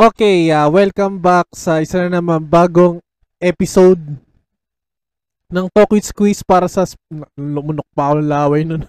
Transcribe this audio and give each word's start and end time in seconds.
Okay, 0.00 0.48
uh, 0.48 0.64
welcome 0.72 1.20
back 1.20 1.44
sa 1.52 1.84
isa 1.84 2.08
na 2.08 2.24
naman 2.24 2.40
bagong 2.40 3.04
episode 3.36 4.00
ng 5.52 5.68
Talk 5.76 5.92
with 5.92 6.08
Squeeze 6.08 6.40
para 6.40 6.64
sa... 6.72 6.88
Lumunok 7.36 7.84
pa 7.92 8.08
ako 8.08 8.24
laway 8.24 8.64
nun. 8.64 8.88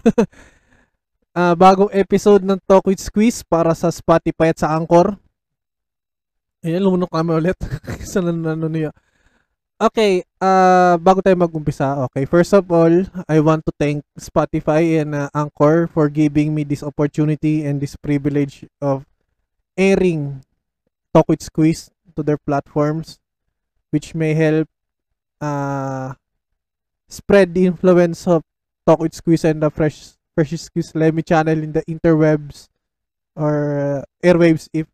Ah, 1.36 1.52
bagong 1.52 1.92
episode 1.92 2.40
ng 2.40 2.56
Talk 2.64 2.88
with 2.88 2.96
Squeeze 2.96 3.44
para 3.44 3.76
sa 3.76 3.92
Spotify 3.92 4.56
at 4.56 4.64
sa 4.64 4.72
Anchor. 4.72 5.16
Ayan, 6.64 6.80
lumunok 6.80 7.12
kami 7.12 7.44
ulit. 7.44 7.60
sa 8.08 8.24
nan- 8.24 8.48
ano 8.48 8.72
niya. 8.72 8.96
Okay, 9.76 10.24
uh, 10.40 10.96
bago 10.96 11.20
tayo 11.20 11.36
mag-umpisa, 11.36 12.08
okay, 12.08 12.24
first 12.24 12.56
of 12.56 12.64
all, 12.72 13.04
I 13.28 13.36
want 13.44 13.68
to 13.68 13.72
thank 13.76 14.00
Spotify 14.16 15.04
and 15.04 15.12
uh, 15.12 15.28
Anchor 15.36 15.92
for 15.92 16.08
giving 16.08 16.56
me 16.56 16.64
this 16.64 16.80
opportunity 16.80 17.68
and 17.68 17.84
this 17.84 18.00
privilege 18.00 18.64
of 18.80 19.04
airing 19.76 20.40
Talk 21.12 21.28
with 21.28 21.42
Squeeze 21.42 21.90
to 22.16 22.22
their 22.22 22.38
platforms, 22.38 23.20
which 23.90 24.14
may 24.14 24.34
help 24.34 24.68
uh, 25.40 26.14
spread 27.08 27.54
the 27.54 27.66
influence 27.66 28.26
of 28.26 28.42
Talk 28.86 29.00
with 29.00 29.14
Squeeze 29.14 29.44
and 29.44 29.62
the 29.62 29.70
Fresh 29.70 30.16
Fresh 30.34 30.56
Squeeze 30.56 30.94
Lemmy 30.96 31.22
channel 31.22 31.60
in 31.60 31.72
the 31.72 31.84
interwebs 31.84 32.68
or 33.36 33.56
uh, 34.00 34.00
airwaves 34.24 34.68
if 34.72 34.88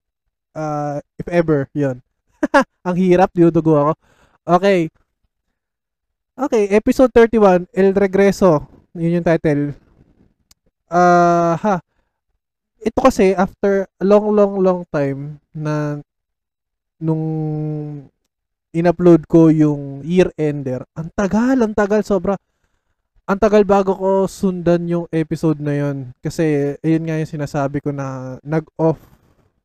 uh, 0.55 1.01
if 1.19 1.27
ever, 1.29 1.71
yon. 1.75 2.03
Ang 2.87 2.97
hirap, 2.99 3.31
dinudugo 3.31 3.79
ako. 3.79 3.93
Okay. 4.47 4.91
Okay, 6.39 6.65
episode 6.71 7.11
31, 7.15 7.67
El 7.75 7.95
Regreso. 7.95 8.67
Yun 8.95 9.23
yung 9.23 9.27
title. 9.27 9.75
Ah, 10.87 11.59
ha. 11.59 11.75
Ito 12.79 12.99
kasi 13.03 13.35
after 13.35 13.91
a 13.99 14.05
long 14.07 14.31
long 14.31 14.55
long 14.63 14.81
time 14.95 15.43
na 15.51 15.99
nung 16.99 17.25
in-upload 18.75 19.25
ko 19.27 19.49
yung 19.49 20.05
year 20.05 20.29
ender, 20.37 20.85
ang 20.93 21.09
tagal, 21.15 21.57
ang 21.57 21.75
tagal 21.75 22.05
sobra. 22.05 22.37
Ang 23.29 23.39
tagal 23.41 23.61
bago 23.69 23.93
ko 23.93 24.11
sundan 24.25 24.89
yung 24.89 25.07
episode 25.13 25.61
na 25.61 25.77
yun. 25.77 26.17
Kasi, 26.25 26.77
ayun 26.81 27.05
nga 27.05 27.21
yung 27.21 27.29
sinasabi 27.29 27.85
ko 27.85 27.93
na 27.93 28.37
nag-off, 28.41 28.97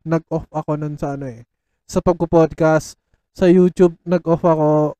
nag-off 0.04 0.44
ako 0.52 0.76
nun 0.76 1.00
sa 1.00 1.16
ano 1.16 1.32
eh. 1.32 1.48
Sa 1.88 2.04
pagpo-podcast, 2.04 3.00
sa 3.32 3.48
YouTube, 3.48 3.96
nag-off 4.04 4.44
ako. 4.44 5.00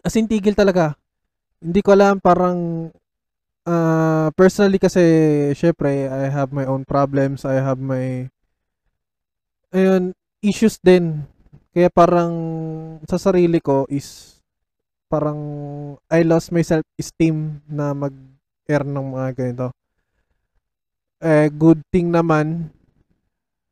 As 0.00 0.16
in, 0.16 0.24
tigil 0.24 0.56
talaga. 0.56 0.96
Hindi 1.60 1.84
ko 1.84 1.92
alam, 1.92 2.24
parang, 2.24 2.88
ah, 3.68 4.32
personally 4.32 4.80
kasi, 4.80 5.04
syempre, 5.52 6.08
I 6.08 6.32
have 6.32 6.56
my 6.56 6.64
own 6.64 6.88
problems. 6.88 7.44
I 7.44 7.60
have 7.60 7.76
my, 7.76 8.32
ayun, 9.76 10.16
issues 10.46 10.78
din. 10.78 11.26
Kaya 11.74 11.90
parang, 11.90 12.32
sa 13.10 13.18
sarili 13.18 13.58
ko 13.58 13.84
is, 13.90 14.38
parang 15.10 15.38
I 16.08 16.22
lost 16.22 16.54
my 16.54 16.62
self-esteem 16.62 17.60
na 17.66 17.92
mag-air 17.92 18.86
ng 18.86 19.06
mga 19.12 19.28
ganito. 19.34 19.66
Eh, 21.20 21.50
good 21.52 21.82
thing 21.90 22.14
naman, 22.14 22.70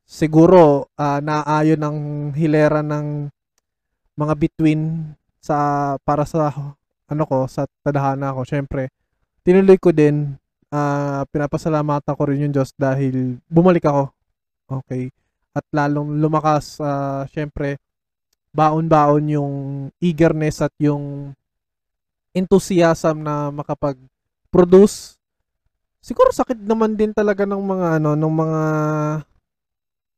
siguro, 0.04 0.90
ah, 0.98 1.22
naayon 1.22 1.80
ng 1.80 1.98
hilera 2.36 2.82
ng 2.84 3.30
mga 4.18 4.34
between 4.36 5.14
sa, 5.40 5.56
para 6.04 6.28
sa, 6.28 6.52
ano 7.08 7.22
ko, 7.24 7.48
sa 7.48 7.64
tadhana 7.80 8.36
ko. 8.36 8.44
Syempre, 8.44 8.92
tinuloy 9.46 9.80
ko 9.80 9.92
din, 9.96 10.36
ah, 10.74 11.24
pinapasalamatan 11.32 12.14
ko 12.16 12.22
rin 12.28 12.44
yung 12.48 12.54
Diyos 12.54 12.72
dahil 12.76 13.40
bumalik 13.48 13.86
ako. 13.88 14.12
Okay. 14.84 15.08
At 15.54 15.64
lalong 15.70 16.18
lumakas, 16.18 16.82
ah, 16.82 17.24
syempre, 17.30 17.78
baon-baon 18.54 19.24
yung 19.34 19.54
eagerness 20.02 20.62
at 20.62 20.74
yung 20.82 21.34
enthusiasm 22.34 23.22
na 23.22 23.54
makapag-produce. 23.54 25.18
Siguro 26.02 26.34
sakit 26.34 26.58
naman 26.58 26.98
din 26.98 27.14
talaga 27.14 27.46
ng 27.46 27.62
mga 27.62 27.86
ano, 28.02 28.10
ng 28.18 28.34
mga 28.34 28.62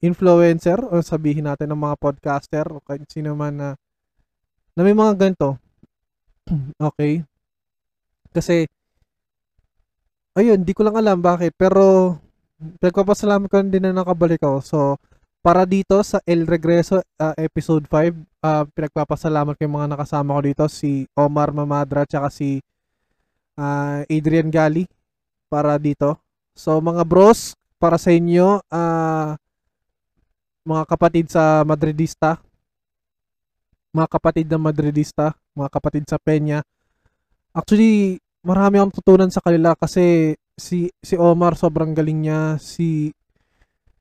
influencer 0.05 0.81
o 0.81 1.01
sabihin 1.01 1.49
natin 1.49 1.73
ng 1.73 1.81
mga 1.81 1.97
podcaster 1.97 2.65
o 2.69 2.85
kahit 2.85 3.09
sino 3.09 3.33
man 3.33 3.55
na 3.57 3.69
na 4.77 4.81
may 4.85 4.93
mga 4.93 5.17
ganito. 5.17 5.57
okay? 6.81 7.25
Kasi 8.33 8.69
ayun, 10.37 10.61
di 10.61 10.73
ko 10.77 10.85
lang 10.85 11.01
alam 11.01 11.25
bakit 11.25 11.57
pero 11.57 12.17
nagpapasalamat 12.61 13.49
ko 13.49 13.65
din 13.65 13.85
na 13.89 13.97
nakabalik 13.97 14.41
ako. 14.45 14.59
So, 14.61 14.79
para 15.47 15.63
dito 15.63 16.03
sa 16.03 16.19
El 16.27 16.43
Regreso 16.43 16.99
uh, 16.99 17.35
episode 17.39 17.87
5, 17.87 18.19
uh, 18.43 18.67
pinagpapasalamat 18.75 19.55
ko 19.55 19.63
yung 19.63 19.79
mga 19.79 19.95
nakasama 19.95 20.35
ko 20.35 20.43
dito, 20.43 20.65
si 20.67 21.07
Omar 21.15 21.55
Mamadra 21.55 22.03
tsaka 22.03 22.35
si 22.35 22.59
uh, 23.55 24.03
Adrian 24.11 24.51
Gali 24.51 24.91
para 25.47 25.79
dito. 25.79 26.19
So 26.51 26.83
mga 26.83 27.07
bros, 27.07 27.55
para 27.79 27.95
sa 27.95 28.11
inyo, 28.11 28.59
uh, 28.59 29.39
mga 30.67 30.83
kapatid 30.91 31.31
sa 31.31 31.63
Madridista, 31.63 32.43
mga 33.95 34.09
kapatid 34.19 34.51
ng 34.51 34.59
Madridista, 34.67 35.31
mga 35.55 35.71
kapatid 35.71 36.11
sa 36.11 36.19
Peña. 36.19 36.59
Actually, 37.55 38.19
marami 38.43 38.83
akong 38.83 38.99
tutunan 38.99 39.31
sa 39.31 39.39
kanila 39.47 39.79
kasi 39.79 40.35
si 40.59 40.91
si 41.07 41.15
Omar 41.15 41.55
sobrang 41.55 41.95
galing 41.95 42.27
niya, 42.27 42.59
si 42.59 43.15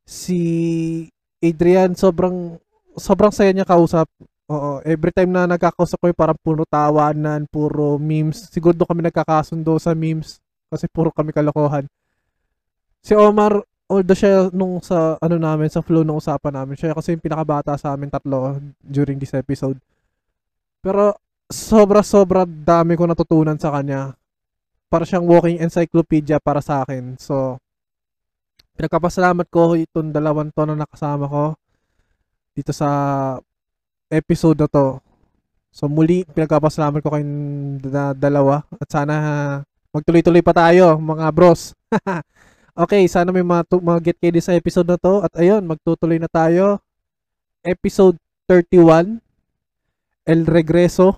si 0.09 0.41
Adrian, 1.43 1.93
sobrang 1.95 2.59
sobrang 2.95 3.31
saya 3.31 3.51
niya 3.51 3.67
kausap. 3.67 4.07
Oo, 4.45 4.77
every 4.85 5.09
time 5.09 5.33
na 5.33 5.49
nagkakausap 5.49 5.97
ko, 5.97 6.05
parang 6.13 6.37
puro 6.37 6.63
tawanan, 6.69 7.49
puro 7.49 7.97
memes. 7.97 8.45
Siguro 8.53 8.77
doon 8.77 8.89
kami 8.93 9.01
nagkakasundo 9.09 9.73
sa 9.81 9.97
memes 9.97 10.37
kasi 10.69 10.85
puro 10.85 11.09
kami 11.09 11.33
kalokohan. 11.33 11.89
Si 13.01 13.17
Omar, 13.17 13.61
although 13.89 14.17
siya 14.17 14.49
nung 14.53 14.81
sa 14.81 15.17
ano 15.17 15.35
namin, 15.41 15.69
sa 15.69 15.81
flow 15.81 16.05
ng 16.05 16.17
usapan 16.17 16.61
namin, 16.61 16.77
siya 16.77 16.93
kasi 16.93 17.17
yung 17.17 17.25
pinakabata 17.25 17.73
sa 17.77 17.93
amin 17.97 18.09
tatlo 18.09 18.61
during 18.81 19.17
this 19.17 19.33
episode. 19.33 19.77
Pero 20.81 21.17
sobra-sobra 21.49 22.45
dami 22.45 22.93
ko 22.97 23.05
natutunan 23.09 23.57
sa 23.57 23.73
kanya. 23.73 24.13
Para 24.89 25.05
siyang 25.05 25.25
walking 25.25 25.57
encyclopedia 25.57 26.37
para 26.37 26.61
sa 26.61 26.85
akin. 26.85 27.17
So, 27.17 27.57
pinagpapasalamat 28.75 29.47
ko 29.47 29.79
itong 29.79 30.11
dalawang 30.11 30.51
to 30.51 30.63
na 30.67 30.75
nakasama 30.75 31.25
ko 31.25 31.55
dito 32.55 32.71
sa 32.71 32.87
episode 34.11 34.59
na 34.59 34.69
to. 34.71 34.99
So 35.75 35.91
muli, 35.91 36.23
pinagpapasalamat 36.23 37.03
ko 37.03 37.11
kayong 37.11 37.35
dalawa 38.15 38.63
at 38.79 38.87
sana 38.87 39.15
magtuloy-tuloy 39.91 40.43
pa 40.43 40.55
tayo 40.55 40.95
mga 40.99 41.31
bros. 41.35 41.75
okay, 42.83 43.07
sana 43.11 43.31
may 43.31 43.43
mga, 43.43 43.67
mga 43.79 43.99
get 44.03 44.17
kayo 44.19 44.39
sa 44.39 44.55
episode 44.55 44.87
na 44.87 44.99
to 44.99 45.23
at 45.23 45.31
ayun, 45.35 45.63
magtutuloy 45.67 46.19
na 46.19 46.31
tayo. 46.31 46.79
Episode 47.65 48.19
31 48.47 49.19
El 50.25 50.45
Regreso 50.45 51.17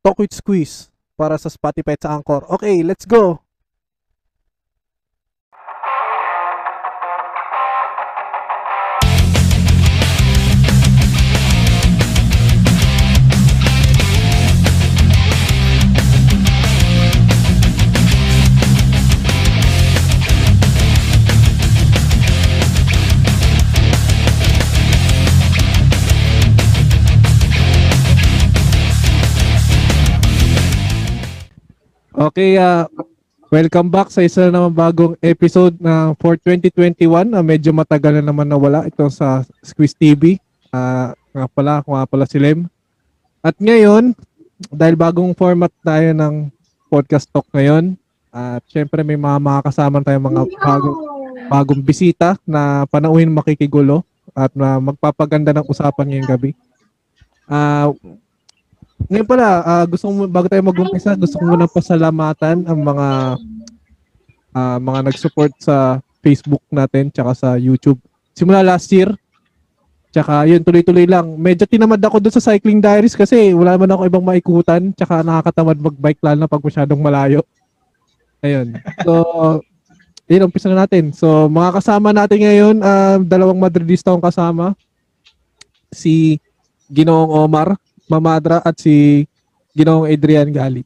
Talk 0.00 0.22
with 0.22 0.32
Squeeze 0.32 0.88
para 1.18 1.36
sa 1.36 1.52
Spotify 1.52 1.98
at 1.98 2.08
sa 2.08 2.16
Anchor. 2.16 2.48
Okay, 2.48 2.80
let's 2.80 3.04
go! 3.04 3.49
Okay, 32.30 32.62
uh, 32.62 32.86
welcome 33.50 33.90
back 33.90 34.06
sa 34.06 34.22
isa 34.22 34.46
na 34.46 34.62
naman 34.62 34.70
bagong 34.70 35.18
episode 35.18 35.74
ng 35.82 36.14
for 36.14 36.38
2021 36.38 37.26
na 37.26 37.42
uh, 37.42 37.42
medyo 37.42 37.74
matagal 37.74 38.22
na 38.22 38.30
naman 38.30 38.46
nawala 38.46 38.86
ito 38.86 39.02
sa 39.10 39.42
Squeeze 39.58 39.98
TV. 39.98 40.38
Uh, 40.70 41.10
nga 41.10 41.50
pala, 41.50 41.82
ako 41.82 41.98
nga 41.98 42.06
pala 42.06 42.30
si 42.30 42.38
Lem. 42.38 42.70
At 43.42 43.58
ngayon, 43.58 44.14
dahil 44.70 44.94
bagong 44.94 45.34
format 45.34 45.74
tayo 45.82 46.14
ng 46.14 46.54
podcast 46.86 47.26
talk 47.34 47.50
ngayon, 47.50 47.98
at 48.30 48.62
uh, 48.62 48.70
syempre 48.70 49.02
may 49.02 49.18
mga 49.18 49.42
makakasama 49.42 49.98
tayong 49.98 50.30
mga 50.30 50.42
bagong, 50.54 50.98
bagong 51.50 51.82
bisita 51.82 52.38
na 52.46 52.86
panauhin 52.86 53.34
makikigulo 53.34 54.06
at 54.38 54.54
uh, 54.54 54.78
magpapaganda 54.78 55.50
ng 55.50 55.66
usapan 55.66 56.06
ngayong 56.14 56.30
gabi. 56.30 56.50
Uh, 57.50 57.90
ngayon 59.08 59.28
pala, 59.28 59.48
uh, 59.64 59.84
gusto 59.88 60.04
ko 60.10 60.28
bago 60.28 60.46
tayo 60.50 60.62
mag-umpisa, 60.66 61.16
gusto 61.16 61.38
ko 61.40 61.44
muna 61.46 61.70
pasalamatan 61.70 62.66
ang 62.68 62.78
mga 62.78 63.08
uh, 64.52 64.78
mga 64.82 65.00
nag-support 65.08 65.52
sa 65.62 66.02
Facebook 66.20 66.60
natin 66.68 67.08
tsaka 67.08 67.32
sa 67.32 67.48
YouTube. 67.56 67.96
Simula 68.36 68.60
last 68.60 68.90
year, 68.92 69.14
Tsaka 70.10 70.42
yun, 70.42 70.66
tuloy-tuloy 70.66 71.06
lang. 71.06 71.38
Medyo 71.38 71.70
tinamad 71.70 72.02
ako 72.02 72.18
doon 72.18 72.34
sa 72.34 72.42
cycling 72.42 72.82
diaries 72.82 73.14
kasi 73.14 73.54
wala 73.54 73.78
man 73.78 73.94
ako 73.94 74.10
ibang 74.10 74.26
maikutan. 74.26 74.90
Tsaka 74.90 75.22
nakakatamad 75.22 75.78
mag-bike 75.78 76.18
lalo 76.26 76.38
na 76.42 76.50
pag 76.50 76.66
masyadong 76.66 76.98
malayo. 76.98 77.46
Ayun. 78.42 78.74
So, 79.06 79.14
yun, 80.26 80.50
umpisa 80.50 80.66
na 80.66 80.82
natin. 80.82 81.14
So, 81.14 81.46
mga 81.46 81.78
kasama 81.78 82.10
natin 82.10 82.42
ngayon, 82.42 82.76
ah, 82.82 83.22
dalawang 83.22 83.62
Madridista 83.62 84.10
akong 84.10 84.26
kasama. 84.26 84.74
Si 85.94 86.42
Ginoong 86.90 87.30
Omar 87.30 87.78
Mamadra 88.10 88.58
at 88.60 88.74
si 88.74 89.24
Ginoong 89.72 90.10
Adrian 90.10 90.50
Gali. 90.50 90.82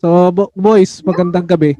So, 0.00 0.32
bo- 0.32 0.52
boys, 0.56 1.04
magandang 1.04 1.44
gabi. 1.44 1.76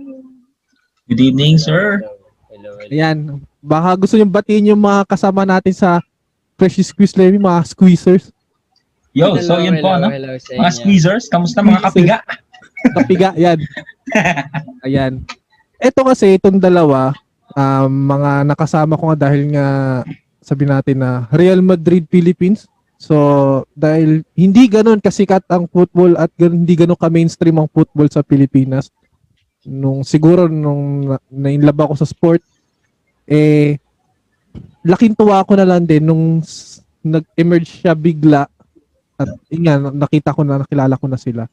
Good 1.09 1.21
evening, 1.21 1.57
sir. 1.57 2.05
Hello, 2.53 2.77
hello. 2.77 2.93
Ayan. 2.93 3.41
Baka 3.65 3.97
gusto 3.97 4.21
yung 4.21 4.29
batiin 4.29 4.77
yung 4.77 4.81
mga 4.81 5.09
kasama 5.09 5.49
natin 5.49 5.73
sa 5.73 6.05
Fresh 6.61 6.85
Squeeze 6.85 7.17
Levy, 7.17 7.41
mga 7.41 7.65
squeezers. 7.65 8.29
Yo, 9.17 9.33
Hello, 9.33 9.41
so 9.41 9.57
yun 9.57 9.81
po, 9.81 9.89
hello, 9.95 10.05
ano? 10.05 10.13
hello 10.13 10.31
sa 10.37 10.53
Mga 10.61 10.73
squeezers, 10.77 11.25
kamusta 11.33 11.65
mga 11.65 11.81
kapiga? 11.81 12.17
Kapiga, 12.93 13.29
yan. 13.41 13.59
Ayan. 14.85 15.13
Ito 15.89 16.01
kasi, 16.05 16.37
itong 16.37 16.61
dalawa, 16.61 17.13
um, 17.53 17.89
mga 17.89 18.45
nakasama 18.45 18.99
ko 18.99 19.13
nga 19.13 19.29
dahil 19.29 19.53
nga 19.53 19.67
sabi 20.41 20.65
natin 20.69 21.01
na 21.01 21.25
Real 21.33 21.61
Madrid 21.61 22.05
Philippines. 22.09 22.69
So, 22.99 23.17
dahil 23.75 24.23
hindi 24.33 24.65
ganun 24.71 25.03
kasikat 25.03 25.45
ang 25.51 25.69
football 25.69 26.17
at 26.17 26.31
hindi 26.39 26.75
ganun 26.79 26.99
ka-mainstream 26.99 27.59
ang 27.59 27.69
football 27.69 28.09
sa 28.09 28.25
Pilipinas. 28.25 28.89
Nung 29.67 30.07
siguro 30.07 30.47
nung 30.47 31.09
na- 31.09 31.23
nainlove 31.29 31.81
ako 31.85 31.95
sa 31.99 32.09
sport, 32.09 32.41
eh, 33.29 33.77
laking 34.85 35.17
tuwa 35.17 35.45
ko 35.45 35.57
na 35.57 35.67
lang 35.67 35.85
din 35.85 36.05
nung 36.05 36.41
nag-emerge 37.05 37.85
siya 37.85 37.93
bigla 37.93 38.49
at 39.15 39.31
nga, 39.51 39.75
nakita 39.79 40.35
ko 40.35 40.43
na, 40.43 40.65
nakilala 40.65 40.99
ko 40.99 41.07
na 41.07 41.19
sila. 41.21 41.45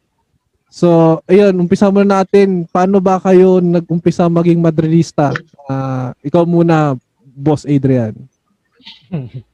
So, 0.71 1.19
ayun, 1.27 1.59
umpisa 1.59 1.91
muna 1.91 2.23
natin. 2.23 2.63
Paano 2.63 3.03
ba 3.03 3.19
kayo 3.19 3.59
nag-umpisa 3.59 4.31
maging 4.31 4.63
Madridista? 4.63 5.35
Ah, 5.67 6.15
ikaw 6.23 6.47
muna, 6.47 6.95
Boss 7.35 7.67
Adrian. 7.67 8.15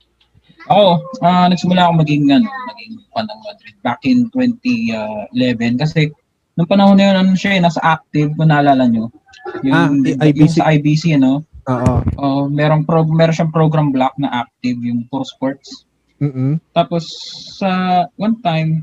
Oo, 0.67 0.99
ah 1.23 1.47
nagsimula 1.47 1.87
ako 1.87 1.93
maging, 2.03 2.23
ano, 2.27 2.47
maging 2.67 2.93
fan 3.11 3.25
ng 3.25 3.41
Madrid 3.43 3.75
back 3.81 4.01
in 4.03 4.27
2011 4.35 5.79
kasi 5.79 6.11
nung 6.57 6.67
panahon 6.67 6.97
na 6.97 7.13
yun, 7.13 7.17
ano 7.21 7.31
siya, 7.37 7.55
eh, 7.55 7.61
nasa 7.61 7.79
active, 7.79 8.33
kung 8.33 8.49
naalala 8.49 8.89
nyo. 8.89 9.13
Yung, 9.61 9.75
Ah, 9.77 9.87
yung 9.93 10.19
IBC. 10.19 10.57
sa 10.57 10.73
IBC, 10.73 11.03
ano, 11.15 11.45
Oo. 11.69 11.93
oh, 12.17 12.43
merong 12.49 12.81
pro, 12.83 13.05
meron 13.05 13.31
siyang 13.31 13.53
program 13.53 13.93
block 13.93 14.17
na 14.17 14.43
active, 14.43 14.81
yung 14.81 15.05
for 15.07 15.21
sports. 15.21 15.85
Mm-mm. 16.17 16.57
Tapos, 16.73 17.05
sa 17.55 18.03
one 18.17 18.41
time, 18.41 18.81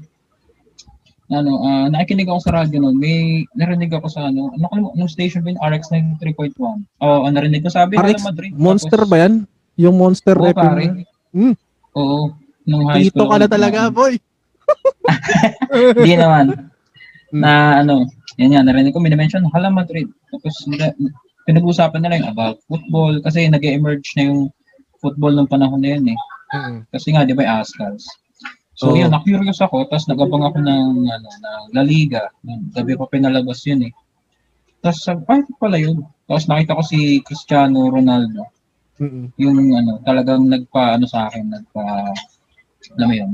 ano, 1.27 1.53
ah 1.67 1.87
nakikinig 1.91 2.31
ako 2.31 2.41
sa 2.47 2.63
radyo 2.63 2.79
noon, 2.79 2.95
may 2.95 3.43
narinig 3.59 3.91
ako 3.91 4.07
sa 4.07 4.31
ano, 4.31 4.55
ano 4.55 4.65
ko 4.71 4.95
nung 4.95 5.11
station 5.11 5.43
ba 5.43 5.51
yun? 5.51 5.59
RX 5.59 5.91
93.1. 5.91 6.55
Oo, 7.03 7.27
oh, 7.27 7.27
narinig 7.27 7.65
ko 7.65 7.73
sabi 7.73 7.99
RX 7.99 8.23
Madrid. 8.23 8.53
Monster 8.55 9.03
Tapos- 9.03 9.11
ba 9.11 9.17
yan? 9.19 9.35
Yung 9.75 9.97
Monster 9.99 10.37
Oo, 10.39 10.47
FM? 10.47 11.03
Mm. 11.35 11.55
Oo. 11.95 12.35
Nung 12.65 12.89
high 12.89 13.09
Tito 13.09 13.23
school. 13.25 13.31
ka 13.31 13.37
na 13.41 13.49
talaga, 13.49 13.81
boy. 13.93 14.17
Hindi 15.99 16.15
naman. 16.17 16.47
Mm. 17.35 17.43
na 17.43 17.83
ano, 17.83 18.07
yan 18.39 18.55
yan, 18.55 18.65
narinig 18.71 18.95
ko, 18.95 19.03
minimension, 19.03 19.43
Hala 19.51 19.67
Madrid. 19.67 20.07
Tapos 20.31 20.55
nila- 20.71 20.95
pinag-uusapan 21.51 22.01
nila 22.01 22.23
yung 22.23 22.31
about 22.31 22.57
football 22.71 23.19
kasi 23.27 23.51
nag 23.51 23.67
emerge 23.67 24.15
na 24.15 24.31
yung 24.31 24.41
football 25.03 25.35
ng 25.35 25.51
panahon 25.51 25.83
na 25.83 25.99
yun 25.99 26.15
eh. 26.15 26.19
Mm-mm. 26.55 26.87
Kasi 26.95 27.11
nga, 27.11 27.27
di 27.27 27.35
ba, 27.35 27.61
ASCALs. 27.61 28.07
So 28.79 28.95
Oo. 28.95 28.99
yun, 28.99 29.11
na-curious 29.11 29.59
ako, 29.63 29.91
tapos 29.91 30.07
nagabang 30.07 30.47
ako 30.47 30.59
ng, 30.63 30.89
ano, 31.11 31.29
ng 31.29 31.63
La 31.75 31.83
Liga. 31.83 32.31
Gabi 32.75 32.95
pa 32.95 33.11
pinalabas 33.11 33.67
yun 33.67 33.91
eh. 33.91 33.93
Tapos 34.79 35.03
ay, 35.11 35.43
pala 35.59 35.79
yun. 35.79 36.07
Tapos 36.31 36.47
nakita 36.47 36.79
ko 36.79 36.83
si 36.87 37.19
Cristiano 37.27 37.91
Ronaldo. 37.91 38.54
Mm-mm. 38.95 39.27
yung 39.43 39.59
ano, 39.75 39.99
talagang 40.07 40.47
nagpa 40.47 40.95
ano 40.95 41.07
sa 41.11 41.27
akin, 41.27 41.51
nagpa 41.51 42.15
alam 42.95 43.09
mo 43.11 43.15
yun, 43.17 43.31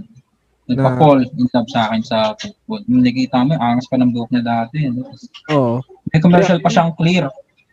nagpa-fall 0.71 1.27
in 1.27 1.47
love 1.51 1.71
sa 1.71 1.91
akin 1.91 2.03
sa 2.07 2.19
football. 2.39 2.83
Yung 2.87 3.03
nakita 3.03 3.43
mo, 3.43 3.59
angas 3.59 3.91
pa 3.91 3.99
ng 3.99 4.13
buhok 4.15 4.31
niya 4.31 4.45
dati. 4.47 4.87
Ano? 4.87 5.11
Oo. 5.51 5.83
May 6.15 6.23
commercial 6.23 6.63
pa 6.63 6.71
siyang 6.71 6.95
clear. 6.95 7.27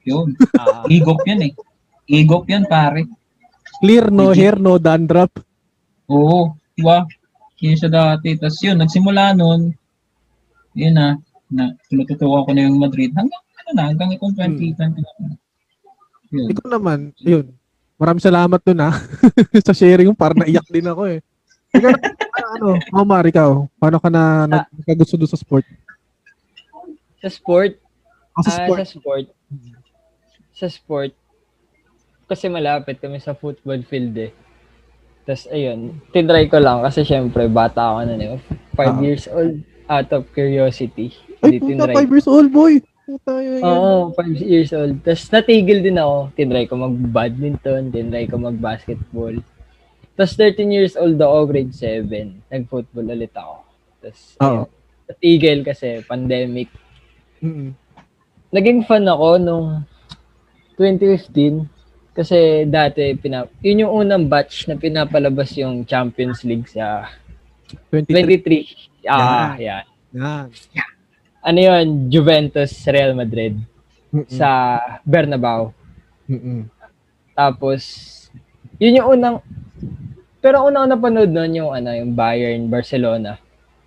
Yun. 0.07 0.33
Ah, 0.57 0.87
Igop 0.89 1.21
yun 1.29 1.45
eh. 1.45 1.53
Igop 2.09 2.49
yun, 2.49 2.65
pare. 2.65 3.05
Clear, 3.77 4.09
no 4.09 4.33
hair, 4.33 4.57
no 4.57 4.81
dandruff. 4.81 5.29
Oo. 6.09 6.57
Diba? 6.73 7.05
Yun 7.61 7.77
siya 7.77 7.89
dati. 7.93 8.33
Tapos 8.39 8.57
yun, 8.65 8.77
nagsimula 8.81 9.37
nun, 9.37 9.73
yun 10.73 10.93
na, 10.97 11.17
na 11.53 11.73
tinututuwa 11.85 12.45
ko 12.45 12.49
na 12.53 12.65
yung 12.65 12.81
Madrid 12.81 13.13
hanggang 13.13 13.43
ano 13.61 13.69
na, 13.77 13.83
hanggang 13.93 14.09
itong 14.17 14.33
2020 14.33 15.05
na. 15.21 15.37
Yun. 16.33 16.47
Ikaw 16.51 16.67
naman, 16.73 17.13
yun. 17.21 17.53
Maraming 17.97 18.21
salamat 18.21 18.61
dun 18.61 18.79
ha. 18.79 18.93
sa 19.67 19.73
sharing 19.73 20.07
mo, 20.07 20.13
parang 20.13 20.37
naiyak 20.37 20.65
din 20.69 20.85
ako 20.85 21.09
eh. 21.09 21.19
Ikaw 21.73 21.89
na, 21.89 21.99
ano, 22.55 22.67
Omar, 22.93 23.25
ikaw, 23.25 23.65
paano 23.75 23.97
ka 23.97 24.07
na 24.07 24.45
nag- 24.45 24.69
nagkagusto 24.71 25.17
doon 25.17 25.27
sa 25.27 25.39
sport? 25.39 25.65
sa 27.17 27.29
sport, 27.33 27.73
Oh, 28.37 28.45
sa 28.45 28.53
ah, 28.53 28.57
sport. 28.61 28.77
sa 28.77 28.85
sport, 28.85 29.25
sa 30.53 30.67
sport, 30.69 31.11
kasi 32.29 32.45
malapit 32.45 33.01
kami 33.01 33.17
sa 33.17 33.33
football 33.33 33.81
field 33.81 34.13
eh. 34.13 34.29
Tapos 35.25 35.49
ayun, 35.49 35.97
tinry 36.13 36.45
ko 36.45 36.61
lang 36.61 36.85
kasi 36.85 37.01
syempre 37.01 37.49
bata 37.49 37.97
ako 37.97 37.99
na 38.05 38.15
eh. 38.15 38.37
Five 38.77 38.95
Ah. 38.95 39.01
years 39.01 39.25
old, 39.27 39.57
out 39.89 40.09
of 40.13 40.29
curiosity. 40.31 41.17
Ay, 41.41 41.57
puta. 41.57 41.89
5 41.89 42.13
years 42.13 42.29
old, 42.29 42.53
boy. 42.53 42.77
Puta, 43.07 43.39
yan. 43.39 43.63
Oo, 43.63 44.11
five 44.11 44.35
years 44.43 44.75
old. 44.75 44.99
Tapos 44.99 45.31
natigil 45.31 45.79
din 45.79 45.95
ako. 45.95 46.35
Tinry 46.35 46.67
ko 46.67 46.75
mag-badminton, 46.75 47.87
tinry 47.87 48.27
ko 48.27 48.35
mag-basketball. 48.35 49.39
Tapos 50.19 50.35
13 50.35 50.75
years 50.75 50.99
old 50.99 51.15
ako, 51.15 51.47
grade 51.47 51.71
7. 51.71 52.35
Nag-football 52.51 53.07
ulit 53.07 53.31
ako. 53.31 53.63
Tapos, 54.03 54.19
ayun, 54.43 54.67
natigil 55.07 55.59
kasi 55.63 56.03
pandemic. 56.03 56.67
Mm-mm. 57.39 57.71
Naging 58.51 58.83
fan 58.83 59.07
ako 59.07 59.39
nung 59.39 59.67
2015 60.75 61.63
kasi 62.11 62.65
dati 62.65 63.13
pinap 63.13 63.53
yun 63.61 63.85
yung 63.85 63.93
unang 64.03 64.25
batch 64.25 64.65
na 64.65 64.73
pinapalabas 64.73 65.53
yung 65.53 65.85
Champions 65.85 66.41
League 66.41 66.65
sa 66.65 67.13
23. 67.93 69.05
23. 69.05 69.05
Ah, 69.05 69.53
yan. 69.55 69.85
Yan. 70.11 70.49
Ano 71.41 71.59
yun? 71.61 72.11
Juventus 72.11 72.71
Real 72.89 73.13
Madrid 73.13 73.55
Mm-mm. 74.11 74.27
sa 74.27 74.79
Bernabeu. 75.05 75.71
Mm-mm. 76.27 76.67
Tapos, 77.37 77.81
yun 78.81 78.97
yung 78.97 79.09
unang, 79.13 79.37
pero 80.41 80.65
unang 80.65 80.89
napanood 80.89 81.29
nun 81.29 81.53
yung, 81.53 81.71
ano, 81.71 81.93
yung 81.93 82.17
Bayern, 82.17 82.65
Barcelona. 82.67 83.37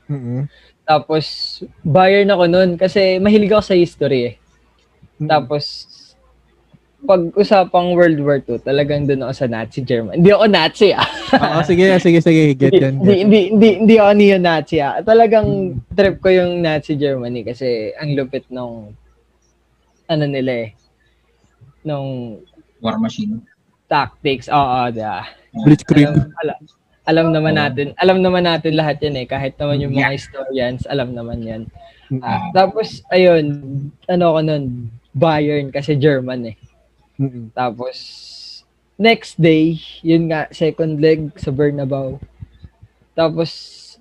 Mm-mm. 0.06 0.46
Tapos, 0.86 1.58
Bayern 1.82 2.30
ako 2.30 2.44
nun 2.46 2.70
kasi 2.78 3.18
mahilig 3.18 3.50
ako 3.50 3.62
sa 3.62 3.78
history 3.78 4.20
eh. 4.22 4.34
Mm-mm. 5.18 5.28
Tapos, 5.28 5.89
pag 7.00 7.32
usapang 7.32 7.96
World 7.96 8.20
War 8.20 8.38
II, 8.44 8.60
talagang 8.60 9.08
doon 9.08 9.24
ako 9.24 9.32
sa 9.32 9.46
Nazi 9.48 9.80
Germany. 9.80 10.20
Hindi 10.20 10.30
ako 10.36 10.46
Nazi 10.52 10.88
ah. 10.92 11.08
Oo, 11.32 11.58
sige, 11.64 11.96
sige, 11.96 12.18
sige. 12.20 12.42
Get 12.52 12.76
yan. 12.76 13.00
Hindi, 13.00 13.16
hindi, 13.24 13.40
hindi, 13.56 13.68
hindi 13.80 13.94
ako 13.96 14.12
neo-Nazi 14.12 14.76
ah. 14.84 15.00
Talagang 15.00 15.80
trip 15.96 16.20
ko 16.20 16.28
yung 16.28 16.60
Nazi 16.60 17.00
Germany 17.00 17.40
kasi 17.40 17.96
ang 17.96 18.12
lupit 18.12 18.44
nung 18.52 18.92
ano 20.10 20.24
nila 20.28 20.68
eh. 20.68 20.70
Nung 21.88 22.40
War 22.84 23.00
machine. 23.00 23.40
tactics. 23.88 24.46
Oo, 24.52 24.92
diba? 24.92 25.24
Blitzkrieg. 25.64 26.06
Alam, 26.06 26.30
alam, 26.38 26.58
alam 27.10 27.26
naman 27.32 27.54
natin, 27.56 27.86
alam 27.98 28.18
naman 28.22 28.44
natin 28.44 28.76
lahat 28.76 29.00
yan 29.02 29.24
eh. 29.24 29.26
Kahit 29.26 29.56
naman 29.56 29.82
yung 29.82 29.96
mga 29.96 30.14
historians, 30.14 30.84
alam 30.86 31.16
naman 31.16 31.42
yan. 31.42 31.62
Mm-mm. 32.12 32.22
Ah, 32.22 32.50
tapos, 32.54 33.02
ayun, 33.10 33.62
ano 34.06 34.24
ko 34.36 34.38
nun, 34.44 34.90
Bayern 35.10 35.74
kasi 35.74 35.98
German 35.98 36.54
eh. 36.54 36.56
Mm-mm. 37.20 37.52
Tapos, 37.52 37.96
next 38.96 39.36
day, 39.36 39.76
yun 40.00 40.32
nga, 40.32 40.48
second 40.48 40.96
leg 40.96 41.28
sa 41.36 41.52
Bernabeu. 41.52 42.16
Tapos, 43.12 43.50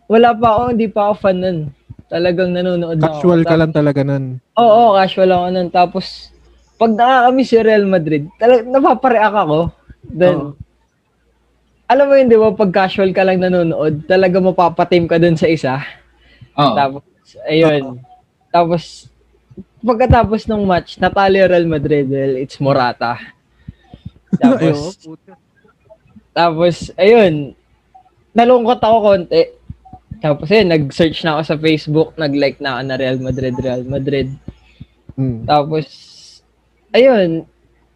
wala 0.07 0.31
pa 0.31 0.55
ako, 0.55 0.63
hindi 0.71 0.87
pa 0.87 1.11
ako 1.11 1.13
fan 1.19 1.37
nun. 1.43 1.59
Talagang 2.07 2.55
nanonood 2.55 2.95
lang 2.95 3.11
ako. 3.11 3.19
Casual 3.19 3.41
ka 3.43 3.55
lang 3.59 3.71
talaga 3.75 4.01
nun. 4.07 4.39
Oo, 4.55 4.95
casual 4.95 5.29
ako 5.35 5.45
nun. 5.51 5.67
Tapos, 5.67 6.31
pag 6.79 6.95
nakakami 6.95 7.41
si 7.43 7.55
Real 7.59 7.83
Madrid, 7.83 8.23
talaga 8.39 8.63
napapareact 8.63 9.37
ako. 9.43 9.59
Then, 10.07 10.37
Oo. 10.39 10.55
alam 11.91 12.05
mo 12.07 12.13
yun, 12.15 12.31
di 12.31 12.39
ba, 12.39 12.55
pag 12.55 12.71
casual 12.71 13.11
ka 13.11 13.27
lang 13.27 13.43
nanonood, 13.43 14.07
talaga 14.07 14.39
mapapatim 14.39 15.11
ka 15.11 15.19
dun 15.19 15.35
sa 15.35 15.51
isa. 15.51 15.83
Oo. 16.55 16.71
Tapos, 16.71 17.03
ayun. 17.43 17.99
Tapos, 18.49 19.08
pagkatapos 19.83 20.47
ng 20.47 20.63
match, 20.67 20.99
natalo 20.99 21.39
Real 21.39 21.67
Madrid. 21.67 22.05
Well, 22.07 22.35
it's 22.39 22.59
Morata. 22.59 23.19
Tapos, 24.37 24.77
tapos, 26.31 26.75
ayun. 26.99 27.57
nalungkot 28.37 28.79
ako 28.79 28.97
konti. 29.03 29.43
Tapos 30.19 30.47
yun, 30.51 30.67
nag-search 30.67 31.23
na 31.23 31.39
ako 31.39 31.41
sa 31.47 31.57
Facebook, 31.57 32.09
nag-like 32.19 32.59
na 32.59 32.77
ako 32.77 32.81
na 32.83 32.99
Real 32.99 33.19
Madrid, 33.23 33.55
Real 33.55 33.83
Madrid. 33.87 34.27
Mm. 35.15 35.47
Tapos, 35.47 35.87
ayun, 36.91 37.47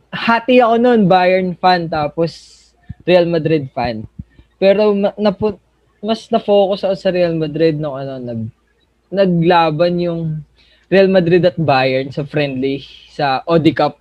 hati 0.08 0.64
ako 0.64 0.76
noon, 0.80 1.02
Bayern 1.12 1.52
fan, 1.60 1.92
tapos 1.92 2.32
Real 3.04 3.28
Madrid 3.28 3.68
fan. 3.76 4.08
Pero 4.56 4.96
ma- 4.96 5.16
napu- 5.20 5.60
mas 6.00 6.32
na-focus 6.32 6.88
ako 6.88 6.96
sa 6.96 7.12
Real 7.12 7.36
Madrid 7.36 7.76
nung 7.76 8.00
ano, 8.00 8.20
nag, 8.20 8.42
naglaban 9.12 10.00
yung 10.00 10.22
Real 10.94 11.10
Madrid 11.10 11.42
at 11.42 11.58
Bayern 11.58 12.14
sa 12.14 12.22
friendly 12.22 12.86
sa 13.10 13.42
Audi 13.50 13.74
Cup 13.74 13.98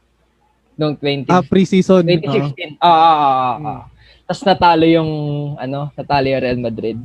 noong 0.77 1.01
20, 1.01 1.33
Ah, 1.33 1.41
pre-season. 1.41 2.05
ah. 2.05 2.13
2016. 2.53 2.77
Ah, 2.77 2.85
ah, 2.85 3.01
ah, 3.01 3.17
ah, 3.17 3.57
ah. 3.65 3.81
Tapos 4.29 4.43
natalo 4.45 4.85
yung, 4.85 5.11
ano, 5.57 5.89
natalo 5.97 6.27
yung 6.29 6.43
Real 6.45 6.61
Madrid. 6.61 6.99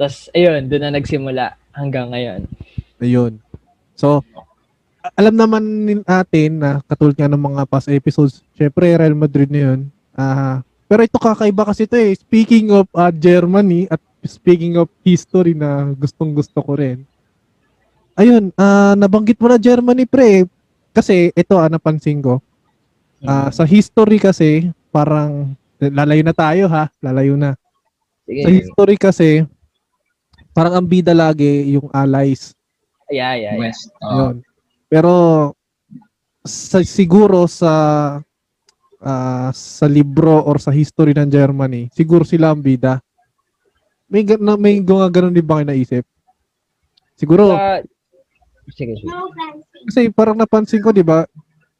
Tapos, 0.00 0.32
ayun, 0.32 0.64
doon 0.64 0.82
na 0.82 0.96
nagsimula 0.96 1.60
hanggang 1.76 2.08
ngayon. 2.08 2.48
Ayun. 2.98 3.36
So, 3.94 4.24
alam 5.12 5.36
naman 5.36 5.62
natin 6.02 6.56
na 6.56 6.80
katulad 6.88 7.14
nga 7.14 7.28
ng 7.28 7.44
mga 7.52 7.62
past 7.68 7.92
episodes, 7.92 8.40
syempre 8.56 8.96
Real 8.96 9.12
Madrid 9.12 9.52
na 9.52 9.60
yun. 9.60 9.80
Ah, 10.16 10.64
pero 10.88 11.04
ito 11.04 11.20
kakaiba 11.20 11.68
kasi 11.68 11.84
ito 11.84 12.00
eh. 12.00 12.16
Speaking 12.16 12.72
of 12.72 12.88
ah, 12.96 13.12
Germany 13.12 13.84
at 13.92 14.00
speaking 14.24 14.80
of 14.80 14.88
history 15.04 15.52
na 15.52 15.92
gustong 15.92 16.32
gusto 16.32 16.64
ko 16.64 16.80
rin. 16.80 17.04
Ayun, 18.14 18.54
ah, 18.54 18.94
nabanggit 18.94 19.38
mo 19.42 19.50
na 19.50 19.58
Germany 19.58 20.06
pre. 20.06 20.46
Kasi 20.94 21.34
ito 21.34 21.58
ah, 21.58 21.66
napansin 21.66 22.22
ko. 22.22 22.38
Ah, 23.26 23.50
sa 23.50 23.66
history 23.66 24.22
kasi, 24.22 24.70
parang 24.94 25.58
lalayo 25.82 26.22
na 26.22 26.36
tayo 26.36 26.70
ha, 26.70 26.86
lalayo 27.02 27.34
na. 27.34 27.58
Sige. 28.22 28.42
Sa 28.46 28.50
history 28.52 28.96
kasi, 28.96 29.28
parang 30.54 30.78
ang 30.78 30.86
bida 30.86 31.10
lagi 31.10 31.74
yung 31.74 31.90
allies. 31.90 32.54
Yeah, 33.10 33.34
yeah, 33.34 33.58
yeah. 33.58 33.60
West. 33.60 33.90
Oh. 34.00 34.30
Yun. 34.30 34.34
Pero 34.86 35.12
sa 36.44 36.78
siguro 36.86 37.50
sa 37.50 37.72
ah, 39.02 39.50
sa 39.50 39.86
libro 39.90 40.38
or 40.46 40.62
sa 40.62 40.70
history 40.70 41.10
ng 41.18 41.28
Germany, 41.28 41.90
siguro 41.90 42.22
sila 42.22 42.54
ang 42.54 42.62
bida. 42.62 43.02
May 44.06 44.22
na, 44.38 44.54
may 44.54 44.78
mga 44.78 45.10
ganun 45.10 45.34
din 45.34 45.42
ba 45.42 45.58
kayo 45.58 45.66
naisip? 45.66 46.04
Siguro 47.18 47.58
Sa- 47.58 47.82
sige, 48.70 48.96
sige. 48.96 49.10
kasi 49.84 50.08
parang 50.08 50.34
napansin 50.34 50.80
ko 50.80 50.88
'di 50.88 51.04
ba? 51.04 51.28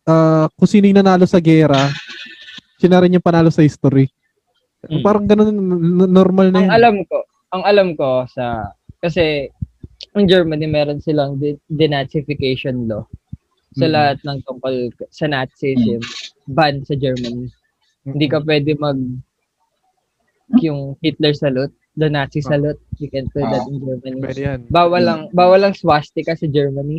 ah, 0.04 0.46
kung 0.52 0.68
sino 0.68 0.84
yung 0.84 1.00
nanalo 1.00 1.24
sa 1.24 1.40
gera, 1.40 1.88
siya 2.76 2.92
na 2.92 3.00
rin 3.00 3.16
yung 3.16 3.24
panalo 3.24 3.48
sa 3.48 3.64
history. 3.64 4.12
Mm. 4.84 5.00
Parang 5.00 5.24
ganun 5.24 5.48
n- 5.48 6.12
normal 6.12 6.52
na 6.52 6.60
Ang 6.60 6.68
yun. 6.68 6.76
alam 6.76 6.96
ko, 7.08 7.18
ang 7.56 7.62
alam 7.64 7.88
ko 7.96 8.28
sa 8.28 8.68
kasi 9.00 9.48
ang 10.12 10.28
Germany 10.28 10.68
meron 10.68 11.00
silang 11.00 11.40
de- 11.40 11.56
denazification 11.72 12.84
law 12.84 13.08
sa 13.72 13.88
Mm. 13.88 13.92
lahat 13.96 14.18
ng 14.22 14.38
tungkol 14.44 14.74
sa 15.08 15.24
Nazism 15.24 16.04
ban 16.52 16.84
sa 16.84 16.92
Germany. 16.94 17.48
Hindi 18.04 18.28
ka 18.28 18.44
pwede 18.44 18.76
mag 18.76 19.00
yung 20.60 21.00
Hitler 21.00 21.32
salute, 21.32 21.72
the 21.96 22.10
Nazi 22.10 22.42
salute, 22.42 22.80
you 22.98 23.10
can 23.10 23.30
do 23.30 23.40
that 23.42 23.66
in 23.70 23.78
Germany. 23.78 24.20
Pwede 24.20 24.40
yan. 24.42 24.60
Bawal 24.70 25.02
lang 25.06 25.20
bawal 25.30 25.62
lang 25.62 25.74
swastika 25.74 26.34
sa 26.34 26.50
Germany. 26.50 26.98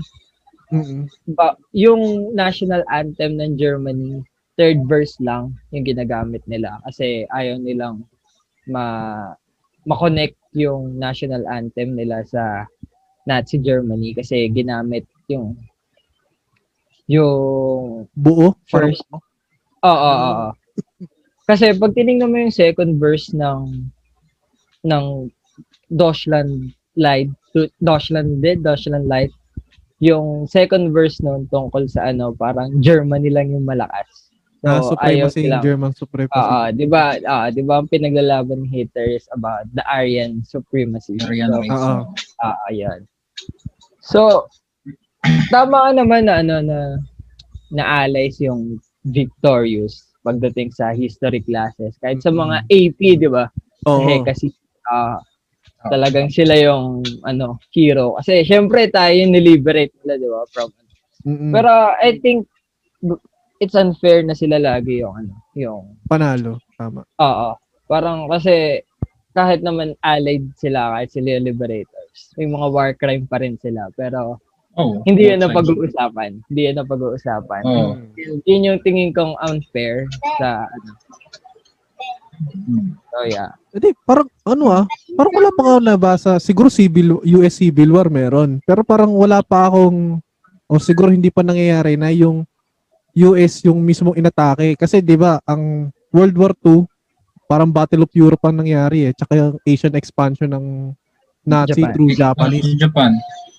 Mm-mm. 0.71 1.05
Ba, 1.35 1.53
yung 1.75 2.33
national 2.33 2.81
anthem 2.89 3.37
ng 3.37 3.59
Germany, 3.59 4.23
third 4.55 4.87
verse 4.87 5.19
lang 5.19 5.53
yung 5.75 5.85
ginagamit 5.85 6.41
nila 6.47 6.79
kasi 6.87 7.27
ayaw 7.35 7.59
nilang 7.59 8.07
ma 8.71 8.85
ma-connect 9.85 10.39
yung 10.57 10.97
national 10.97 11.45
anthem 11.45 11.93
nila 11.93 12.25
sa 12.25 12.65
Nazi 13.29 13.61
Germany 13.61 14.17
kasi 14.17 14.49
ginamit 14.49 15.05
yung 15.29 15.53
yung 17.05 18.09
Buo. 18.17 18.57
First. 18.65 19.05
Oo, 19.13 19.21
oo, 19.85 20.17
oo. 20.25 20.49
Kasi 21.49 21.77
pag 21.77 21.93
tiningnan 21.93 22.33
mo 22.33 22.41
yung 22.41 22.49
second 22.49 22.97
verse 22.97 23.29
ng 23.29 23.93
ng 24.86 25.34
Deutschland 25.89 26.72
Light, 26.96 27.27
Deutschland 27.82 28.39
Dead, 28.39 28.62
Deutschland 28.62 29.10
Light, 29.10 29.34
yung 30.00 30.46
second 30.46 30.92
verse 30.92 31.20
nun 31.24 31.48
tungkol 31.50 31.88
sa 31.89 32.12
ano, 32.12 32.36
parang 32.36 32.80
Germany 32.80 33.32
lang 33.32 33.51
yung 33.51 33.65
malakas. 33.65 34.30
Ah, 34.65 34.82
So, 34.82 34.98
supremacy, 34.98 35.13
ayaw 35.13 35.27
silang, 35.30 35.63
German 35.63 35.92
supremacy. 35.94 36.42
Oo, 36.42 36.60
'di 36.74 36.86
ba? 36.89 37.04
Ah, 37.30 37.48
'di 37.54 37.62
ba 37.62 37.74
ang 37.80 37.88
pinaglalaban 37.89 38.65
ng 38.65 38.72
haters 38.74 39.30
about 39.30 39.70
the 39.77 39.86
Aryan 39.86 40.42
supremacy. 40.42 41.22
Aryan 41.22 41.54
So, 41.54 41.60
race. 41.62 41.70
Oo. 41.70 41.98
Ah, 42.42 42.58
ayan. 42.74 43.00
So, 44.01 44.50
tama 45.54 45.89
ka 45.89 45.92
naman 46.01 46.25
na 46.25 46.42
ano 46.42 46.56
na 46.65 46.80
na 47.70 47.84
allies 48.06 48.42
yung 48.42 48.82
victorious 49.06 50.01
pagdating 50.25 50.74
sa 50.74 50.98
history 50.98 51.46
classes. 51.46 51.94
Kahit 52.01 52.25
sa 52.25 52.34
mga 52.34 52.65
AP, 52.65 53.00
di 53.22 53.30
ba? 53.30 53.46
Oo. 53.86 54.10
Eh, 54.10 54.25
kasi 54.25 54.50
ah, 54.89 55.20
talagang 55.88 56.30
sila 56.30 56.58
yung 56.58 57.01
ano, 57.24 57.58
hero. 57.70 58.18
Kasi 58.18 58.42
syempre 58.44 58.89
tayo 58.89 59.13
yung 59.13 59.34
niliberate 59.34 59.94
nila, 60.04 60.13
di 60.18 60.27
ba? 60.30 60.42
From 60.50 60.70
Mm-mm. 61.25 61.50
Pero 61.50 61.70
I 61.98 62.22
think 62.22 62.46
it's 63.58 63.74
unfair 63.74 64.22
na 64.22 64.38
sila 64.38 64.62
lagi 64.62 65.01
yung 65.01 65.18
ano, 65.18 65.34
yung 65.58 65.98
panalo. 66.06 66.62
Tama. 66.77 67.01
Oo. 67.18 67.50
Parang 67.89 68.30
kasi 68.30 68.82
kahit 69.34 69.65
naman 69.65 69.98
allied 70.06 70.46
sila, 70.56 70.94
kahit 70.94 71.10
sila 71.10 71.38
yung 71.38 71.50
liberators, 71.50 72.30
may 72.38 72.46
mga 72.46 72.68
war 72.70 72.94
crime 72.94 73.25
pa 73.25 73.42
rin 73.42 73.58
sila. 73.58 73.89
Pero 73.98 74.38
Oh, 74.75 75.00
hindi 75.08 75.32
yun 75.32 75.39
sides. 75.39 75.56
pag-uusapan. 75.56 76.32
Hindi 76.51 76.62
yun 76.68 76.75
na 76.75 76.84
pag-uusapan. 76.84 77.62
Oo. 77.63 77.96
Mm. 77.96 78.44
Yun 78.44 78.68
yung 78.68 78.80
tingin 78.84 79.15
kong 79.15 79.39
unfair 79.39 80.04
sa 80.36 80.68
ano. 80.68 80.92
Mm. 82.39 82.98
So 83.12 83.18
yeah. 83.27 83.51
Hindi, 83.72 83.96
parang 84.04 84.27
ano 84.48 84.63
ah, 84.72 84.84
parang 85.15 85.34
wala 85.36 85.50
pa 85.51 85.62
nga 85.63 85.74
ako 85.77 85.82
nabasa. 85.84 86.32
Siguro 86.39 86.68
civil, 86.72 87.20
US 87.24 87.60
Civil 87.60 87.92
War 87.92 88.08
meron. 88.12 88.60
Pero 88.63 88.84
parang 88.84 89.12
wala 89.12 89.44
pa 89.44 89.68
akong, 89.68 90.20
o 90.65 90.80
siguro 90.82 91.12
hindi 91.12 91.30
pa 91.30 91.46
nangyayari 91.46 91.96
na 91.96 92.10
yung 92.12 92.48
US 93.15 93.63
yung 93.63 93.80
mismong 93.84 94.20
inatake. 94.20 94.75
Kasi 94.75 95.00
di 95.00 95.15
ba 95.15 95.39
ang 95.48 95.92
World 96.12 96.36
War 96.36 96.54
II, 96.63 96.88
parang 97.48 97.72
Battle 97.72 98.04
of 98.04 98.12
Europe 98.15 98.44
ang 98.44 98.60
nangyari 98.60 99.10
eh. 99.10 99.13
Tsaka 99.15 99.34
yung 99.38 99.56
Asian 99.63 99.96
expansion 99.96 100.51
ng 100.51 100.96
Nazi 101.46 101.77
Japan. 101.77 101.94
through 101.94 102.12
Japanese. 102.18 102.65
Japan. 102.75 103.12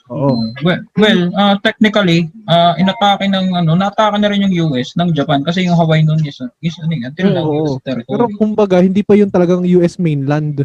Oo. 0.06 0.38
Well, 0.62 0.80
well 0.94 1.20
ah, 1.34 1.58
technically, 1.58 2.30
ah, 2.46 2.78
inatake 2.78 3.26
ng 3.26 3.58
ano, 3.58 3.74
natake 3.74 4.16
na 4.22 4.30
rin 4.30 4.46
yung 4.46 4.70
US 4.70 4.94
ng 4.94 5.10
Japan 5.10 5.42
kasi 5.42 5.66
yung 5.66 5.74
Hawaii 5.74 6.06
noon 6.06 6.22
is, 6.22 6.38
is 6.62 6.76
ano 6.78 6.94
yan, 6.94 7.10
until 7.10 7.28
now. 7.34 7.46
US 7.50 7.82
territory. 7.82 8.06
Pero 8.06 8.24
kumbaga, 8.38 8.78
hindi 8.78 9.02
pa 9.02 9.18
yun 9.18 9.30
talagang 9.32 9.66
US 9.66 9.98
mainland. 9.98 10.62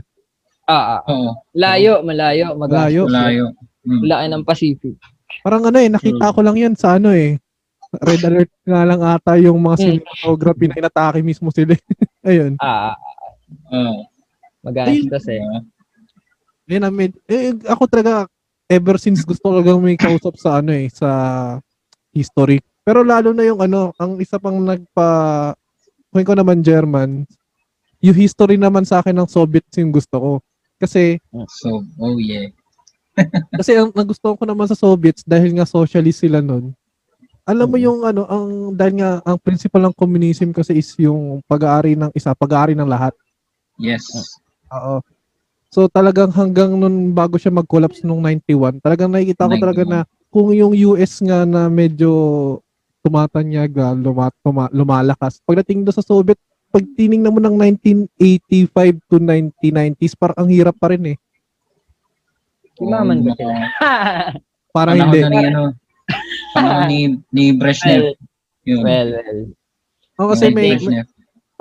Ah, 0.70 1.02
ah. 1.02 1.10
Oo, 1.10 1.34
Layo, 1.58 2.06
malayo, 2.06 2.54
mag 2.54 2.70
Layo. 2.70 3.10
malayo. 3.10 3.46
Mm. 3.82 4.02
Laki 4.06 4.26
ng 4.30 4.44
Pacific. 4.46 4.96
Parang 5.42 5.66
ano 5.66 5.78
eh, 5.82 5.90
nakita 5.90 6.30
ko 6.38 6.40
lang 6.46 6.54
yan 6.54 6.74
sa 6.78 7.02
ano 7.02 7.10
eh. 7.10 7.42
Red 7.92 8.24
alert 8.24 8.52
nga 8.64 8.88
lang 8.88 9.02
ata 9.04 9.36
yung 9.42 9.58
mga 9.58 9.76
Hmm. 9.82 9.84
cinematography 10.00 10.66
na 10.70 10.80
inatake 10.80 11.20
mismo 11.26 11.50
sila. 11.50 11.74
Ayun. 12.30 12.56
Ah, 12.62 12.94
ah, 12.94 12.96
Oo. 13.74 14.06
magastos 14.62 15.26
eh. 15.28 15.42
Ah, 15.42 15.66
Ayun, 16.72 16.88
ah, 16.88 16.94
eh, 17.28 17.52
ako 17.68 17.84
talaga, 17.90 18.30
ever 18.72 18.96
since 18.96 19.28
gusto 19.28 19.52
ko 19.52 19.60
talagang 19.60 19.84
may 19.84 20.00
kausap 20.00 20.40
sa 20.40 20.64
ano 20.64 20.72
eh, 20.72 20.88
sa 20.88 21.10
history. 22.16 22.64
Pero 22.88 23.04
lalo 23.04 23.36
na 23.36 23.44
yung 23.44 23.60
ano, 23.60 23.92
ang 24.00 24.16
isa 24.24 24.40
pang 24.40 24.56
nagpa, 24.64 25.52
kung 26.08 26.24
ko 26.24 26.34
naman 26.34 26.64
German, 26.64 27.28
yung 28.00 28.18
history 28.18 28.56
naman 28.56 28.88
sa 28.88 29.04
akin 29.04 29.14
ng 29.14 29.28
Soviets 29.28 29.76
yung 29.76 29.92
gusto 29.92 30.16
ko. 30.16 30.32
Kasi, 30.80 31.20
so, 31.62 31.84
oh 32.02 32.18
yeah. 32.18 32.50
kasi 33.60 33.76
ang 33.76 33.92
nagustuhan 33.94 34.40
ko 34.40 34.48
naman 34.48 34.66
sa 34.66 34.80
Soviets 34.80 35.22
dahil 35.28 35.54
nga 35.54 35.68
socialist 35.68 36.24
sila 36.24 36.40
nun. 36.40 36.72
Alam 37.46 37.68
mo 37.76 37.78
Oo. 37.78 37.86
yung 37.86 38.00
ano, 38.08 38.24
ang 38.26 38.74
dahil 38.74 39.04
nga 39.04 39.20
ang 39.22 39.38
principle 39.38 39.84
ng 39.84 39.98
communism 39.98 40.56
kasi 40.56 40.80
is 40.80 40.90
yung 40.98 41.44
pag-aari 41.46 41.94
ng 42.00 42.10
isa, 42.16 42.32
pag-aari 42.34 42.74
ng 42.74 42.88
lahat. 42.88 43.14
Yes. 43.78 44.08
Oo. 44.72 45.04
So 45.72 45.88
talagang 45.88 46.36
hanggang 46.36 46.76
nun 46.76 47.16
bago 47.16 47.40
siya 47.40 47.56
mag-collapse 47.56 48.04
nung 48.04 48.20
91, 48.20 48.84
talagang 48.84 49.08
nakikita 49.08 49.48
ko 49.48 49.56
talaga 49.56 49.84
91. 49.88 49.94
na 49.96 50.00
kung 50.28 50.52
yung 50.52 50.76
US 50.92 51.24
nga 51.24 51.48
na 51.48 51.72
medyo 51.72 52.12
tumatanyag, 53.00 53.72
luma, 53.96 54.30
tuma, 54.44 54.68
lumalakas. 54.76 55.40
Pagdating 55.48 55.88
doon 55.88 55.96
sa 55.96 56.04
Soviet, 56.04 56.38
pag 56.72 56.84
tiningnan 56.96 57.32
mo 57.32 57.40
ng 57.40 57.56
1985 58.20 59.00
to 59.08 59.16
1990s, 59.20 60.14
parang 60.20 60.38
ang 60.44 60.50
hirap 60.52 60.76
pa 60.76 60.92
rin 60.92 61.16
eh. 61.16 61.18
Imaman 62.80 63.24
ba 63.24 63.32
sila? 63.36 63.56
Parang 64.76 64.96
hindi. 64.96 65.20
na 65.20 65.28
ni, 65.28 65.44
ano, 65.52 65.64
panahon 66.56 66.84
ni, 66.88 67.00
ni 67.36 67.46
well, 67.52 67.60
Brezhnev. 67.60 68.16
Yun. 68.64 68.82
well, 68.88 69.10
well. 69.20 69.40
Oo, 70.16 70.28
kasi 70.32 70.48
may, 70.48 70.56
may, 70.56 70.80
Brezhnev. 70.80 71.08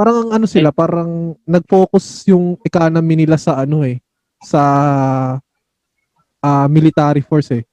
Parang 0.01 0.17
ang 0.25 0.31
ano 0.41 0.47
sila, 0.49 0.73
parang 0.73 1.37
nag-focus 1.45 2.25
yung 2.33 2.57
economy 2.65 3.21
nila 3.21 3.37
sa 3.37 3.61
ano 3.61 3.85
eh, 3.85 4.01
sa 4.41 4.63
ah, 6.41 6.67
military 6.73 7.21
force 7.21 7.53
eh. 7.53 7.69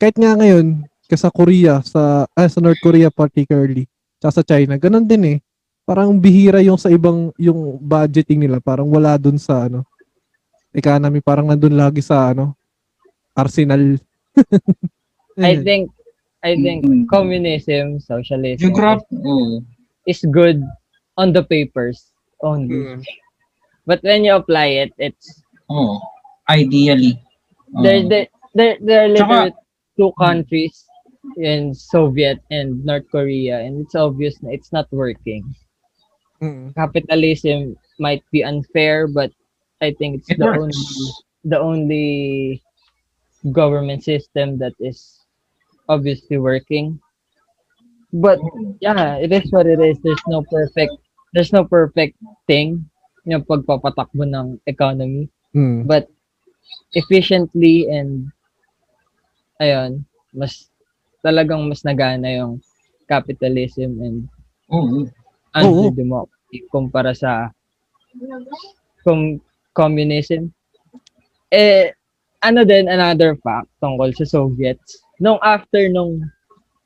Kahit 0.00 0.16
nga 0.16 0.32
ngayon, 0.32 0.80
kasi 1.04 1.20
sa 1.20 1.28
Korea, 1.28 1.84
sa, 1.84 2.24
ah, 2.24 2.48
sa 2.48 2.56
North 2.64 2.80
Korea 2.80 3.12
particularly, 3.12 3.84
tsaka 4.16 4.40
sa 4.40 4.46
China, 4.48 4.80
ganun 4.80 5.04
din 5.04 5.36
eh. 5.36 5.38
Parang 5.84 6.16
bihira 6.16 6.64
yung 6.64 6.80
sa 6.80 6.88
ibang, 6.88 7.36
yung 7.36 7.76
budgeting 7.84 8.40
nila, 8.40 8.56
parang 8.56 8.88
wala 8.88 9.20
dun 9.20 9.36
sa 9.36 9.68
ano, 9.68 9.84
economy, 10.72 11.20
parang 11.20 11.52
nandun 11.52 11.76
lagi 11.76 12.00
sa 12.00 12.32
ano, 12.32 12.56
arsenal. 13.36 14.00
I 15.36 15.60
think 15.60 15.92
I 16.40 16.56
think 16.56 16.88
Mm. 16.88 17.06
communism, 17.12 18.00
socialism 18.00 18.72
Geograph, 18.72 19.04
oh. 19.12 19.60
is 20.08 20.24
good 20.32 20.64
on 21.16 21.32
the 21.32 21.42
papers 21.44 22.12
only. 22.42 22.88
Mm. 22.98 23.04
But 23.86 24.02
when 24.02 24.24
you 24.24 24.34
apply 24.36 24.66
it, 24.86 24.92
it's 24.98 25.42
Oh, 25.70 26.00
ideally. 26.48 27.22
Oh. 27.76 27.82
there 27.82 28.02
there 28.08 28.26
there 28.54 28.76
there 28.80 29.02
are 29.04 29.08
literally 29.08 29.52
two 29.96 30.12
countries 30.18 30.84
in 31.36 31.74
Soviet 31.74 32.40
and 32.50 32.84
North 32.84 33.08
Korea 33.10 33.60
and 33.60 33.80
it's 33.80 33.94
obvious 33.94 34.42
na 34.42 34.50
it's 34.50 34.72
not 34.72 34.86
working. 34.92 35.42
Mm. 36.42 36.74
Capitalism 36.74 37.76
might 37.98 38.22
be 38.32 38.42
unfair 38.44 39.06
but 39.06 39.30
I 39.80 39.92
think 39.92 40.20
it's 40.20 40.30
It 40.30 40.38
the 40.38 40.46
works. 40.46 40.58
only 40.58 40.76
the 41.44 41.58
only 41.60 42.62
government 43.52 44.04
system 44.04 44.58
that 44.58 44.74
is 44.80 45.24
obviously 45.88 46.38
working. 46.38 47.00
But 48.12 48.38
yeah, 48.80 49.16
it 49.16 49.32
is 49.32 49.50
what 49.52 49.66
it 49.66 49.80
is. 49.80 49.98
There's 50.02 50.22
no 50.28 50.42
perfect 50.50 50.92
there's 51.32 51.52
no 51.52 51.64
perfect 51.64 52.16
thing 52.46 52.84
yung 53.24 53.44
pagpapatakbo 53.46 54.26
ng 54.26 54.58
economy. 54.66 55.28
Mm. 55.56 55.86
But 55.86 56.08
efficiently 56.92 57.88
and 57.88 58.28
ayun, 59.60 60.04
mas 60.32 60.68
talagang 61.22 61.68
mas 61.68 61.84
nagana 61.86 62.28
yung 62.34 62.58
capitalism 63.06 64.00
and 64.02 64.18
Oo. 64.72 65.06
anti-democracy 65.54 66.66
kumpara 66.72 67.12
sa 67.14 67.52
com- 69.04 69.40
communism. 69.72 70.50
Eh, 71.52 71.92
ano 72.42 72.64
din, 72.64 72.88
another 72.88 73.36
fact 73.44 73.68
tungkol 73.78 74.10
sa 74.16 74.26
Soviets. 74.26 74.98
Nung 75.22 75.38
after 75.44 75.86
nung 75.86 76.26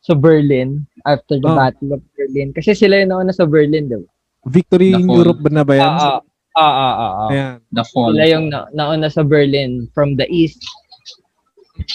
sa 0.05 0.13
Berlin, 0.15 0.85
after 1.09 1.41
the 1.41 1.49
Oh. 1.51 1.57
Battle 1.57 1.99
of 1.99 2.03
Berlin, 2.15 2.53
kasi 2.53 2.77
sila 2.77 3.03
yung 3.03 3.11
nauna 3.11 3.33
sa 3.35 3.49
Berlin, 3.49 3.89
di 3.91 3.97
ba? 3.99 4.07
Victory 4.47 4.95
in 4.95 5.07
fall. 5.07 5.17
Europe 5.19 5.41
ba 5.43 5.51
na 5.51 5.65
ba 5.67 5.75
yan? 5.75 5.91
Ah, 5.91 5.99
ah, 5.99 6.23
ah, 6.57 6.63
ah, 6.63 6.95
ah, 6.97 7.13
ah. 7.27 7.29
Ayan. 7.31 7.55
The 7.75 7.85
fall. 7.91 8.15
Sila 8.15 8.27
yung 8.27 8.47
na, 8.49 8.71
nauna 8.73 9.11
sa 9.11 9.27
Berlin 9.27 9.91
from 9.93 10.15
the 10.15 10.27
east. 10.31 10.63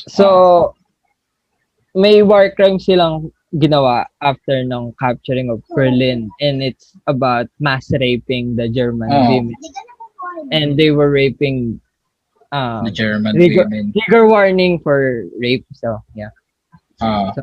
So, 0.08 0.76
may 1.96 2.22
war 2.22 2.52
crime 2.52 2.78
silang 2.78 3.32
ginawa 3.52 4.06
after 4.22 4.64
ng 4.64 4.96
capturing 4.96 5.52
of 5.52 5.60
Berlin 5.76 6.30
and 6.40 6.64
it's 6.64 6.96
about 7.08 7.48
mass 7.60 7.92
raping 7.92 8.56
the 8.56 8.70
German 8.70 9.12
Oh. 9.12 9.28
women. 9.28 9.56
And 10.56 10.80
they 10.80 10.92
were 10.92 11.12
raping 11.12 11.80
uh, 12.52 12.84
The 12.84 12.92
German 12.92 13.36
Trigger- 13.36 13.68
women. 13.68 13.92
trigger 13.96 14.28
warning 14.28 14.80
for 14.80 15.24
rape. 15.40 15.66
So, 15.74 16.00
yeah. 16.16 16.32
Ah, 17.02 17.34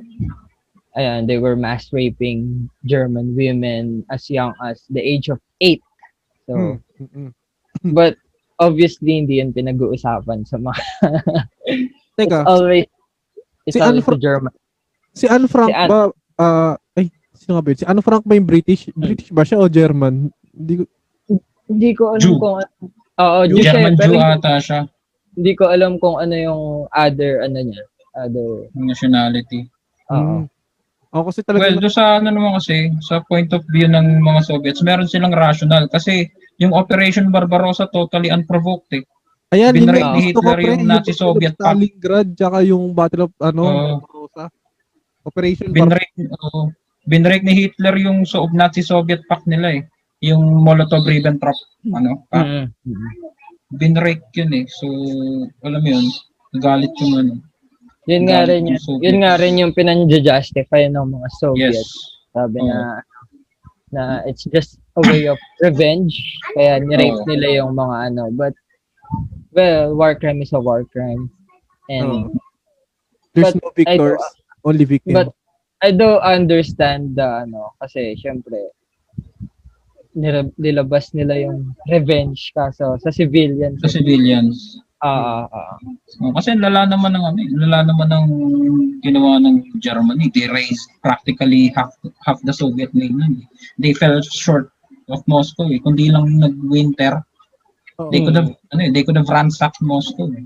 Ayan, 0.99 1.25
they 1.25 1.39
were 1.39 1.55
mass 1.55 1.89
raping 1.89 2.67
German 2.83 3.33
women 3.33 4.03
as 4.11 4.27
young 4.27 4.51
as 4.61 4.83
the 4.89 4.99
age 4.99 5.29
of 5.29 5.39
eight. 5.61 5.79
So, 6.45 6.55
Mm. 6.55 6.77
Mm-mm. 6.99 7.31
but 7.95 8.19
obviously 8.59 9.15
hindi 9.17 9.39
yan 9.39 9.55
pinag-uusapan 9.55 10.43
sa 10.43 10.59
mga 10.59 10.83
Teka, 12.19 12.43
always 12.45 12.91
it's 13.63 13.77
Si 13.77 13.79
Anne 13.79 13.95
always 13.95 14.05
the 14.05 14.19
German. 14.19 14.53
si 15.15 15.27
Anne 15.27 15.47
Frank 15.47 15.71
si 15.71 15.77
Anne- 15.77 15.87
ba, 15.89 15.99
ah, 16.37 16.75
ay, 16.97 17.07
sino 17.31 17.55
nga 17.55 17.63
ba 17.63 17.71
yun? 17.71 17.79
Si 17.79 17.87
Anne 17.87 18.03
Frank 18.03 18.25
ba 18.25 18.35
yung 18.35 18.49
British? 18.49 18.91
British 18.93 19.31
ba 19.31 19.47
siya 19.47 19.63
o 19.63 19.71
German? 19.71 20.35
Hindi 20.51 20.75
ko, 20.77 20.85
Hindi 21.69 21.91
ko 21.93 22.03
alam 22.11 22.25
Jew. 22.25 22.41
kung 22.41 22.57
ano. 22.59 22.71
Oo, 23.19 23.39
Jew 23.47 23.61
siya, 23.61 23.73
German 23.77 23.93
pero 23.95 24.11
Jew 24.11 24.25
ata 24.25 24.53
siya. 24.59 24.81
hindi 25.37 25.53
ko 25.55 25.65
alam 25.69 25.93
kung 26.01 26.17
ano 26.17 26.35
yung 26.35 26.63
other 26.91 27.45
ano 27.45 27.59
niya. 27.61 27.85
Other 28.17 28.67
Nationality. 28.75 29.69
oo. 30.11 30.43
Mm. 30.43 30.45
Ako 31.09 31.33
kasi 31.33 31.41
talaga, 31.41 31.73
Well, 31.73 31.81
do 31.81 31.89
sa 31.89 32.21
ano 32.21 32.29
naman 32.29 32.61
kasi, 32.61 32.93
sa 33.01 33.25
point 33.25 33.49
of 33.57 33.65
view 33.73 33.89
ng 33.89 34.21
mga 34.21 34.41
Soviets, 34.45 34.85
meron 34.85 35.09
silang 35.09 35.33
rational 35.33 35.89
kasi 35.89 36.29
yung 36.61 36.77
Operation 36.77 37.33
Barbarossa 37.33 37.89
totally 37.89 38.29
unprovoked 38.29 38.93
eh. 38.93 39.05
ayan, 39.57 39.73
yun 39.73 39.89
binrape 39.89 40.05
yung 40.05 40.13
ni 40.13 40.23
gusto 40.29 40.41
ko, 40.45 40.49
Hitler 40.53 40.59
pre, 40.61 40.69
yung 40.69 40.85
Nazi 40.85 41.13
Soviet 41.17 41.55
Pact. 41.57 41.65
Stalingrad, 41.65 42.29
tsaka 42.37 42.59
yung 42.61 42.85
Battle 42.93 43.25
of, 43.25 43.33
ano, 43.41 43.63
Oo. 43.65 43.73
Barbarossa. 44.05 44.45
Operation 45.25 45.67
Barbarossa. 45.73 45.97
Binrake, 45.97 46.13
oh, 46.45 46.65
binrake 47.09 47.45
ni 47.49 47.55
Hitler 47.57 47.97
yung 48.05 48.19
so, 48.29 48.45
Nazi 48.53 48.85
Soviet 48.85 49.25
Pact 49.25 49.49
nila 49.49 49.81
eh. 49.81 49.83
Yung 50.29 50.45
Molotov-Ribbentrop, 50.61 51.57
ano, 51.95 52.29
pact. 52.29 52.45
Mm, 52.45 52.67
mm. 52.85 53.11
Binrake 53.81 54.29
yun 54.37 54.53
eh. 54.53 54.65
So, 54.69 54.85
alam 55.65 55.81
mo 55.81 55.89
yun, 55.89 56.05
nagalit 56.53 56.93
yung 57.01 57.15
ano. 57.17 57.33
Yun 58.09 58.25
nga 58.25 58.49
rin 58.49 58.65
yung 58.65 58.81
yun. 58.81 58.87
Soviets. 58.89 59.05
Yun 59.05 59.19
nga 59.21 59.33
rin 59.37 59.55
yung 59.61 59.73
pinanja-justify 59.77 60.89
ng 60.89 61.07
mga 61.13 61.29
Soviets. 61.37 61.77
Yes. 61.77 61.89
Sabi 62.33 62.59
Oo. 62.65 62.69
na 62.73 62.79
na 63.89 64.21
it's 64.29 64.45
just 64.53 64.77
a 64.97 65.03
way 65.09 65.25
of 65.29 65.41
revenge. 65.65 66.13
Kaya 66.57 66.81
ni-rape 66.81 67.25
Oo. 67.25 67.29
nila 67.29 67.65
yung 67.65 67.73
mga 67.77 68.13
ano. 68.13 68.33
But, 68.33 68.53
well, 69.53 69.97
war 69.97 70.17
crime 70.17 70.41
is 70.41 70.53
a 70.53 70.61
war 70.61 70.85
crime. 70.89 71.29
And, 71.93 72.33
Oo. 72.33 72.37
There's 73.37 73.53
But 73.53 73.61
no 73.61 73.71
victors, 73.77 74.25
only 74.65 74.85
victims. 74.89 75.15
but, 75.15 75.29
I 75.79 75.95
do 75.95 76.19
understand 76.19 77.15
the 77.15 77.47
ano, 77.47 77.71
kasi 77.79 78.19
syempre, 78.19 78.75
nilabas 80.59 81.15
nila 81.15 81.39
yung 81.39 81.71
revenge 81.87 82.51
kaso 82.51 82.99
sa 82.99 83.11
civilians. 83.15 83.79
Sa 83.87 83.93
civilians. 83.95 84.83
Ah, 84.99 85.47
ah, 85.47 85.79
ah. 85.79 85.79
Oh, 86.27 86.35
kasi 86.35 86.59
lala 86.59 86.83
naman 86.91 87.15
ng 87.15 87.23
ano, 87.23 87.39
eh, 87.39 87.51
lala 87.55 87.87
naman 87.87 88.11
ng 88.11 88.27
ginawa 88.99 89.39
ng 89.39 89.79
Germany. 89.79 90.27
They 90.35 90.51
raised 90.51 90.91
practically 91.07 91.71
half 91.79 91.95
half 92.27 92.43
the 92.43 92.51
Soviet 92.51 92.91
Union. 92.91 93.47
They 93.79 93.95
fell 93.95 94.19
short 94.27 94.75
of 95.07 95.23
Moscow 95.31 95.71
eh. 95.71 95.79
Kundi 95.79 96.11
lang 96.11 96.43
nag-winter, 96.43 97.23
Oo. 98.03 98.11
they 98.11 98.27
could 98.27 98.35
have 98.35 98.51
ano 98.75 98.81
eh, 98.83 98.91
they 98.91 99.07
could 99.07 99.15
have 99.15 99.31
ransacked 99.31 99.79
Moscow. 99.87 100.35
Eh. 100.35 100.43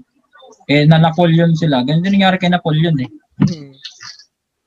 Eh 0.69 0.85
na 0.85 1.01
Napoleon 1.01 1.57
sila. 1.57 1.81
Ganun 1.89 2.05
din 2.05 2.21
nangyari 2.21 2.37
kay 2.37 2.53
Napoleon 2.53 2.97
eh. 3.01 3.11
Mm. 3.41 3.73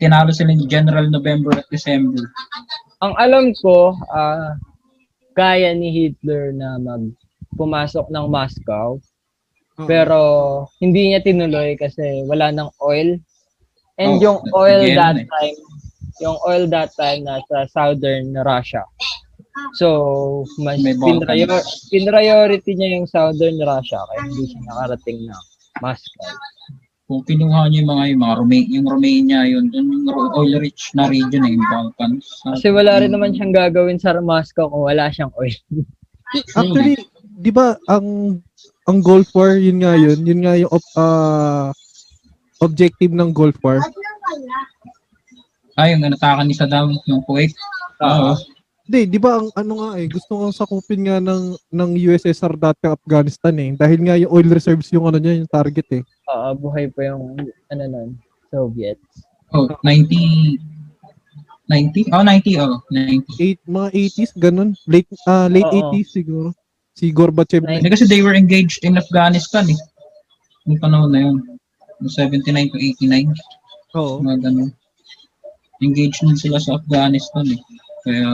Tinalo 0.01 0.33
sila 0.33 0.49
ni 0.49 0.65
General 0.65 1.05
November 1.13 1.61
at 1.61 1.69
December. 1.69 2.25
Ang 3.05 3.13
alam 3.21 3.53
ko, 3.61 3.93
ah, 4.09 4.57
kaya 5.37 5.77
ni 5.77 5.93
Hitler 5.93 6.57
na 6.57 6.81
mag 6.81 7.05
pumasok 7.53 8.09
ng 8.09 8.25
Moscow 8.33 8.97
Pero 9.77 10.19
hindi 10.79 11.11
niya 11.11 11.19
tinuloy 11.19 11.75
kasi 11.75 12.23
wala 12.23 12.47
ng 12.49 12.71
oil. 12.79 13.19
And 13.95 14.15
Oh, 14.15 14.23
yung 14.23 14.39
oil 14.51 14.79
nagiging 14.81 14.95
that 14.95 15.15
eh. 15.17 15.27
time, 15.27 15.57
yung 16.19 16.37
oil 16.43 16.63
that 16.67 16.91
time 16.95 17.23
nasa 17.23 17.67
southern 17.69 18.31
Russia. 18.39 18.83
So, 19.75 19.87
mas 20.59 20.79
pinrayo- 20.79 21.63
pinriority 21.87 22.75
niya 22.75 22.95
yung 22.95 23.07
southern 23.07 23.55
Russia 23.57 23.99
kaya 24.05 24.19
hindi 24.27 24.47
siya 24.47 24.59
nakarating 24.65 25.19
na 25.27 25.35
Moscow. 25.79 26.27
Kung 27.05 27.21
kinuha 27.23 27.69
niyo 27.69 27.83
yung 27.83 27.91
mga 27.91 28.03
yung 28.09 28.21
mga 28.21 28.35
Roma- 28.35 28.71
yung 28.71 28.87
Romania 28.89 29.39
yun, 29.45 29.69
dun 29.69 29.87
yung 29.87 30.07
oil 30.33 30.57
rich 30.57 30.91
na 30.91 31.05
region 31.05 31.43
eh, 31.43 31.55
yung 31.55 31.67
Balkans. 31.69 32.25
Kasi 32.41 32.67
wala 32.67 32.99
rin 32.99 33.11
naman 33.11 33.31
siyang 33.31 33.53
gagawin 33.53 33.95
sa 33.95 34.15
Moscow 34.17 34.67
kung 34.67 34.83
wala 34.83 35.07
siyang 35.07 35.31
oil. 35.35 35.55
Actually, 36.51 36.99
di 37.37 37.51
ba 37.53 37.77
ang 37.85 38.39
ang 38.85 39.01
Gulf 39.01 39.33
War, 39.33 39.57
yun 39.57 39.81
nga 39.81 39.97
yun, 39.97 40.21
yun 40.21 40.41
nga 40.45 40.53
yung 40.57 40.69
ob- 40.69 40.93
ah, 40.97 41.73
objective 42.61 43.11
ng 43.11 43.33
Gulf 43.33 43.57
War. 43.65 43.81
Ah, 45.75 45.91
yung 45.91 46.05
natakan 46.05 46.47
ni 46.47 46.55
Saddam, 46.55 46.95
yung 47.09 47.25
Kuwait. 47.25 47.51
Oo. 47.99 48.37
Hindi, 48.85 49.17
di 49.17 49.19
ba 49.19 49.41
ang 49.41 49.49
ano 49.57 49.73
nga 49.81 49.89
eh, 49.97 50.05
gusto 50.05 50.37
nga 50.37 50.53
sakupin 50.53 51.09
nga 51.09 51.17
ng 51.17 51.57
ng 51.73 51.91
USSR 52.05 52.53
dati 52.53 52.85
ang 52.85 52.93
Afghanistan 52.93 53.57
eh. 53.57 53.73
Dahil 53.73 53.99
nga 54.05 54.13
yung 54.13 54.29
oil 54.29 54.45
reserves 54.53 54.93
yung 54.93 55.09
ano 55.09 55.17
niya, 55.17 55.41
yung 55.41 55.49
target 55.49 55.89
eh. 55.89 56.03
Oo, 56.29 56.69
buhay 56.69 56.93
pa 56.93 57.09
yung 57.09 57.33
ano 57.73 57.83
nun, 57.89 58.09
Soviets. 58.53 59.25
Oh, 59.57 59.65
90 59.81 60.61
90? 61.65 62.13
Oh, 62.13 62.21
90 62.21 62.61
oh, 62.61 62.77
90. 62.93 63.41
Eight, 63.41 63.59
mga 63.65 63.89
80s, 63.89 64.31
ganun. 64.37 64.77
Late 64.85 65.09
ah 65.25 65.49
late 65.49 65.65
Oo. 65.65 65.89
80s 65.89 66.09
siguro. 66.13 66.53
Si 66.95 67.11
Gorbachev. 67.11 67.61
Nine- 67.61 67.83
Eh, 67.83 67.91
kasi 67.91 68.07
they 68.07 68.23
were 68.23 68.33
engaged 68.33 68.81
in 68.81 68.95
Afghanistan 68.95 69.67
eh. 69.67 69.79
Yung 70.65 70.79
panahon 70.79 71.11
na 71.11 71.19
yun. 71.21 71.37
Yung 71.99 72.11
79 72.11 72.71
to 72.71 72.79
89. 72.79 73.35
Oo. 73.93 74.23
Mga 74.23 74.37
ganun. 74.41 74.71
Engaged 75.83 76.23
din 76.23 76.39
sila 76.39 76.57
sa 76.57 76.79
Afghanistan 76.79 77.45
eh. 77.45 77.59
Kaya, 78.01 78.27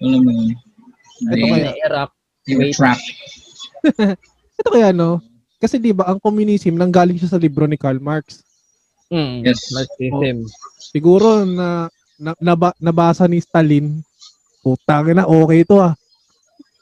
Alam 0.00 0.20
mo 0.20 0.30
yun. 0.32 0.50
Ito 1.24 1.46
kaya. 1.48 1.70
Iraq. 1.76 2.10
they 2.42 2.58
were 2.58 2.70
trapped. 2.70 3.06
Ito 4.58 4.68
kaya, 4.70 4.90
no? 4.90 5.22
Kasi 5.58 5.78
di 5.78 5.94
ba 5.94 6.10
ang 6.10 6.18
communism 6.18 6.74
nanggaling 6.74 7.14
siya 7.14 7.30
sa 7.30 7.38
libro 7.38 7.66
ni 7.66 7.78
Karl 7.78 8.02
Marx. 8.02 8.42
Mm, 9.10 9.46
Yes. 9.46 9.70
Marxism. 9.70 10.46
Siguro 10.80 11.42
na, 11.42 11.86
na 12.18 12.34
naba- 12.40 12.74
nabasa 12.78 13.26
ni 13.26 13.38
Stalin, 13.38 14.02
putang 14.58 15.10
na, 15.12 15.22
okay 15.22 15.62
to 15.62 15.78
ah. 15.78 15.94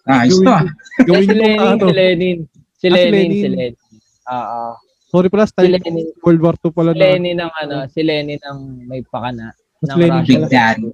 Ah, 0.07 0.25
ito 0.25 0.41
ah. 0.47 0.65
Eh, 0.65 1.05
Gawin 1.05 1.27
si 1.27 1.35
Lenin, 1.35 1.59
ano. 1.61 1.85
si 1.85 1.93
Lenin. 1.93 2.39
Si 2.77 2.87
Ah, 2.87 2.89
si 2.89 2.89
Lenin, 2.89 3.13
Lenin. 3.13 3.33
si 3.35 3.49
Lenin. 3.49 3.75
Oo. 4.27 4.63
Sorry 5.11 5.29
pala, 5.29 5.45
Si 5.45 5.53
Stalin. 5.53 5.73
Lenin, 5.77 6.07
World 6.23 6.41
War 6.41 6.55
II 6.57 6.71
pala 6.71 6.91
si 6.93 6.97
na. 6.97 7.03
Lenin 7.05 7.37
ang 7.39 7.53
ano, 7.57 7.77
si 7.87 8.01
Lenin 8.01 8.41
ang 8.45 8.59
may 8.87 9.03
pakana. 9.03 9.51
Mas 9.81 9.89
ng 9.91 9.99
Lenin 9.99 10.21
Russia. 10.23 10.39
Big 10.39 10.45
Daddy. 10.49 10.91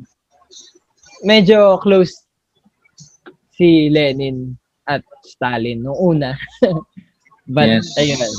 Medyo 1.23 1.59
close 1.81 2.12
si 3.51 3.88
Lenin 3.88 4.53
at 4.85 5.01
Stalin 5.25 5.81
nung 5.81 5.97
una. 5.97 6.37
But 7.47 7.71
Yes. 7.71 7.95
ayun. 7.97 8.33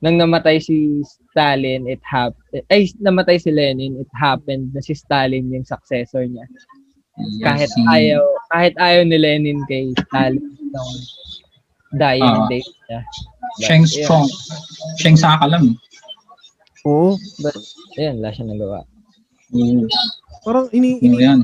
Nang 0.00 0.16
namatay 0.16 0.60
si 0.60 1.00
Stalin, 1.30 1.84
it 1.84 2.00
happened. 2.00 2.64
Ay, 2.68 2.88
namatay 2.96 3.36
si 3.36 3.48
Lenin, 3.48 3.96
it 3.96 4.08
happened 4.12 4.72
na 4.72 4.80
si 4.80 4.92
Stalin 4.92 5.48
yung 5.48 5.64
successor 5.64 6.24
niya. 6.24 6.44
Kahit 7.40 7.70
Si- 7.72 7.86
ayaw, 7.86 8.22
kahit 8.52 8.74
ayaw 8.76 9.02
ni 9.02 9.16
Lenin 9.16 9.64
kay 9.64 9.92
Stalin 9.96 10.36
nung 10.60 10.92
dying 11.96 12.36
Ah. 12.36 12.44
date 12.46 12.68
niya. 12.86 13.00
Sheng 13.58 13.84
But, 13.84 13.92
Strong. 13.96 14.26
Sheng 15.00 15.16
Saka 15.16 15.48
lang. 15.48 15.80
Oo. 16.84 17.16
But, 17.40 17.56
ayun, 17.96 18.20
wala 18.20 18.30
siya 18.30 18.44
nagawa. 18.44 18.80
Oo. 19.50 19.88
Parang 20.44 20.66
ini, 20.70 21.00
ini, 21.00 21.16
yan. 21.18 21.40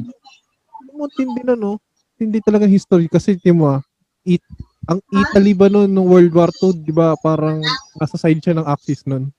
mo 0.93 1.09
tindi 1.09 1.41
na 1.41 1.57
no. 1.57 1.81
Hindi 2.21 2.39
talaga 2.39 2.69
history 2.69 3.09
kasi 3.09 3.35
di 3.35 3.51
mo 3.51 3.73
ah, 3.73 3.81
it, 4.23 4.45
ang 4.85 5.01
Italy 5.09 5.57
ba 5.57 5.67
noon 5.67 5.89
nung 5.89 6.07
World 6.07 6.31
War 6.31 6.53
II, 6.53 6.77
di 6.77 6.93
ba 6.93 7.17
parang 7.17 7.65
nasa 7.97 8.21
side 8.21 8.39
siya 8.39 8.55
ng 8.55 8.69
Axis 8.69 9.03
noon. 9.03 9.33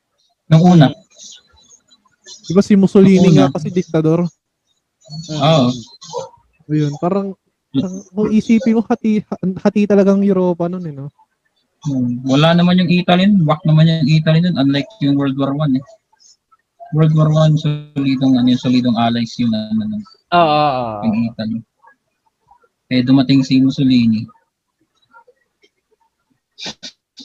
Nung 0.50 0.64
una. 0.66 0.90
Di 2.44 2.52
ba 2.52 2.60
si 2.60 2.74
Mussolini 2.74 3.38
nga 3.38 3.54
kasi 3.54 3.70
diktador. 3.70 4.26
Oo. 5.30 5.70
Ayun, 6.72 6.94
parang 7.02 7.36
kung 8.14 8.30
isipin 8.30 8.78
mo 8.78 8.86
hati 8.86 9.26
hati 9.60 9.90
talagang 9.90 10.22
Europa 10.22 10.70
noon 10.70 10.86
eh 10.88 10.94
no. 10.94 11.08
Hmm. 11.84 12.24
Wala 12.24 12.56
naman 12.56 12.80
yung 12.80 12.88
Italy. 12.88 13.28
Wak 13.44 13.60
naman 13.68 13.92
yung 13.92 14.08
Italy 14.08 14.40
nun. 14.40 14.56
Unlike 14.56 14.88
yung 15.04 15.20
World 15.20 15.36
War 15.36 15.52
One 15.52 15.82
eh. 15.82 15.86
World 16.96 17.12
War 17.18 17.28
One, 17.34 17.58
solidong, 17.58 18.38
ano, 18.38 18.48
yung 18.54 18.62
solidong 18.62 18.96
allies 18.96 19.34
yun 19.42 19.50
na, 19.50 19.66
ano, 19.74 19.98
Oo, 20.32 20.40
oo. 20.40 21.02
yung 21.10 21.18
Italy. 21.34 21.58
Eh, 22.94 23.02
dumating 23.02 23.42
si 23.42 23.58
Mussolini. 23.58 24.30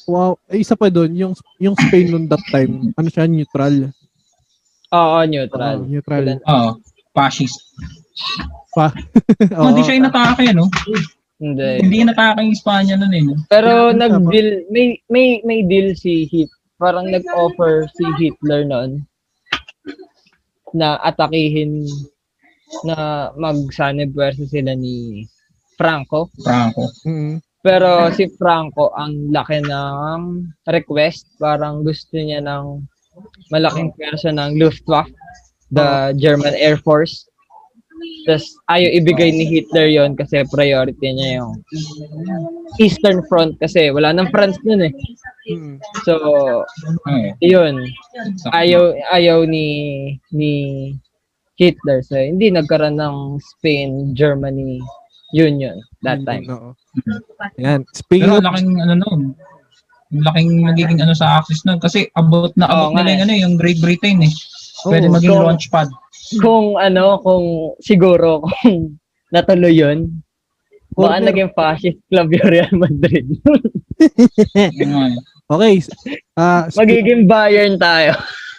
Wow, 0.08 0.40
eh, 0.48 0.64
isa 0.64 0.72
pa 0.72 0.88
doon 0.88 1.12
yung 1.12 1.32
yung 1.60 1.76
Spain 1.76 2.08
noon 2.08 2.24
that 2.32 2.40
time, 2.48 2.96
ano 2.96 3.08
siya 3.12 3.28
neutral. 3.28 3.92
Oo, 4.88 5.20
Oo, 5.20 5.28
neutral. 5.28 5.84
neutral. 5.84 6.24
Oo. 6.48 6.80
fascist. 7.12 7.60
Pa. 8.78 8.94
Oh, 9.58 9.74
hindi 9.74 9.82
siya 9.82 9.98
inatake, 9.98 10.54
no? 10.54 10.70
Hindi. 11.42 11.82
Hindi 11.82 11.96
inatake 12.06 12.38
yung 12.46 12.54
Espanya 12.54 12.94
nun 12.94 13.14
eh. 13.14 13.22
no? 13.26 13.34
Pero 13.50 13.90
nag-deal, 13.90 14.66
may, 14.70 14.98
may, 15.10 15.42
may 15.42 15.66
deal 15.66 15.98
si 15.98 16.30
Hit. 16.30 16.50
Parang 16.78 17.10
nag-offer 17.10 17.90
si 17.90 18.06
Hitler 18.22 18.62
noon 18.62 19.02
na 20.70 20.94
atakihin 21.02 21.90
na 22.86 23.30
mag-sanib 23.34 24.14
sila 24.46 24.78
ni 24.78 25.26
Franco. 25.74 26.30
Franco. 26.42 26.86
Mm. 27.02 27.42
Pero 27.62 28.10
si 28.14 28.30
Franco, 28.38 28.94
ang 28.94 29.34
laki 29.34 29.62
ng 29.66 30.20
request. 30.70 31.26
Parang 31.42 31.82
gusto 31.82 32.14
niya 32.14 32.42
ng 32.42 32.82
malaking 33.50 33.90
pwersa 33.98 34.30
ng 34.30 34.58
Luftwaffe, 34.58 35.10
the 35.70 36.14
German 36.18 36.54
Air 36.54 36.78
Force. 36.78 37.27
Tapos 38.28 38.44
ayaw 38.68 38.90
ibigay 38.92 39.32
ni 39.32 39.48
Hitler 39.48 39.88
yon 39.88 40.12
kasi 40.12 40.44
priority 40.52 41.08
niya 41.12 41.40
yung 41.40 41.58
Eastern 42.76 43.24
Front 43.26 43.56
kasi 43.56 43.88
wala 43.88 44.12
nang 44.12 44.28
France 44.28 44.60
nun 44.62 44.84
eh. 44.84 44.92
So, 46.04 46.14
yun. 47.40 47.88
Ayaw, 48.52 48.92
ayaw 49.12 49.48
ni 49.48 49.66
ni 50.30 50.52
Hitler. 51.56 52.04
So, 52.04 52.20
hindi 52.20 52.52
nagkaroon 52.52 53.00
ng 53.00 53.16
Spain, 53.42 54.14
Germany 54.14 54.78
Union 55.34 55.76
that 56.06 56.22
time. 56.24 56.46
Oo. 56.48 56.72
Yan. 57.60 57.84
Speaking 57.92 58.32
Pero 58.32 58.40
of, 58.40 58.46
laking 58.48 58.80
ano 58.80 58.94
nun. 59.02 59.20
Yung 60.08 60.24
laking 60.24 60.50
magiging 60.64 60.98
ano 61.04 61.12
sa 61.12 61.40
Axis 61.40 61.66
nun. 61.68 61.82
Kasi 61.82 62.08
about 62.16 62.56
na 62.56 62.70
about 62.70 62.96
nga 62.96 63.02
nila 63.04 63.12
yung, 63.12 63.20
eh. 63.20 63.24
ano, 63.24 63.34
yung 63.34 63.54
Great 63.60 63.80
Britain 63.82 64.24
eh. 64.24 64.32
Pwede 64.86 65.10
Oo, 65.10 65.14
maging 65.18 65.34
so- 65.34 65.42
launch 65.44 65.66
pad. 65.68 65.88
Kung 66.36 66.76
ano, 66.76 67.16
kung 67.24 67.72
siguro 67.80 68.44
kung 68.60 69.00
natuloy 69.32 69.72
yun, 69.72 70.20
baka 70.92 71.24
naging 71.24 71.52
fascist 71.56 72.00
club 72.12 72.28
yung 72.32 72.48
Real 72.48 72.74
Madrid. 72.76 73.26
Okay. 75.48 75.80
Ah, 76.36 76.68
spe- 76.68 76.84
Magiging 76.84 77.24
Bayern 77.24 77.80
tayo. 77.80 78.12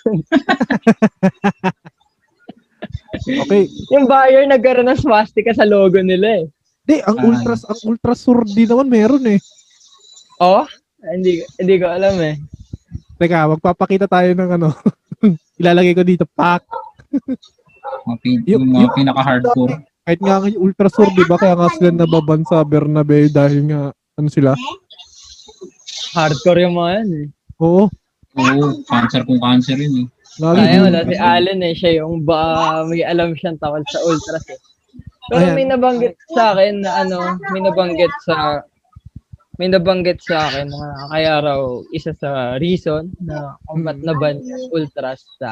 okay. 3.46 3.70
Yung 3.94 4.10
Bayern 4.10 4.50
nagkaroon 4.50 4.90
ng 4.90 4.98
swastika 4.98 5.54
sa 5.54 5.70
logo 5.70 6.02
nila 6.02 6.42
eh. 6.42 6.46
Di, 6.82 6.98
ang 7.06 7.22
Ay. 7.22 7.30
ultras, 7.30 7.62
ang 7.70 7.78
ultras 7.86 8.26
surdi 8.26 8.66
naman 8.66 8.90
meron 8.90 9.22
eh. 9.30 9.38
Oh? 10.42 10.66
Hindi, 11.06 11.46
hindi 11.62 11.78
ko 11.78 11.94
alam 11.94 12.18
eh. 12.26 12.42
Teka, 13.22 13.54
magpapakita 13.54 14.10
tayo 14.10 14.34
ng 14.34 14.50
ano. 14.58 14.74
Ilalagay 15.62 15.94
ko 15.94 16.02
dito, 16.02 16.26
pak. 16.26 16.66
Mga, 18.06 18.18
pin- 18.22 18.44
Yung- 18.46 18.62
yung 18.62 18.66
mga 18.70 18.90
pinaka-hardcore. 18.94 19.76
Kahit 20.04 20.20
nga 20.20 20.42
yung 20.44 20.64
ultra 20.64 20.90
sur, 20.90 21.10
di 21.10 21.24
ba? 21.24 21.38
Kaya 21.38 21.54
nga 21.54 21.70
sila 21.70 21.90
nababan 21.92 22.42
sa 22.44 22.62
Bernabeu 22.62 23.30
dahil 23.30 23.70
nga, 23.70 23.82
ano 23.92 24.28
sila? 24.28 24.52
Hardcore 26.12 26.66
yung 26.66 26.76
mga 26.76 26.92
yan 26.96 27.10
eh. 27.14 27.28
Oo. 27.62 27.86
Oo, 28.34 28.66
cancer 28.86 29.22
kung 29.24 29.38
cancer 29.38 29.78
yun 29.78 30.06
eh. 30.06 30.08
Lagi 30.40 30.62
Ay, 30.62 30.80
wala 30.80 31.04
si 31.04 31.16
Allen 31.16 31.60
eh. 31.62 31.74
Siya 31.76 31.92
yung 32.00 32.24
ba, 32.24 32.40
may 32.88 33.04
alam 33.04 33.36
siyang 33.36 33.60
tawag 33.60 33.84
sa 33.86 34.00
ultras 34.02 34.46
eh. 34.48 34.60
Pero 35.30 35.46
Ayan. 35.46 35.54
may 35.54 35.68
nabanggit 35.68 36.16
sa 36.34 36.56
akin 36.56 36.82
na 36.82 37.06
ano, 37.06 37.20
may 37.54 37.62
nabanggit 37.62 38.10
sa 38.26 38.66
may 39.60 39.68
nabanggit 39.68 40.24
sa 40.24 40.48
akin 40.48 40.72
na 40.72 41.12
kaya 41.12 41.34
raw 41.44 41.60
isa 41.92 42.16
sa 42.16 42.56
reason 42.64 43.12
na 43.20 43.60
kung 43.68 43.84
ba't 43.84 44.00
naban 44.00 44.40
yung 44.40 44.72
ultras 44.72 45.28
sa 45.36 45.52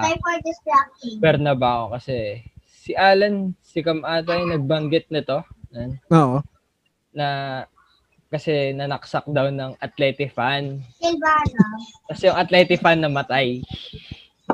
Bernabao 1.19 1.91
kasi 1.91 2.39
si 2.63 2.95
Alan, 2.95 3.51
si 3.59 3.83
Cam 3.83 4.07
ata 4.07 4.39
yung 4.39 4.55
nagbanggit 4.55 5.11
nito 5.11 5.43
Oo. 6.07 6.39
na 7.11 7.27
kasi 8.31 8.71
nanaksak 8.71 9.27
daw 9.27 9.51
ng 9.51 9.75
Atleti 9.79 10.31
fan. 10.31 10.83
Kasi 12.07 12.31
yung 12.31 12.39
Atleti 12.39 12.79
fan 12.79 13.03
namatay. 13.03 13.63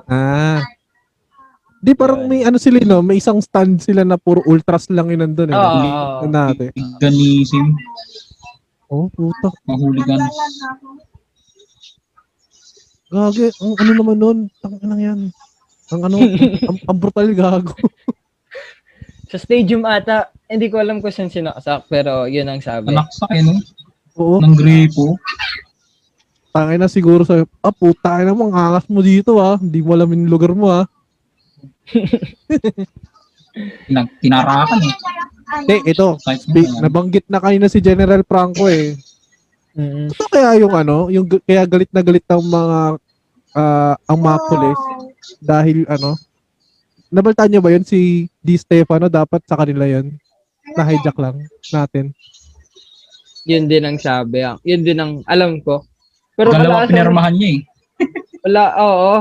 Ah. 0.10 0.62
Di 1.84 1.92
parang 1.98 2.32
may 2.32 2.48
ano 2.48 2.56
sila, 2.56 2.80
no? 2.86 3.04
May 3.04 3.20
isang 3.20 3.44
stand 3.44 3.84
sila 3.84 4.08
na 4.08 4.16
puro 4.16 4.40
ultras 4.48 4.88
lang 4.88 5.12
yun 5.12 5.20
nandun 5.26 5.52
eh. 5.52 5.58
Oo. 5.58 5.62
Nakikita 5.62 6.28
natin. 6.32 6.70
Veganism, 6.72 7.66
Oh, 8.94 9.10
puta. 9.10 9.50
mahuligan. 9.66 10.22
Gagi, 13.10 13.50
ang 13.58 13.74
ano 13.82 13.92
naman 13.98 14.18
nun? 14.22 14.40
Ang 14.62 14.74
anong 14.86 15.02
yan? 15.02 15.20
Ang 15.90 16.02
ano, 16.06 16.18
ang, 16.70 16.78
ang 16.86 16.98
brutal 17.02 17.34
gago. 17.34 17.74
Sa 19.34 19.42
stadium 19.42 19.82
ata, 19.82 20.30
hindi 20.46 20.70
ko 20.70 20.78
alam 20.78 21.02
kung 21.02 21.10
saan 21.10 21.34
sinaksak 21.34 21.90
pero 21.90 22.30
yun 22.30 22.46
ang 22.46 22.62
sabi. 22.62 22.94
Nanaksak 22.94 23.34
eh, 23.34 23.42
no? 23.42 23.58
Oo. 24.22 24.38
Ng 24.46 24.54
gripo. 24.54 25.18
Tangay 26.54 26.78
na 26.78 26.86
siguro 26.86 27.26
sa 27.26 27.42
ah, 27.66 27.74
puta 27.74 28.22
na 28.22 28.38
mo, 28.38 28.46
ang 28.46 28.54
angas 28.54 28.86
mo 28.86 29.02
dito 29.02 29.42
ah. 29.42 29.58
Hindi 29.58 29.82
mo 29.82 29.98
alam 29.98 30.14
yung 30.14 30.30
lugar 30.30 30.54
mo 30.54 30.70
ah. 30.70 30.86
Tinarakan 34.22 34.86
eh. 34.86 34.94
Hindi, 35.46 35.78
ito. 35.86 36.18
Bi- 36.50 36.74
nabanggit 36.80 37.26
na 37.28 37.40
kanina 37.40 37.68
si 37.68 37.80
General 37.80 38.24
Franco 38.24 38.66
eh. 38.66 38.96
Mm. 39.74 40.08
Ito 40.08 40.26
kaya 40.30 40.58
yung 40.58 40.72
ano, 40.72 41.10
yung 41.10 41.26
g- 41.26 41.42
kaya 41.42 41.66
galit 41.66 41.90
na 41.90 42.02
galit 42.02 42.26
ang 42.28 42.42
mga 42.42 42.80
ah, 43.54 43.96
ang 44.06 44.20
mga 44.20 44.38
pulis 44.44 44.80
dahil 45.40 45.86
ano, 45.88 46.14
nabaltaan 47.10 47.50
niyo 47.50 47.62
ba 47.62 47.70
yun 47.70 47.82
si 47.82 48.30
Di 48.38 48.54
Stefano 48.54 49.08
dapat 49.08 49.42
sa 49.44 49.58
kanila 49.58 49.86
yun? 49.86 50.14
Na 50.74 50.86
hijack 50.86 51.18
lang 51.18 51.42
natin. 51.70 52.14
Yun 53.44 53.68
din 53.68 53.84
ang 53.84 53.98
sabi. 53.98 54.40
ah. 54.42 54.56
Yun 54.64 54.82
din 54.82 54.98
ang 54.98 55.20
alam 55.28 55.60
ko. 55.60 55.84
Pero 56.34 56.50
Dalawa 56.50 56.64
wala 56.66 56.82
kasi, 56.82 56.92
pinirmahan 56.94 57.34
niya 57.36 57.50
eh. 57.50 57.60
wala, 58.46 58.64
oo. 58.80 59.14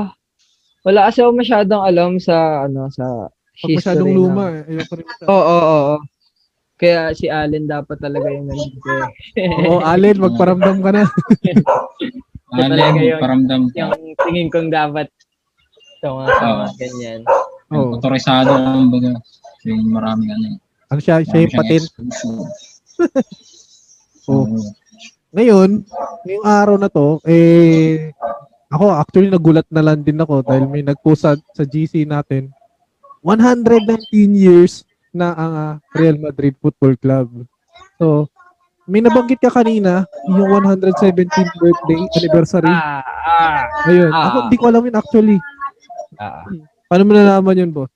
Wala 0.83 0.99
kasi 1.07 1.19
ako 1.19 1.31
masyadong 1.35 1.83
alam 1.83 2.11
sa, 2.17 2.35
ano, 2.65 2.87
sa 2.89 3.27
Pag 3.53 3.69
masyadong 3.69 4.07
history 4.09 4.15
luma 4.15 4.43
ng- 4.43 4.53
eh. 4.53 4.61
Ayoko 4.71 4.93
rin. 4.95 5.05
Oo, 5.23 5.33
oo, 5.35 5.59
oo. 5.67 5.95
Kaya 6.83 7.15
si 7.15 7.31
Allen 7.31 7.63
dapat 7.63 7.95
talaga 7.95 8.27
yung 8.27 8.51
nandito. 8.51 8.91
Oo, 9.71 9.79
Allen, 9.79 10.19
magparamdam 10.19 10.83
ka 10.83 10.91
na. 10.91 11.03
Ito 11.47 11.63
talaga 12.51 12.91
Alam, 12.91 12.99
yun. 12.99 13.19
paramdam. 13.23 13.61
yung 13.71 14.19
tingin 14.27 14.47
kong 14.51 14.67
dapat 14.67 15.07
ito 16.03 16.09
nga 16.11 16.27
sa 16.35 16.45
mga 16.59 16.67
ganyan. 16.75 17.19
Oo. 17.71 17.95
Otorisado 17.95 18.51
ang 18.51 18.91
baga. 18.91 19.15
Kasi 19.55 19.71
maraming 19.71 20.29
ano 20.35 20.45
eh. 20.51 20.57
Ano 20.91 20.99
siya, 20.99 21.23
siya 21.23 21.47
yung 21.47 21.55
patent. 21.55 21.87
Oo. 24.27 24.59
Ngayon, 25.31 25.69
ngayong 26.27 26.45
araw 26.45 26.75
na 26.75 26.91
to, 26.91 27.23
eh, 27.23 28.11
ako 28.67 28.91
actually 28.91 29.31
nagulat 29.31 29.65
na 29.71 29.81
lang 29.81 30.03
din 30.03 30.19
ako 30.19 30.43
dahil 30.43 30.67
may 30.67 30.83
nagpost 30.83 31.23
sa, 31.23 31.39
sa 31.55 31.63
GC 31.63 32.03
natin, 32.03 32.51
119 33.23 34.35
years 34.35 34.83
na 35.13 35.31
ang 35.37 35.53
ah, 35.53 35.73
Real 35.93 36.17
Madrid 36.17 36.57
Football 36.57 36.97
Club. 36.97 37.45
So, 38.01 38.27
may 38.89 38.99
nabanggit 38.99 39.39
ka 39.39 39.53
kanina, 39.53 40.03
yung 40.27 40.49
117th 40.59 41.53
birthday 41.55 42.01
anniversary. 42.19 42.67
Ah, 42.73 42.99
ah, 43.05 43.87
Ayun. 43.87 44.11
ah. 44.11 44.25
Ako, 44.27 44.37
di 44.51 44.57
ko 44.59 44.65
alam 44.67 44.83
yun 44.83 44.97
actually. 44.97 45.39
ah. 46.19 46.43
Paano 46.91 47.07
mo 47.07 47.13
nalaman 47.15 47.61
yun, 47.63 47.71
boss? 47.71 47.93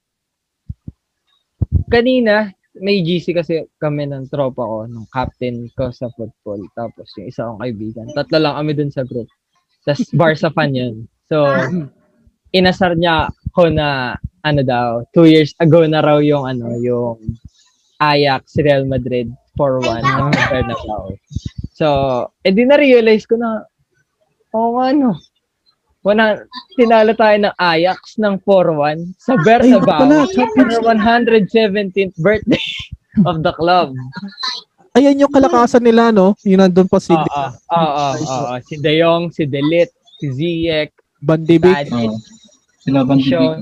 Kanina, 1.92 2.54
may 2.78 3.02
GC 3.02 3.34
kasi 3.34 3.66
kami 3.82 4.06
ng 4.08 4.30
tropa 4.30 4.64
ko, 4.64 4.86
ng 4.86 5.06
captain 5.10 5.68
ko 5.74 5.90
sa 5.90 6.08
football. 6.14 6.62
Tapos 6.78 7.10
yung 7.18 7.28
isa 7.28 7.50
kong 7.50 7.62
kaibigan. 7.62 8.08
Tatlo 8.14 8.38
lang 8.38 8.56
kami 8.56 8.72
dun 8.78 8.94
sa 8.94 9.04
group. 9.04 9.28
Tapos 9.84 10.08
Barca 10.14 10.50
fan 10.54 10.76
yun. 10.78 10.96
So, 11.28 11.44
inasar 12.56 12.96
niya 12.96 13.28
ko 13.58 13.74
na 13.74 14.14
ano 14.46 14.62
daw, 14.62 15.02
two 15.18 15.26
years 15.26 15.58
ago 15.58 15.82
na 15.90 16.06
raw 16.06 16.22
yung 16.22 16.46
ano, 16.46 16.78
yung 16.78 17.18
Ajax 17.98 18.54
Real 18.62 18.86
Madrid 18.86 19.34
4-1 19.58 20.06
Ah. 20.06 20.30
at 20.30 20.46
Bernabeu. 20.54 21.18
So, 21.74 21.88
edi 22.46 22.62
na-realize 22.62 23.26
ko 23.26 23.42
na, 23.42 23.66
oo 24.54 24.78
nga 24.78 24.94
no. 24.94 25.18
Wana, 26.06 26.40
tinalo 26.78 27.18
tayo 27.18 27.36
ng 27.42 27.56
Ajax 27.58 28.22
ng 28.22 28.38
4-1 28.46 29.02
sa 29.18 29.34
Bernabeu 29.42 30.30
for 30.54 30.70
117th 30.86 32.16
birthday 32.22 32.62
of 33.30 33.42
the 33.42 33.52
club. 33.58 33.98
Ayan 34.94 35.18
yung 35.18 35.34
kalakasan 35.34 35.82
nila, 35.84 36.14
no? 36.14 36.38
Yung 36.46 36.62
nandun 36.62 36.86
pa 36.90 37.02
si 37.02 37.14
Oo, 37.14 37.46
oo, 37.74 38.08
oo. 38.18 38.54
Si 38.66 38.78
De 38.78 39.02
Jong, 39.02 39.34
si 39.34 39.50
Delit, 39.50 39.90
si 40.22 40.30
Ziyech, 40.34 40.94
de 41.22 41.58
Beek. 41.58 41.90
Tadic, 41.90 42.14
Oo. 42.14 42.37
Sila 42.88 43.04
bang 43.04 43.20
Shone. 43.20 43.60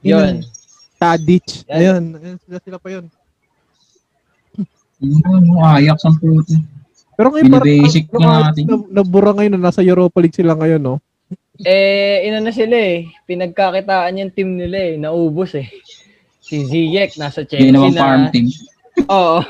Yun. 0.00 0.34
Tadic. 0.96 1.66
Yan. 1.66 2.14
Ayan, 2.16 2.38
sila, 2.40 2.58
sila 2.62 2.78
pa 2.78 2.88
yun. 2.88 3.06
Yung 5.02 5.58
ayak 5.58 5.98
sa 5.98 6.14
puto. 6.14 6.54
Pero 7.12 7.28
ngayon 7.28 7.50
parang 7.50 7.66
Binibasic 7.66 8.06
parang- 8.06 8.22
na 8.22 8.46
natin. 8.48 8.64
na- 8.64 8.88
nabura 8.94 9.30
ngayon 9.34 9.52
na 9.52 9.66
nasa 9.68 9.82
Europa 9.82 10.22
League 10.22 10.32
sila 10.32 10.54
ngayon, 10.54 10.78
no? 10.80 10.96
Eh, 11.58 12.24
ina 12.24 12.38
na 12.38 12.48
sila 12.48 12.72
eh. 12.72 13.10
Pinagkakitaan 13.26 14.16
yung 14.16 14.32
team 14.32 14.56
nila 14.56 14.78
eh. 14.78 14.94
Naubos 14.96 15.52
eh. 15.52 15.68
Si 16.40 16.62
Ziyech 16.64 17.18
nasa 17.18 17.42
Chelsea 17.42 17.68
Hindi 17.68 17.76
naman 17.76 17.92
na. 17.92 18.00
farm 18.00 18.22
team. 18.30 18.46
Oo. 19.12 19.42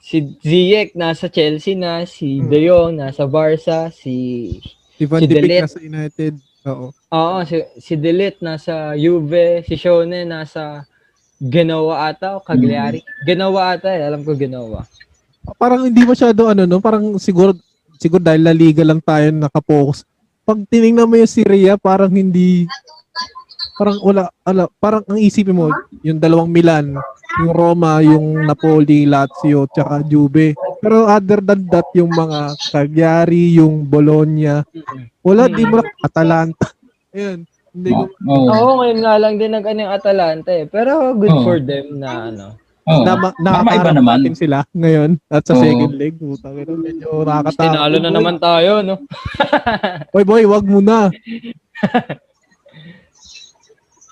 Si 0.00 0.16
Ziyech 0.40 0.92
nasa 0.94 1.28
Chelsea 1.28 1.72
na. 1.74 2.04
Si 2.04 2.40
Hmm. 2.40 2.48
De 2.48 2.58
Jong 2.60 2.92
nasa 2.98 3.24
Barca. 3.24 3.88
Si 3.88 4.14
Si 4.94 5.04
Van 5.04 5.20
Si 5.20 5.26
de 5.26 5.34
Beek 5.36 5.62
nasa 5.62 5.78
United. 5.78 6.32
Oo. 6.64 6.86
Oo, 6.92 7.36
si, 7.44 7.60
si 7.76 7.92
Delit 7.94 8.40
nasa 8.40 8.96
Juve, 8.96 9.60
si 9.68 9.76
Shone 9.76 10.24
nasa 10.24 10.88
Genoa 11.36 12.08
ata 12.08 12.36
o 12.36 12.40
Cagliari. 12.40 13.04
Genoa 13.28 13.76
ata 13.76 13.92
eh, 13.92 14.00
alam 14.00 14.24
ko 14.24 14.32
Genoa. 14.32 14.88
Parang 15.60 15.84
hindi 15.84 16.00
masyado 16.08 16.48
ano, 16.48 16.64
no? 16.64 16.80
Parang 16.80 17.20
siguro 17.20 17.52
siguro 18.00 18.22
dahil 18.22 18.40
La 18.40 18.56
Liga 18.56 18.80
lang 18.80 19.04
tayo 19.04 19.28
nakapokus. 19.28 20.08
Pag 20.44 20.64
tiningnan 20.68 21.04
mo 21.04 21.20
yung 21.20 21.28
Syria, 21.28 21.76
parang 21.76 22.08
hindi 22.08 22.64
parang 23.74 23.98
wala, 24.00 24.30
ala, 24.46 24.70
parang 24.78 25.02
ang 25.10 25.18
isipin 25.18 25.56
mo, 25.56 25.68
yung 26.06 26.22
dalawang 26.22 26.48
Milan, 26.48 26.94
yung 27.42 27.52
Roma, 27.52 27.98
yung 28.00 28.46
Napoli, 28.46 29.04
Lazio, 29.04 29.66
tsaka 29.66 30.06
Juve. 30.06 30.54
Pero 30.84 31.08
other 31.08 31.40
than 31.40 31.64
that, 31.72 31.88
yung 31.96 32.12
mga 32.12 32.38
Cagliari, 32.68 33.56
yung 33.56 33.88
Bologna, 33.88 34.60
wala, 35.24 35.48
di 35.48 35.64
mo 35.64 35.80
na, 35.80 35.88
Atalanta. 35.98 36.68
Ayun. 37.10 37.48
Hindi 37.74 37.90
ko, 37.90 38.02
Oo. 38.06 38.46
Oo, 38.46 38.70
ngayon 38.78 39.00
nga 39.02 39.14
lang 39.18 39.34
din 39.34 39.50
nag 39.50 39.66
ano 39.66 39.78
yung 39.82 39.94
Atalanta 39.96 40.50
eh. 40.54 40.68
Pero 40.70 41.10
good 41.16 41.32
Oo. 41.32 41.42
for 41.42 41.58
them 41.58 41.98
na 41.98 42.30
ano. 42.30 42.46
Oo. 42.84 43.00
na, 43.02 43.16
ma- 43.16 43.38
nakakarap 43.40 43.96
naman. 43.96 44.20
natin 44.20 44.34
sila 44.36 44.58
ngayon 44.70 45.16
at 45.26 45.42
sa 45.42 45.56
Oo. 45.56 45.62
second 45.64 45.94
leg. 45.96 46.14
Putang 46.14 46.54
ina, 46.54 46.74
medyo 46.76 47.08
nakakatakot. 47.24 47.64
Tinalo 47.64 47.96
na 47.96 48.10
boy. 48.12 48.16
naman 48.20 48.36
tayo, 48.38 48.70
no? 48.84 48.94
Boy, 50.14 50.22
boy, 50.22 50.42
wag 50.46 50.66
muna. 50.68 51.08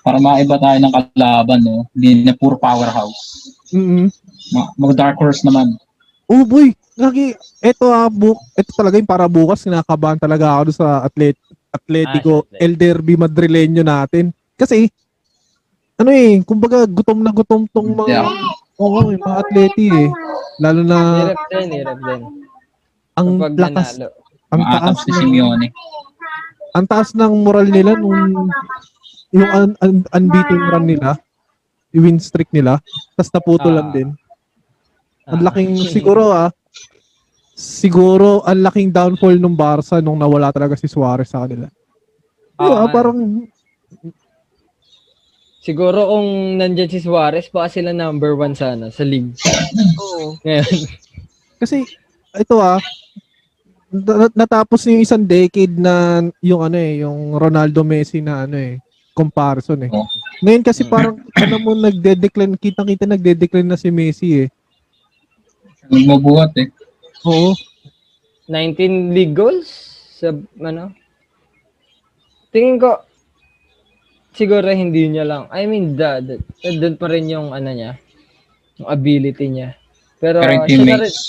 Para 0.03 0.19
maiba 0.19 0.59
tayo 0.59 0.77
ng 0.83 0.91
kalaban, 0.91 1.59
no? 1.63 1.87
Hindi 1.95 2.27
na 2.27 2.35
puro 2.35 2.59
powerhouse. 2.59 3.55
mm 3.71 4.11
Ma- 4.51 4.75
Mag 4.75 4.93
dark 4.99 5.15
horse 5.15 5.39
naman. 5.47 5.79
Oh 6.25 6.43
boy, 6.43 6.71
lagi 6.95 7.35
eto 7.59 7.91
ah, 7.91 8.07
bu 8.07 8.31
ito 8.53 8.71
talaga 8.71 8.95
yung 8.95 9.05
para 9.05 9.27
bukas 9.27 9.61
kinakabahan 9.61 10.17
talaga 10.17 10.55
ako 10.55 10.71
sa 10.71 11.03
atlet 11.03 11.35
Atletico 11.69 12.45
Ah, 12.47 12.61
El 12.61 12.77
Derby 12.77 13.17
Madrileño 13.17 13.81
natin. 13.81 14.29
Kasi 14.53 14.87
ano 15.95 16.09
eh, 16.09 16.37
kumbaga 16.41 16.85
gutom 16.85 17.19
na 17.19 17.31
gutom 17.31 17.65
tong 17.67 17.91
mga 17.91 18.09
Yeah. 18.09 18.29
oo, 18.77 19.09
yung 19.09 19.19
mga 19.19 19.37
atleti 19.39 19.87
eh. 19.89 20.09
Lalo 20.57 20.81
na 20.81 20.97
Hirap 21.27 21.43
din, 21.49 21.67
hirap 21.71 21.99
din. 21.99 22.21
ang 23.13 23.27
Kapag 23.37 23.53
lakas, 23.59 23.87
nanalo. 23.91 24.09
ang 24.49 24.61
taas 24.63 24.95
si 24.97 25.09
ng, 25.09 25.17
Simeone. 25.19 25.67
ang 26.71 26.85
taas 26.87 27.09
ng 27.11 27.33
moral 27.41 27.67
nila 27.67 27.91
nung 27.93 28.49
yung 29.31 29.49
un, 29.51 29.69
un- 29.79 30.07
unbeaten 30.11 30.61
run 30.63 30.85
nila, 30.85 31.17
yung 31.89 32.05
win 32.05 32.17
streak 32.17 32.49
nila, 32.49 32.77
tapos 33.13 33.29
naputo 33.31 33.67
lang 33.67 33.89
Ah. 33.89 33.93
din. 33.93 34.09
Ang 35.25 35.39
Ah. 35.39 35.45
laking 35.49 35.71
siguro 35.87 36.23
ah 36.29 36.49
siguro 37.53 38.41
ang 38.43 38.59
laking 38.61 38.89
downfall 38.89 39.37
ng 39.37 39.55
Barca 39.55 40.01
nung 40.01 40.17
nawala 40.17 40.49
talaga 40.49 40.73
si 40.73 40.89
Suarez 40.89 41.29
sa 41.29 41.45
kanila. 41.45 41.69
Oo 42.59 42.83
Diba, 42.83 42.91
parang 42.91 43.17
Siguro 45.63 46.11
kung 46.11 46.59
nandyan 46.59 46.91
si 46.91 46.99
Suarez, 46.99 47.47
baka 47.47 47.71
sila 47.71 47.95
number 47.95 48.35
one 48.35 48.51
sana 48.51 48.91
sa 48.91 49.07
league. 49.07 49.31
Ngayon. 50.43 50.67
kasi 51.55 51.87
ito 52.35 52.59
ah 52.59 52.83
na- 53.87 54.35
natapos 54.35 54.83
yung 54.83 54.99
isang 54.99 55.23
decade 55.23 55.71
na 55.71 56.19
yung 56.43 56.59
ano 56.59 56.75
eh, 56.75 56.99
yung 56.99 57.31
Ronaldo 57.31 57.87
Messi 57.87 58.19
na 58.19 58.43
ano 58.43 58.59
eh, 58.59 58.81
comparison 59.15 59.79
eh. 59.79 59.87
Oh. 59.87 60.03
Ngayon 60.41 60.63
kasi 60.65 60.83
parang 60.83 61.15
ano 61.31 61.55
mo 61.61 61.71
nagde-decline, 61.71 62.59
kitang-kita 62.59 63.07
nagde-decline 63.07 63.63
na 63.63 63.79
si 63.79 63.87
Messi 63.87 64.43
eh. 64.43 64.47
Mabuhat 65.89 66.55
eh. 66.59 66.69
Oo. 67.25 67.51
19 68.47 69.15
league 69.15 69.31
goals 69.31 69.71
sa 70.19 70.35
ano 70.59 70.91
tingin 72.51 72.75
ko 72.75 72.99
siguro 74.35 74.67
hindi 74.67 75.07
niya 75.07 75.23
lang 75.23 75.43
I 75.47 75.63
mean 75.63 75.95
da, 75.95 76.19
da, 76.19 76.35
doon 76.61 76.99
pa 76.99 77.07
rin 77.07 77.31
yung 77.31 77.55
ano 77.55 77.71
niya 77.71 77.95
yung 78.77 78.87
ability 78.91 79.47
niya 79.47 79.79
pero, 80.19 80.43
Pero 80.43 80.51
yung 80.59 80.67
siya, 80.67 80.83
na 80.83 80.95
rin, 80.99 81.11
teammates. 81.11 81.19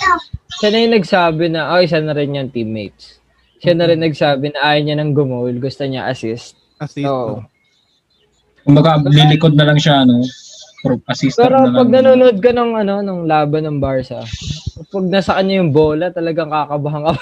siya 0.59 0.69
na 0.71 0.79
yung 0.83 0.95
nagsabi 0.99 1.45
na 1.51 1.61
oh 1.71 1.81
isa 1.83 1.99
na 2.03 2.15
rin 2.15 2.35
yung 2.35 2.51
teammates 2.51 3.23
siya 3.63 3.75
na 3.79 3.87
rin 3.87 4.03
nagsabi 4.03 4.51
na 4.51 4.61
ayaw 4.67 4.83
niya 4.83 4.97
ng 4.99 5.13
gumol 5.15 5.55
gusto 5.63 5.87
niya 5.87 6.11
assist 6.11 6.59
Assist. 6.83 7.07
Oo. 7.07 7.39
oh. 7.39 7.43
Kumbaga, 8.65 8.97
lilikod 9.07 9.55
na 9.55 9.69
lang 9.69 9.79
siya, 9.79 10.03
no? 10.03 10.25
Pro 10.85 11.01
assistant 11.09 11.49
pero 11.49 11.57
na 11.57 11.65
lang. 11.65 11.75
pag 11.75 11.89
nanonood 11.91 12.37
ka 12.39 12.51
ng 12.53 12.71
ano 12.77 12.95
ng 13.01 13.19
laban 13.25 13.65
ng 13.65 13.79
Barca 13.81 14.21
pag 14.93 15.05
nasa 15.09 15.33
kanya 15.35 15.65
yung 15.65 15.73
bola 15.73 16.13
talagang 16.13 16.53
kakabahan 16.53 17.03
ka 17.03 17.13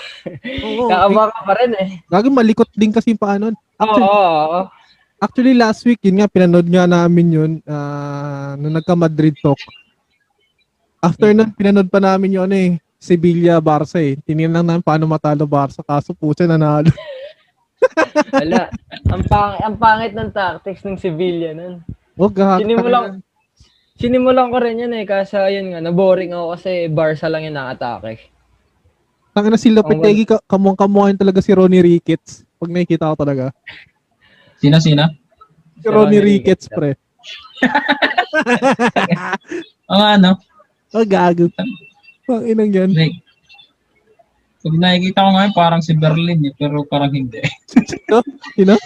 Oo. 0.66 0.90
kakabahan 0.90 1.30
ka 1.30 1.40
pa 1.46 1.54
rin 1.56 1.72
eh 1.78 1.88
Lagi 2.10 2.28
malikot 2.28 2.66
din 2.74 2.90
kasi 2.90 3.14
yung 3.14 3.22
paa 3.22 3.38
nun. 3.38 3.54
oo 3.54 3.78
Actually, 3.78 4.02
oo, 4.04 4.34
oo. 4.42 4.62
Actually, 5.22 5.54
last 5.54 5.86
week, 5.86 6.02
yun 6.02 6.18
nga, 6.18 6.26
pinanood 6.26 6.66
nga 6.66 6.82
namin 6.82 7.26
yun 7.30 7.52
ah, 7.62 8.58
nung 8.58 8.74
nagka-Madrid 8.74 9.38
talk. 9.38 9.54
After 10.98 11.30
nun, 11.30 11.54
pinanood 11.54 11.86
pa 11.86 12.02
namin 12.02 12.34
yun 12.34 12.42
ano 12.42 12.58
eh, 12.58 12.74
Sevilla-Barca 12.98 14.02
eh. 14.02 14.18
Tinignan 14.18 14.50
lang 14.62 14.66
namin 14.66 14.82
paano 14.82 15.06
matalo 15.06 15.46
Barca, 15.46 15.78
kaso 15.82 16.10
po 16.10 16.34
siya 16.34 16.50
nanalo. 16.50 16.90
Wala. 18.34 18.66
ang, 19.14 19.22
pang, 19.22 19.54
ang 19.62 19.76
pangit 19.78 20.10
ng 20.10 20.30
tactics 20.30 20.82
ng 20.82 20.98
Sevilla 20.98 21.54
nun. 21.54 21.86
Huwag 22.18 22.34
ka. 22.34 22.58
Sinimulan, 22.58 23.22
sinimulan 24.02 24.50
ko 24.50 24.58
rin 24.58 24.82
yan 24.82 24.92
eh. 24.98 25.06
Kasi 25.06 25.38
yun 25.54 25.70
nga, 25.70 25.78
naboring 25.78 26.34
ako 26.34 26.58
kasi 26.58 26.90
Barca 26.90 27.30
lang 27.30 27.46
yung 27.46 27.54
nakatake. 27.54 28.34
Tanga 29.32 29.54
na 29.54 29.56
si 29.56 29.72
Lopetegui, 29.72 30.28
ka, 30.28 30.42
kamuang-kamuhain 30.44 31.16
talaga 31.16 31.40
si 31.40 31.54
Ronnie 31.54 31.80
Ricketts. 31.80 32.44
Pag 32.58 32.74
nakikita 32.74 33.14
ko 33.14 33.16
talaga. 33.16 33.54
Sina, 34.60 34.82
sina? 34.82 35.08
Si 35.80 35.88
Ronnie 35.88 36.20
Ricketts, 36.20 36.68
pre. 36.68 36.98
Ang 39.92 40.02
ano, 40.18 40.30
Oh, 40.92 41.08
gago. 41.08 41.48
Pang 42.28 42.44
inang 42.44 42.68
yan. 42.68 42.92
like, 42.92 43.16
pag 44.60 44.76
nakikita 44.76 45.24
ko 45.24 45.30
ngayon, 45.32 45.54
parang 45.56 45.80
si 45.80 45.96
Berlin 45.96 46.44
eh, 46.44 46.52
pero 46.52 46.84
parang 46.84 47.08
hindi. 47.08 47.40
Sino? 48.56 48.76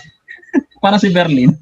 parang 0.78 1.02
si 1.02 1.10
Berlin. 1.10 1.50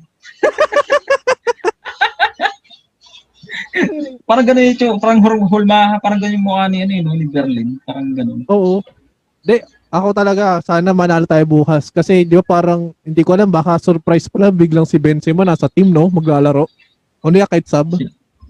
parang 4.25 4.47
ganun 4.47 4.69
yung 4.71 4.79
tsura- 4.79 5.01
parang 5.01 5.21
hul- 5.21 5.49
hulmaha, 5.49 5.99
parang 5.99 6.21
ganun 6.21 6.37
yung 6.39 6.47
mukha 6.47 6.65
ni, 6.69 6.79
ano, 6.83 6.93
yun, 6.95 7.07
ni 7.11 7.27
Berlin. 7.27 7.69
Parang 7.83 8.09
ganun. 8.15 8.41
Oo. 8.47 8.81
De, 9.45 9.61
ako 9.91 10.09
talaga, 10.11 10.59
sana 10.63 10.91
manalo 10.91 11.27
tayo 11.27 11.45
bukas. 11.45 11.91
Kasi, 11.91 12.25
di 12.25 12.35
ba 12.35 12.43
parang, 12.43 12.95
hindi 13.03 13.23
ko 13.23 13.35
alam, 13.35 13.51
baka 13.51 13.77
surprise 13.79 14.27
pala, 14.27 14.49
biglang 14.51 14.87
si 14.87 14.97
Benzema 14.97 15.45
nasa 15.45 15.69
team, 15.69 15.91
no? 15.91 16.07
Maglalaro. 16.09 16.67
O 17.21 17.31
niya 17.31 17.47
kahit 17.47 17.67
sub. 17.67 17.95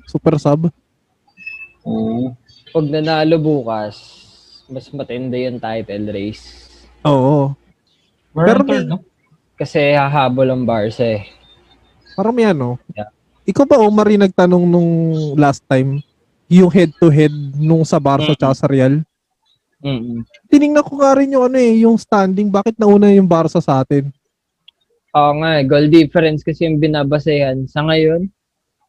Super 0.04 0.36
sub. 0.36 0.68
Oo. 1.84 2.32
Pag 2.70 2.86
nanalo 2.88 3.36
bukas, 3.38 3.94
mas 4.66 4.88
matindi 4.90 5.44
yung 5.44 5.60
title 5.60 6.10
race. 6.10 6.44
Oo. 7.04 7.52
We're 8.32 8.48
Pero 8.50 8.60
third, 8.64 8.86
may- 8.86 8.88
no? 8.88 8.98
Kasi 9.54 9.94
hahabol 9.94 10.50
ang 10.50 10.66
Barca 10.66 11.06
eh. 11.06 11.30
Parang 12.14 12.34
may 12.34 12.46
ano. 12.46 12.74
Yeah. 12.90 13.10
Ikaw 13.44 13.64
ba, 13.68 13.76
Omar, 13.76 14.08
yung 14.08 14.24
nagtanong 14.24 14.64
nung 14.64 14.90
last 15.36 15.60
time, 15.68 16.00
yung 16.48 16.72
head-to-head 16.72 17.32
nung 17.56 17.84
sa 17.84 18.00
Barca 18.00 18.32
Mm. 18.32 18.38
tsaka 18.40 18.54
sa 18.56 18.66
Real? 18.68 19.04
mm 19.84 20.24
Tiningnan 20.48 20.80
ko 20.80 20.96
nga 20.96 21.12
rin 21.12 21.28
yung 21.28 21.44
ano 21.44 21.58
eh, 21.60 21.84
yung 21.84 22.00
standing. 22.00 22.48
Bakit 22.48 22.80
nauna 22.80 23.12
yung 23.12 23.28
Barca 23.28 23.60
sa 23.60 23.84
atin? 23.84 24.08
Oo 25.12 25.32
nga, 25.44 25.60
eh, 25.60 25.64
goal 25.68 25.92
difference 25.92 26.40
kasi 26.40 26.64
yung 26.64 26.80
binabasehan. 26.80 27.68
Sa 27.68 27.84
ngayon, 27.84 28.32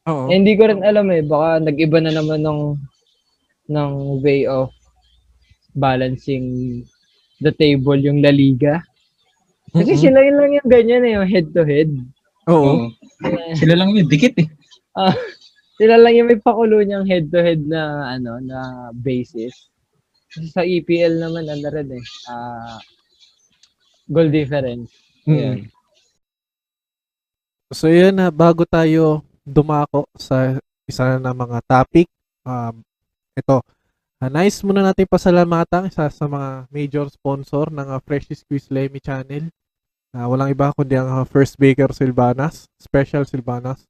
Oo. 0.07 0.31
eh, 0.31 0.39
hindi 0.39 0.55
ko 0.55 0.71
rin 0.71 0.87
alam 0.87 1.11
eh. 1.11 1.19
Baka 1.19 1.59
nag-iba 1.59 1.99
na 1.99 2.15
naman 2.15 2.39
ng, 2.39 2.61
ng 3.67 3.91
way 4.23 4.47
of 4.47 4.71
balancing 5.75 6.79
the 7.43 7.51
table 7.51 7.99
yung 7.99 8.23
La 8.23 8.31
Liga. 8.31 8.79
Kasi 9.75 9.99
Mm-mm. 9.99 10.03
sila 10.07 10.19
yun 10.23 10.37
lang 10.39 10.51
yung 10.55 10.69
ganyan 10.71 11.03
eh, 11.03 11.13
yung 11.19 11.27
head-to-head. 11.27 11.91
Oo. 12.47 12.55
Oo. 12.55 12.75
Sila 13.59 13.73
lang 13.77 13.95
yun, 13.95 14.07
dikit 14.07 14.35
eh. 14.39 14.47
sila 15.79 15.99
lang 15.99 16.13
yung 16.15 16.29
may 16.31 16.39
pakulo 16.39 16.79
niyang 16.79 17.07
head-to-head 17.07 17.67
na 17.67 18.11
ano 18.15 18.39
na 18.39 18.89
basis. 18.95 19.71
Kasi 20.31 20.47
sa 20.51 20.63
EPL 20.63 21.19
naman 21.19 21.47
ano 21.47 21.67
rin 21.71 21.89
eh. 21.95 22.05
ah, 22.31 22.79
goal 24.07 24.27
difference. 24.31 24.91
Mm. 25.23 25.35
Ayan. 25.35 25.59
So 27.73 27.89
yun 27.89 28.15
na 28.15 28.29
bago 28.29 28.63
tayo 28.63 29.25
dumako 29.41 30.05
sa 30.15 30.57
isa 30.85 31.17
na 31.17 31.33
mga 31.33 31.59
topic, 31.65 32.07
um, 32.45 32.85
ito, 33.33 33.57
ah, 34.21 34.31
nice 34.31 34.61
muna 34.61 34.85
natin 34.85 35.09
pasalamatan 35.09 35.89
isa 35.89 36.07
sa 36.07 36.25
mga 36.29 36.69
major 36.69 37.07
sponsor 37.09 37.73
ng 37.73 37.89
uh, 37.89 37.99
Fresh 38.05 38.31
Squeeze 38.31 38.69
Lemmy 38.69 39.01
Channel. 39.01 39.49
Ah, 40.15 40.31
walang 40.31 40.47
iba 40.47 40.71
kundi 40.71 40.95
ang 40.95 41.11
ah, 41.11 41.27
First 41.27 41.59
Baker 41.59 41.91
Silvanas, 41.91 42.71
Special 42.79 43.27
Silvanas. 43.27 43.83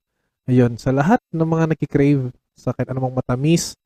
Ayun, 0.50 0.74
sa 0.82 0.90
lahat 0.90 1.22
ng 1.30 1.46
mga 1.46 1.78
nakikrave 1.78 2.34
sa 2.58 2.74
kahit 2.74 2.90
anumang 2.90 3.14
matamis 3.14 3.78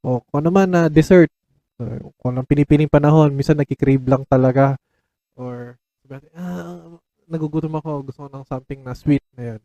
o 0.00 0.24
kung 0.24 0.40
ano 0.40 0.48
man 0.48 0.72
na 0.72 0.88
dessert, 0.88 1.28
uh, 1.76 2.00
kung 2.16 2.32
anong 2.32 2.48
pinipiling 2.48 2.88
panahon, 2.88 3.28
minsan 3.36 3.60
nakikrave 3.60 4.00
lang 4.08 4.24
talaga 4.24 4.80
or 5.36 5.76
ah, 6.32 6.96
nagugutom 7.28 7.76
ako, 7.76 8.08
gusto 8.08 8.24
ko 8.24 8.28
ng 8.32 8.46
something 8.48 8.80
na 8.80 8.96
sweet. 8.96 9.20
Ayan. 9.36 9.60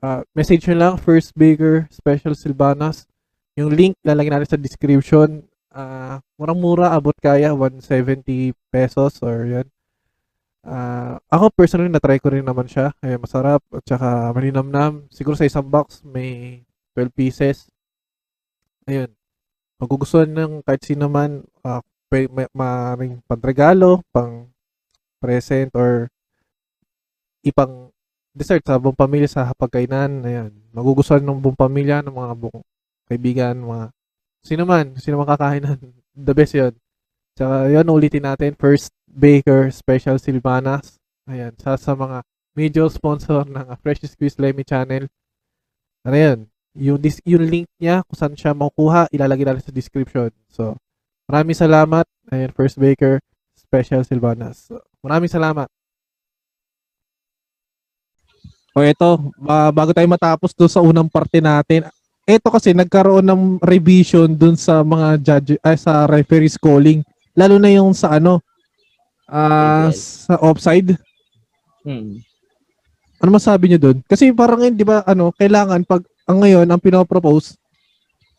Ah, 0.00 0.24
message 0.32 0.64
nyo 0.64 0.76
lang, 0.80 0.94
First 0.96 1.36
Baker, 1.36 1.92
Special 1.92 2.32
Silvanas. 2.32 3.04
Yung 3.52 3.76
link, 3.76 4.00
lalagyan 4.00 4.40
natin 4.40 4.56
sa 4.56 4.60
description. 4.60 5.44
Ah, 5.68 6.24
murang-mura, 6.40 6.96
abot 6.96 7.16
kaya, 7.20 7.52
170 7.52 8.56
pesos 8.72 9.20
or 9.20 9.44
yan. 9.44 9.68
Ah, 10.66 11.22
ako 11.30 11.54
personally, 11.54 11.86
na-try 11.86 12.18
ko 12.18 12.34
rin 12.34 12.42
naman 12.42 12.66
siya. 12.66 12.90
Ayan, 12.98 13.22
masarap, 13.22 13.62
at 13.70 13.86
saka 13.86 14.34
malinamnam. 14.34 15.06
Siguro 15.14 15.38
sa 15.38 15.46
isang 15.46 15.62
box, 15.70 16.02
may 16.02 16.62
12 16.98 17.14
pieces. 17.14 17.70
Ayun. 18.90 19.14
Magugustuhan 19.78 20.26
ng 20.26 20.66
kahit 20.66 20.82
sino 20.82 21.06
man, 21.06 21.46
may, 22.10 22.26
maaaring 22.50 23.22
pangregalo, 23.30 24.02
pang 24.10 24.50
present, 25.22 25.70
or 25.78 26.10
ipang 27.46 27.94
dessert 28.34 28.62
sa 28.66 28.82
buong 28.82 28.98
pamilya 28.98 29.30
sa 29.30 29.46
hapagkainan. 29.46 30.26
Ayan. 30.26 30.50
Magugustuhan 30.74 31.22
ng 31.22 31.38
buong 31.38 31.58
pamilya, 31.58 32.02
ng 32.02 32.14
mga 32.14 32.34
buong 32.42 32.62
kaibigan, 33.06 33.54
mga 33.62 33.94
sino 34.42 34.62
man, 34.66 34.98
sino 34.98 35.22
man 35.22 35.30
kakainan. 35.30 35.78
The 36.26 36.34
best 36.34 36.58
yun. 36.58 36.74
Tsaka 37.38 37.70
yun, 37.70 37.86
ulitin 37.86 38.26
natin. 38.26 38.58
First 38.58 38.90
Baker 39.08 39.70
Special 39.70 40.18
Silvanas. 40.20 40.98
Ayan. 41.26 41.54
Sa, 41.58 41.78
sa 41.78 41.92
mga 41.94 42.22
major 42.56 42.88
sponsor 42.88 43.44
ng 43.46 43.66
uh, 43.68 43.76
Fresh 43.80 44.06
Squeeze 44.08 44.40
Lemmy 44.40 44.64
Channel. 44.64 45.06
Ano 46.06 46.16
yan? 46.16 46.38
Yung, 46.76 47.00
dis, 47.00 47.20
yung 47.24 47.44
link 47.44 47.68
niya, 47.80 48.04
kung 48.04 48.16
saan 48.16 48.36
siya 48.36 48.52
makukuha, 48.52 49.08
ilalagay 49.12 49.44
natin 49.44 49.64
sa 49.64 49.72
description. 49.72 50.28
So, 50.48 50.76
maraming 51.28 51.56
salamat. 51.56 52.04
Ayan, 52.32 52.52
First 52.52 52.76
Baker 52.80 53.20
Special 53.56 54.04
Silvanas. 54.04 54.68
So, 54.68 54.80
maraming 55.00 55.32
salamat. 55.32 55.68
O 58.76 58.84
ito, 58.84 59.32
ba- 59.40 59.72
bago 59.72 59.96
tayo 59.96 60.04
matapos 60.04 60.52
doon 60.52 60.68
sa 60.68 60.84
unang 60.84 61.08
parte 61.08 61.40
natin, 61.40 61.88
ito 62.28 62.48
kasi 62.52 62.76
nagkaroon 62.76 63.24
ng 63.24 63.42
revision 63.64 64.28
doon 64.36 64.52
sa 64.52 64.84
mga 64.84 65.08
judge 65.22 65.56
ay 65.64 65.80
sa 65.80 66.04
referees 66.04 66.60
calling. 66.60 67.00
Lalo 67.32 67.56
na 67.56 67.72
yung 67.72 67.96
sa 67.96 68.20
ano 68.20 68.44
ah 69.26 69.88
APL. 69.88 69.94
sa 69.94 70.34
offside. 70.38 70.94
Mm. 71.82 72.22
Ano 73.16 73.30
masabi 73.32 73.66
niyo 73.66 73.78
doon? 73.80 73.98
Kasi 74.04 74.30
parang 74.30 74.60
yun, 74.60 74.74
'di 74.74 74.84
ba, 74.84 75.02
ano, 75.02 75.30
kailangan 75.32 75.82
pag 75.82 76.02
ang 76.26 76.42
ngayon 76.42 76.66
ang 76.66 76.82
pinopropose 76.82 77.54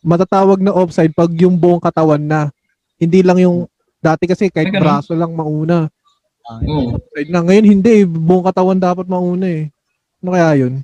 matatawag 0.00 0.62
na 0.62 0.70
offside 0.70 1.10
pag 1.12 1.30
yung 1.34 1.58
buong 1.58 1.82
katawan 1.82 2.22
na. 2.22 2.54
Hindi 2.98 3.22
lang 3.22 3.38
yung 3.38 3.56
dati 3.98 4.26
kasi 4.26 4.46
kahit 4.48 4.70
Ay, 4.70 4.78
braso 4.78 5.14
lang 5.14 5.34
mauna. 5.34 5.90
Oo. 6.48 6.96
Offside 6.96 7.30
na 7.30 7.42
ngayon 7.42 7.66
hindi, 7.66 7.92
eh. 8.02 8.06
buong 8.06 8.46
katawan 8.46 8.78
dapat 8.78 9.06
mauna 9.06 9.46
eh. 9.46 9.64
Ano 10.22 10.30
kaya 10.34 10.54
yun? 10.56 10.82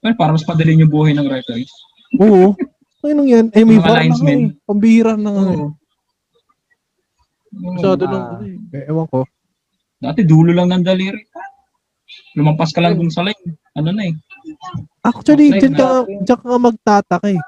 Well, 0.00 0.16
para 0.16 0.32
mas 0.32 0.44
padali 0.44 0.76
yung 0.76 0.88
buhay 0.88 1.12
ng 1.12 1.28
referees. 1.28 1.72
Oo. 2.16 2.56
Anong 3.00 3.28
yan? 3.28 3.46
Eh, 3.52 3.64
may 3.64 3.76
Mga 3.76 3.84
VAR 3.84 3.88
na 3.88 3.96
nga 3.96 4.04
linesmen. 4.04 4.38
eh. 4.38 4.48
Pambihira 4.64 5.12
na 5.16 5.30
nga 5.32 5.42
eh. 5.42 5.56
Oo. 5.56 5.66
Masyado 7.50 8.02
nung, 8.06 8.24
Ah. 8.24 8.32
ano 8.38 8.44
eh. 8.46 8.78
Eh, 8.78 8.84
ewan 8.86 9.06
ko. 9.06 9.26
Dati 9.98 10.20
dulo 10.22 10.50
lang 10.50 10.70
ng 10.70 10.84
daliri. 10.84 11.20
Lumampas 12.34 12.70
ka 12.70 12.80
lang 12.80 12.94
dun 12.94 13.10
sa 13.10 13.22
line. 13.22 13.42
Ano 13.74 13.90
na 13.90 14.02
eh. 14.06 14.14
Actually, 15.02 15.50
Offside 15.50 15.60
dyan 15.60 15.74
ka, 15.74 15.86
dyan 16.24 16.40
ka 16.40 16.56
magtataka 16.58 17.28
eh. 17.28 17.40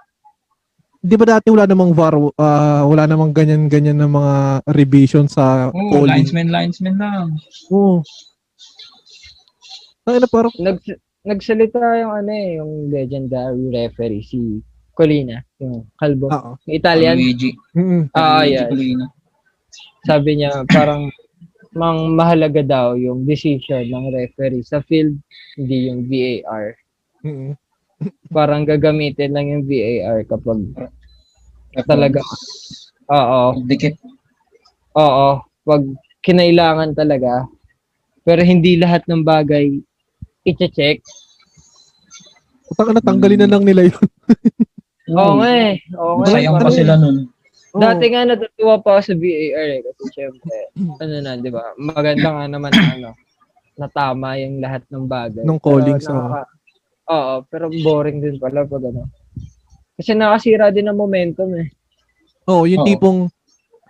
Di 1.03 1.19
ba 1.19 1.27
dati 1.27 1.51
wala 1.51 1.67
namang 1.67 1.91
VAR, 1.93 2.15
ah, 2.39 2.87
wala 2.87 3.11
namang 3.11 3.35
ganyan-ganyan 3.35 3.99
na 3.99 4.07
mga 4.07 4.35
revision 4.71 5.27
sa 5.27 5.67
Oo, 5.69 5.91
calling? 5.91 6.23
linesman, 6.23 6.47
linesman 6.47 6.95
lang. 6.95 7.35
Oo. 7.75 8.07
Ay, 10.03 10.19
na 10.19 10.27
parang, 10.27 10.55
Nag, 10.59 10.79
nagsalita 11.23 11.79
yung 11.99 12.13
ano 12.13 12.31
eh, 12.31 12.49
yung 12.59 12.91
legendary 12.91 13.67
referee, 13.71 14.23
si 14.23 14.63
Colina, 14.95 15.43
yung 15.59 15.91
kalbo. 15.97 16.31
oo. 16.31 16.51
Yung 16.67 16.75
Italian. 16.79 17.19
Luigi. 17.19 17.51
Mm-mm. 17.75 18.03
Ah, 18.15 18.43
Luigi 18.43 18.55
yes. 18.55 18.69
Colina. 18.71 19.07
Sabi 20.05 20.39
niya, 20.39 20.67
parang 20.69 21.09
mang 21.73 22.13
mahalaga 22.13 22.61
daw 22.61 22.93
yung 23.01 23.25
decision 23.25 23.89
ng 23.89 24.13
referee 24.13 24.61
sa 24.61 24.85
field, 24.85 25.17
hindi 25.57 25.89
yung 25.89 26.05
VAR. 26.05 26.77
Mm-mm. 27.25 27.57
Parang 28.29 28.69
gagamitin 28.69 29.33
lang 29.33 29.49
yung 29.49 29.65
VAR 29.65 30.27
kapag 30.29 30.61
talaga, 31.89 32.21
oo, 33.09 33.63
Dikit. 33.65 33.97
oo, 34.99 35.29
pag 35.65 35.83
kinailangan 36.21 36.93
talaga, 36.93 37.49
pero 38.21 38.45
hindi 38.45 38.77
lahat 38.77 39.09
ng 39.09 39.25
bagay 39.25 39.81
i-check. 40.45 41.01
Putang 42.69 42.93
na, 42.93 43.01
tanggalin 43.01 43.41
na 43.47 43.49
lang 43.49 43.65
nila 43.65 43.89
yun. 43.89 44.05
Oo 45.17 45.41
nga 45.41 45.51
eh. 45.51 45.73
Oo 45.97 46.13
nga. 46.21 46.27
eh. 46.29 46.33
Sayang 46.37 46.57
pa 46.61 46.71
sila 46.71 46.95
nun. 47.01 47.32
Oo. 47.73 47.81
Dati 47.81 48.05
nga 48.13 48.29
natutuwa 48.29 48.77
pa 48.81 48.89
ako 48.97 49.01
sa 49.01 49.15
VAR 49.17 49.69
eh. 49.73 49.81
Kasi 49.81 50.03
syempre, 50.13 50.55
ano 50.77 51.15
na, 51.21 51.33
di 51.41 51.49
ba? 51.49 51.73
Maganda 51.75 52.29
nga 52.29 52.45
naman 52.45 52.71
na 52.71 52.85
ano, 52.93 53.11
na 53.81 53.89
tama 53.89 54.37
yung 54.37 54.61
lahat 54.61 54.85
ng 54.93 55.05
bagay. 55.09 55.45
Nung 55.45 55.61
callings, 55.61 56.05
Pero 56.05 56.21
nakaka- 56.21 56.53
Oo, 57.03 57.35
pero 57.51 57.67
boring 57.69 58.23
din 58.23 58.37
pala 58.39 58.63
pag 58.63 58.85
ano. 58.85 59.11
Kasi 59.99 60.15
nakasira 60.15 60.71
din 60.71 60.87
ang 60.87 60.97
momentum 60.97 61.51
eh. 61.57 61.67
Oo, 62.47 62.69
yung 62.69 62.85
Oo. 62.85 62.89
tipong 62.89 63.21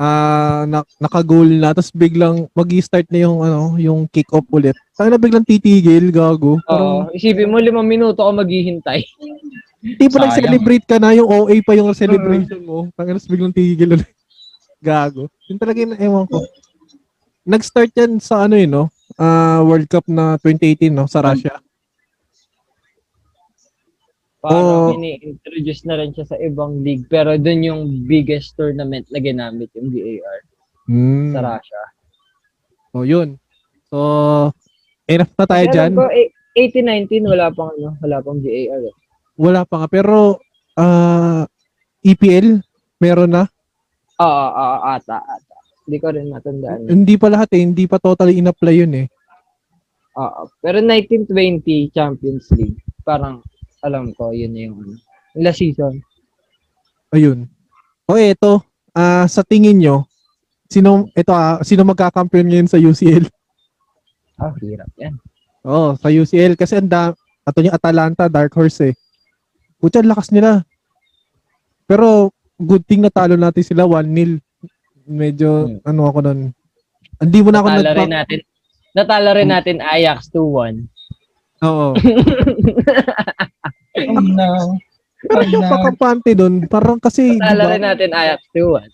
ah 0.01 0.65
na, 0.67 0.83
naka-goal 0.99 1.47
na 1.61 1.71
tapos 1.77 1.93
biglang 1.93 2.49
magi-start 2.57 3.07
na 3.13 3.23
yung 3.23 3.39
ano, 3.45 3.77
yung 3.77 4.09
kick-off 4.09 4.47
ulit. 4.51 4.75
Tayo 4.97 5.13
na 5.13 5.21
biglang 5.21 5.45
titigil, 5.45 6.09
gago. 6.11 6.59
Oo, 6.67 7.13
isipin 7.13 7.53
mo 7.53 7.61
limang 7.61 7.87
minuto 7.87 8.23
ako 8.23 8.43
maghihintay. 8.43 9.03
Tipo 9.83 10.15
Sayang. 10.15 10.25
nag-celebrate 10.31 10.87
ka 10.87 10.97
na, 10.97 11.11
yung 11.11 11.27
OA 11.27 11.59
pa 11.61 11.75
yung 11.75 11.91
celebration 11.93 12.63
mo. 12.63 12.87
Tangalas 12.95 13.27
biglang 13.27 13.51
tigil 13.51 13.91
ulit. 13.93 14.07
Gago. 14.81 15.27
Yun 15.47 15.59
talaga 15.59 15.79
yung 15.79 15.95
ewan 15.95 16.27
ko. 16.27 16.39
Nag-start 17.43 17.91
yan 17.93 18.19
sa 18.19 18.47
ano 18.47 18.55
yun, 18.55 18.71
no? 18.73 18.85
Ah, 19.15 19.59
World 19.61 19.91
Cup 19.91 20.07
na 20.07 20.39
2018, 20.39 20.89
no? 20.89 21.07
Sa 21.07 21.19
Russia. 21.21 21.59
Parang 24.41 24.67
Oo. 24.91 24.95
ini-introduce 24.97 25.83
na 25.85 25.95
rin 25.97 26.11
siya 26.11 26.27
sa 26.27 26.37
ibang 26.37 26.83
league. 26.83 27.07
Pero 27.07 27.35
dun 27.37 27.63
yung 27.63 27.83
biggest 28.05 28.55
tournament 28.55 29.07
na 29.09 29.19
ginamit 29.19 29.71
yung 29.73 29.91
VAR 29.91 30.41
Hmm. 30.83 31.31
sa 31.31 31.41
Russia. 31.41 31.83
So, 32.91 33.03
yun. 33.03 33.39
So, 33.87 33.99
enough 35.07 35.31
na 35.33 35.47
tayo 35.47 35.65
Meron 35.65 35.75
dyan. 35.75 35.93
ko, 35.95 36.05
eh, 36.09 36.27
18-19, 36.53 37.23
wala 37.25 37.51
pang 37.51 37.71
ano, 37.73 37.95
wala 37.99 38.19
pang 38.19 38.39
VAR. 38.39 38.83
Eh. 38.83 38.95
Wala 39.39 39.65
pa 39.65 39.85
nga. 39.85 39.89
Pero, 39.89 40.41
ah, 40.77 41.45
EPL, 42.05 42.61
meron 43.01 43.33
na. 43.33 43.45
Oo, 44.21 44.47
oo, 44.53 44.77
ata, 44.87 45.19
ata. 45.23 45.57
Hindi 45.83 45.97
ko 45.99 46.09
rin 46.15 46.31
matandaan. 46.31 46.87
Hindi 46.87 47.15
pa 47.19 47.27
lahat 47.27 47.49
eh. 47.59 47.63
Hindi 47.67 47.85
pa 47.91 47.99
totally 47.99 48.39
in-apply 48.39 48.75
yun 48.87 48.93
eh. 48.95 49.07
Oo. 50.15 50.47
Pero 50.63 50.79
1920 50.79 51.91
Champions 51.91 52.47
League, 52.55 52.79
parang 53.03 53.43
alam 53.83 54.15
ko, 54.15 54.31
yun 54.31 54.55
na 54.55 54.61
yung 54.71 54.79
ano. 54.79 54.95
Last 55.35 55.59
season. 55.59 55.99
Ayun. 57.11 57.49
O 58.07 58.15
eto, 58.15 58.63
ah 58.93 59.25
sa 59.27 59.43
tingin 59.43 59.81
nyo, 59.81 60.05
sino, 60.69 61.09
ito 61.17 61.33
ah, 61.33 61.59
sino 61.65 61.83
magkakampiyon 61.83 62.47
ngayon 62.47 62.69
sa 62.71 62.79
UCL? 62.79 63.27
Ah, 64.39 64.53
hirap 64.61 64.91
yan. 65.01 65.17
Oo, 65.67 65.97
sa 65.99 66.13
UCL. 66.13 66.55
Kasi 66.55 66.79
anda, 66.79 67.17
ato 67.43 67.59
yung 67.59 67.75
Atalanta, 67.75 68.31
Dark 68.31 68.55
Horse 68.55 68.93
eh. 68.93 68.95
Putya, 69.83 70.07
lakas 70.07 70.31
nila. 70.31 70.63
Pero, 71.85 72.31
good 72.57 72.87
thing 72.87 73.03
natalo 73.03 73.35
natin 73.35 73.67
sila 73.67 73.83
1-0. 73.83 74.39
Medyo, 75.03 75.51
Hmm. 75.67 75.79
ano 75.83 76.03
ako 76.07 76.19
nun. 76.23 76.41
Hindi 77.19 77.39
mo 77.43 77.51
na 77.51 77.59
ako 77.59 77.69
Natala 77.69 77.83
nagpa- 77.85 77.99
rin 77.99 78.13
natin. 78.13 78.39
Natala 78.93 79.31
rin 79.33 79.51
natin 79.51 79.77
Ajax 79.83 80.31
2-1. 80.31 80.87
Oo. 81.61 81.87
Oh 83.93 84.19
no. 84.19 84.81
Pero 85.21 85.43
yung 85.45 85.69
pakampante 85.69 86.33
doon, 86.33 86.65
parang 86.65 86.97
kasi, 86.97 87.37
Natala 87.37 87.61
diba, 87.61 87.73
rin 87.73 87.83
natin 87.85 88.11
Ajax 88.11 88.41
2-1. 88.51 88.89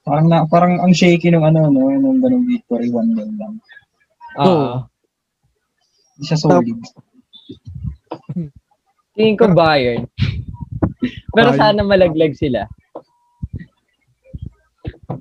Parang, 0.00 0.26
na, 0.26 0.46
parang 0.46 0.80
ang 0.80 0.90
shaky 0.90 1.28
nung 1.28 1.44
ano, 1.44 1.68
no, 1.68 1.92
nung 1.92 2.18
ganung 2.18 2.42
victory, 2.42 2.88
one 2.88 3.12
game 3.12 3.36
lang. 3.36 3.54
Oo. 4.38 4.48
Oo. 4.48 4.76
Hindi 6.14 6.24
siya 6.24 6.38
solid. 6.40 6.78
Tingin 9.16 9.40
ko 9.40 9.48
Bayern. 9.56 10.04
Pero 11.32 11.50
Bayern. 11.52 11.60
sana 11.60 11.80
malaglag 11.80 12.36
sila. 12.36 12.68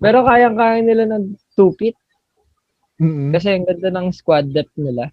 Pero 0.04 0.28
kayang-kaya 0.28 0.84
nila 0.84 1.08
ng 1.10 1.34
two-pit 1.56 1.96
mm 2.96 3.36
kasi 3.36 3.52
ang 3.52 3.68
ganda 3.68 3.92
ng 3.92 4.08
squad 4.16 4.52
depth 4.56 4.72
nila. 4.80 5.12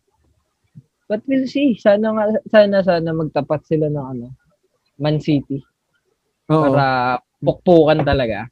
But 1.10 1.26
we'll 1.26 1.50
see. 1.50 1.74
Sana 1.78 2.14
nga, 2.14 2.24
sana 2.46 2.78
sana 2.82 3.10
magtapat 3.10 3.66
sila 3.66 3.90
ng 3.90 4.06
ano, 4.16 4.26
Man 5.02 5.18
City 5.18 5.58
Oo. 6.46 6.62
para 6.70 7.18
pukpukan 7.42 8.06
talaga. 8.06 8.46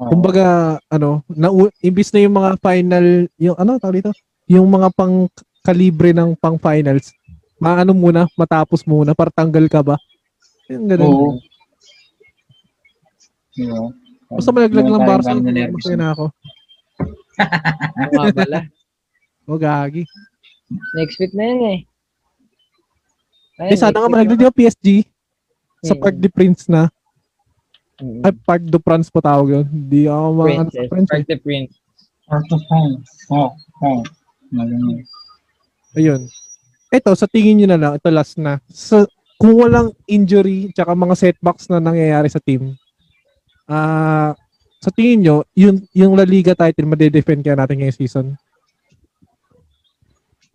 Oo. 0.00 0.08
Kumbaga, 0.08 0.78
ano, 0.88 1.20
na, 1.28 1.52
imbis 1.84 2.10
na 2.10 2.24
yung 2.24 2.36
mga 2.40 2.50
final, 2.64 3.06
yung 3.36 3.56
ano, 3.60 3.76
tawag 3.76 4.00
dito? 4.00 4.12
Yung 4.48 4.68
mga 4.72 4.88
pang 4.96 5.28
kalibre 5.62 6.10
ng 6.10 6.34
pang 6.40 6.58
finals, 6.58 7.14
maano 7.62 7.92
muna, 7.94 8.26
matapos 8.34 8.82
muna, 8.82 9.14
para 9.14 9.30
tanggal 9.30 9.62
ka 9.66 9.80
ba? 9.80 9.96
Yung 10.66 10.90
ganun. 10.90 11.06
Oo. 11.06 11.30
Diba? 13.52 13.92
Basta 14.28 14.50
malaglag 14.50 14.82
Meron 14.82 14.90
ng 14.90 14.98
tayong 14.98 15.10
Barca, 15.12 15.28
ganun 15.28 15.44
na 15.44 15.52
nervous. 15.52 15.76
masaya 15.78 15.96
na 15.96 16.08
ako. 16.10 16.24
Pala? 18.40 18.60
O, 19.44 19.56
gagi. 19.56 20.02
Next 20.96 21.16
week 21.18 21.32
na 21.32 21.44
yan 21.44 21.60
eh. 21.62 21.78
Eh, 23.62 23.76
sana 23.76 23.94
nga 23.94 24.08
malaglag 24.08 24.40
yung 24.40 24.56
PSG 24.56 25.04
sa 25.80 25.92
Mm. 25.92 26.00
Parc 26.00 26.16
de 26.16 26.28
Prince 26.28 26.64
na. 26.66 26.88
Mm. 28.00 28.22
Ay, 28.24 28.32
Parc 28.40 28.62
de 28.64 28.78
France 28.78 29.06
pa 29.06 29.20
tawag 29.20 29.48
yun. 29.52 29.66
Hindi 29.68 30.08
ako 30.08 30.26
mga 30.32 30.48
ano 30.56 30.70
sa. 30.70 30.82
French. 30.88 31.06
eh. 31.06 31.12
Park 31.12 31.26
the 31.28 31.38
Prince. 31.38 31.72
Heart 32.24 32.48
of 32.50 32.62
home. 32.66 32.94
Oh, 33.28 33.50
oh. 33.84 34.00
Magaling. 34.48 35.04
Ayun. 35.92 36.22
Ito, 36.92 37.16
sa 37.16 37.24
tingin 37.24 37.64
nyo 37.64 37.68
na 37.72 37.80
lang, 37.80 37.92
ito 37.96 38.08
last 38.12 38.36
na. 38.36 38.60
So, 38.68 39.08
kung 39.40 39.56
walang 39.56 39.96
injury, 40.04 40.68
tsaka 40.76 40.92
mga 40.92 41.16
setbacks 41.16 41.72
na 41.72 41.80
nangyayari 41.80 42.28
sa 42.28 42.36
team, 42.36 42.76
ah, 43.64 44.36
sa 44.76 44.90
tingin 44.92 45.24
nyo, 45.24 45.36
yung, 45.56 45.80
yung 45.96 46.12
La 46.12 46.28
Liga 46.28 46.52
title, 46.52 46.84
madedefend 46.84 47.40
kaya 47.40 47.56
natin 47.56 47.80
ngayong 47.80 47.96
season? 47.96 48.26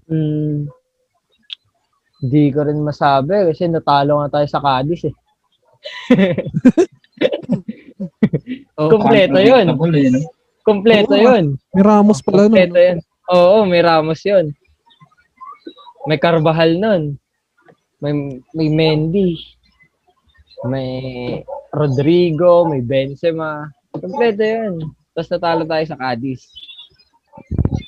Hmm. 0.05 0.69
Hindi 2.21 2.43
ko 2.53 2.65
rin 2.65 2.85
masabi 2.85 3.49
kasi 3.49 3.65
natalo 3.65 4.21
nga 4.21 4.37
tayo 4.37 4.47
sa 4.49 4.61
Cadiz 4.61 5.09
eh. 5.09 5.15
Oh, 8.77 8.93
Kompleto 8.93 9.41
yun. 9.41 9.73
Kompleto 10.61 11.17
yun. 11.17 11.57
May 11.73 11.81
Ramos 11.81 12.21
pala 12.21 12.45
no? 12.45 12.53
Kompleto 12.53 12.77
yun. 12.77 12.97
Oo, 13.33 13.65
may 13.65 13.81
Ramos 13.81 14.21
yun. 14.21 14.53
May 16.07 16.17
Carvajal 16.17 16.71
nun. 16.79 17.03
May, 17.99 18.13
may 18.55 18.69
Mendy. 18.71 19.35
May 20.65 20.89
Rodrigo, 21.69 22.65
may 22.65 22.81
Benzema. 22.81 23.67
Kompleto 23.91 24.41
yun. 24.41 24.73
Tapos 25.13 25.29
natalo 25.29 25.63
tayo 25.67 25.83
sa 25.85 25.99
Cadiz. 25.99 26.47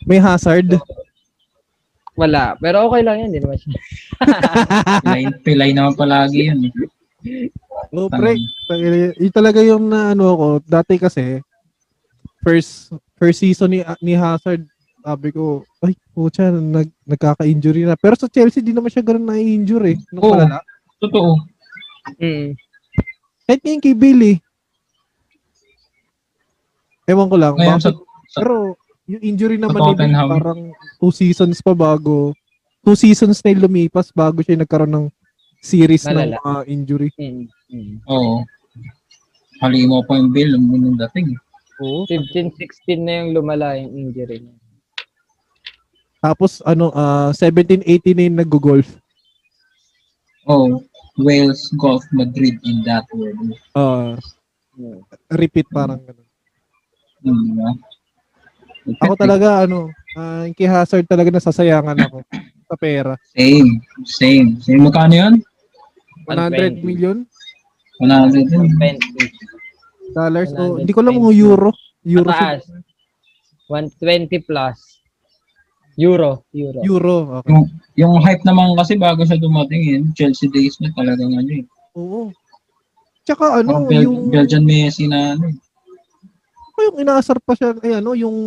May 0.05 0.19
Hazard. 0.19 0.77
Wala. 2.13 2.59
Pero 2.59 2.89
okay 2.89 3.01
lang 3.01 3.23
yan. 3.23 3.27
Hindi 3.31 3.39
naman 3.41 3.57
siya. 3.57 3.71
Pilay, 5.05 5.23
pilay 5.41 5.71
naman 5.71 5.95
palagi 5.95 6.51
yun. 6.51 6.59
eh. 6.67 6.73
No, 7.89 8.11
pre. 8.11 8.35
Tangina, 8.67 9.15
Yun 9.15 9.33
talaga 9.33 9.59
yung 9.63 9.87
na 9.87 10.11
ano 10.11 10.35
ako. 10.35 10.47
Dati 10.67 10.99
kasi, 10.99 11.39
first 12.43 12.91
first 13.15 13.39
season 13.39 13.71
ni 13.71 13.79
ni 13.99 14.13
Hazard, 14.15 14.63
sabi 14.99 15.29
ko, 15.31 15.63
ay, 15.79 15.95
pucha, 16.11 16.51
nag, 16.51 16.91
nagkaka-injury 17.03 17.87
na. 17.87 17.95
Pero 17.95 18.15
sa 18.19 18.27
Chelsea, 18.27 18.59
di 18.59 18.75
naman 18.75 18.91
siya 18.91 19.01
ganun 19.01 19.25
na-injure 19.25 19.95
eh. 19.95 19.97
Nung 20.11 20.23
Oo. 20.23 20.33
palala. 20.35 20.59
Totoo. 20.99 21.31
Mm. 22.19 22.57
Kahit 23.45 23.61
ngayon 23.63 23.81
kay 23.81 23.95
Billy. 23.95 24.33
Ewan 27.07 27.27
ko 27.27 27.37
lang. 27.39 27.53
Ngayon 27.55 27.79
bakit- 27.79 27.97
sa, 27.97 28.01
sa 28.29 28.39
pero 28.43 28.77
yung 29.09 29.23
injury 29.25 29.57
naman 29.57 29.73
Sa 29.73 29.81
ni 29.81 29.87
Billy, 29.87 30.13
Tottenham. 30.13 30.27
parang 30.29 30.61
two 30.99 31.11
seasons 31.11 31.57
pa 31.63 31.73
bago, 31.73 32.35
two 32.83 32.93
seasons 32.93 33.41
na 33.41 33.49
yung 33.49 33.63
lumipas 33.65 34.13
bago 34.13 34.43
siya 34.43 34.59
nagkaroon 34.59 34.93
ng 34.93 35.05
series 35.59 36.05
ng 36.05 36.13
Malala. 36.13 36.37
mga 36.39 36.61
injury. 36.67 37.09
Mm. 37.17 37.47
Mm. 37.71 37.95
Oo. 38.05 38.45
Halimo 39.59 40.03
pa 40.05 40.15
yung 40.15 40.31
bill 40.31 40.55
nung 40.55 40.77
nung 40.77 40.99
dating. 40.99 41.35
Oo. 41.81 42.03
15-16 42.05 42.53
na 42.99 43.23
yung 43.23 43.29
lumala 43.33 43.75
yung 43.75 43.91
injury 43.97 44.43
niya. 44.43 44.55
Tapos 46.19 46.59
ano, 46.67 46.91
ah 46.91 47.31
17-18 47.31 48.11
na 48.11 48.23
yung 48.27 48.39
nag-golf. 48.43 48.99
Oh, 50.43 50.83
Wales, 51.15 51.67
Golf, 51.75 52.03
Madrid 52.11 52.59
in 52.63 52.83
that 52.83 53.07
word. 53.11 53.35
Ah, 53.73 54.15
Mm. 54.79 55.03
repeat 55.35 55.67
parang 55.67 55.99
ganun. 55.99 56.23
Hmm? 57.19 57.75
Ako 59.03 59.19
talaga 59.19 59.67
ano, 59.67 59.91
ah 60.15 60.47
yung 60.47 60.55
kay 60.55 60.71
Hazard 60.71 61.03
talaga 61.03 61.27
nasasayangan 61.29 61.99
ako 62.07 62.23
sa 62.63 62.75
pera. 62.79 63.13
Same. 63.35 63.83
Same. 64.07 64.55
Same. 64.63 64.79
Magkano 64.79 65.15
yun? 65.15 65.33
100 66.23 66.79
120. 66.79 66.87
million 66.87 67.17
100 67.99 68.47
yun. 68.47 68.71
20. 68.71 70.15
dollars. 70.15 70.49
O, 70.55 70.79
120. 70.79 70.87
hindi 70.87 70.91
ko 70.95 70.99
alam 71.03 71.15
kung 71.19 71.35
euro. 71.35 71.69
Euro. 72.07 72.31
Mataas. 72.31 72.63
120 73.67 74.39
plus. 74.47 74.98
Euro. 75.99 76.47
Euro. 76.53 76.79
Euro. 76.81 77.15
Okay. 77.37 77.51
Yung, 77.51 77.63
yung 77.95 78.13
hype 78.17 78.43
naman 78.43 78.71
kasi 78.73 78.95
bago 78.95 79.21
siya 79.21 79.35
dumating 79.35 79.81
yun, 79.81 80.03
Chelsea 80.13 80.47
days 80.47 80.79
na 80.79 80.87
talagang 80.93 81.33
ano 81.33 81.51
eh. 81.51 81.63
Oo. 81.93 82.31
Tsaka 83.21 83.59
ano, 83.59 83.83
Bel- 83.83 84.07
yung 84.07 84.31
Belgian 84.31 84.63
Messi 84.63 85.05
na 85.05 85.35
ano 85.35 85.45
eh. 85.45 85.57
pa 86.71 86.87
yung 86.87 86.97
inaasar 86.97 87.37
pa 87.37 87.51
siya, 87.51 87.75
ay 87.77 87.99
ano, 87.99 88.15
yung 88.15 88.37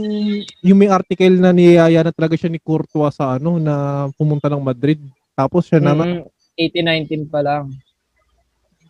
yung 0.59 0.79
may 0.79 0.89
article 0.89 1.37
na 1.37 1.53
niyaya 1.53 2.01
na 2.01 2.11
talaga 2.11 2.33
siya 2.33 2.49
ni 2.49 2.57
Courtois 2.57 3.13
sa 3.13 3.37
ano 3.37 3.61
na 3.61 3.75
pumunta 4.17 4.49
ng 4.49 4.59
Madrid. 4.59 4.97
Tapos 5.33 5.69
siya 5.69 5.79
naman 5.79 6.25
Mm, 6.25 7.05
18-19 7.13 7.29
pa 7.29 7.41
lang. 7.41 7.69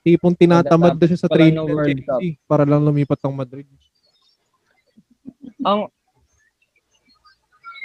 tipong 0.00 0.34
tinatamad 0.34 0.94
na 0.94 1.04
siya 1.04 1.14
sa 1.16 1.26
training 1.26 1.54
ng 1.56 1.66
World 1.68 1.90
Chelsea 1.96 2.34
para 2.42 2.62
lang 2.62 2.82
lumipat 2.82 3.18
ng 3.20 3.34
Madrid. 3.34 3.66
Ang 5.60 5.86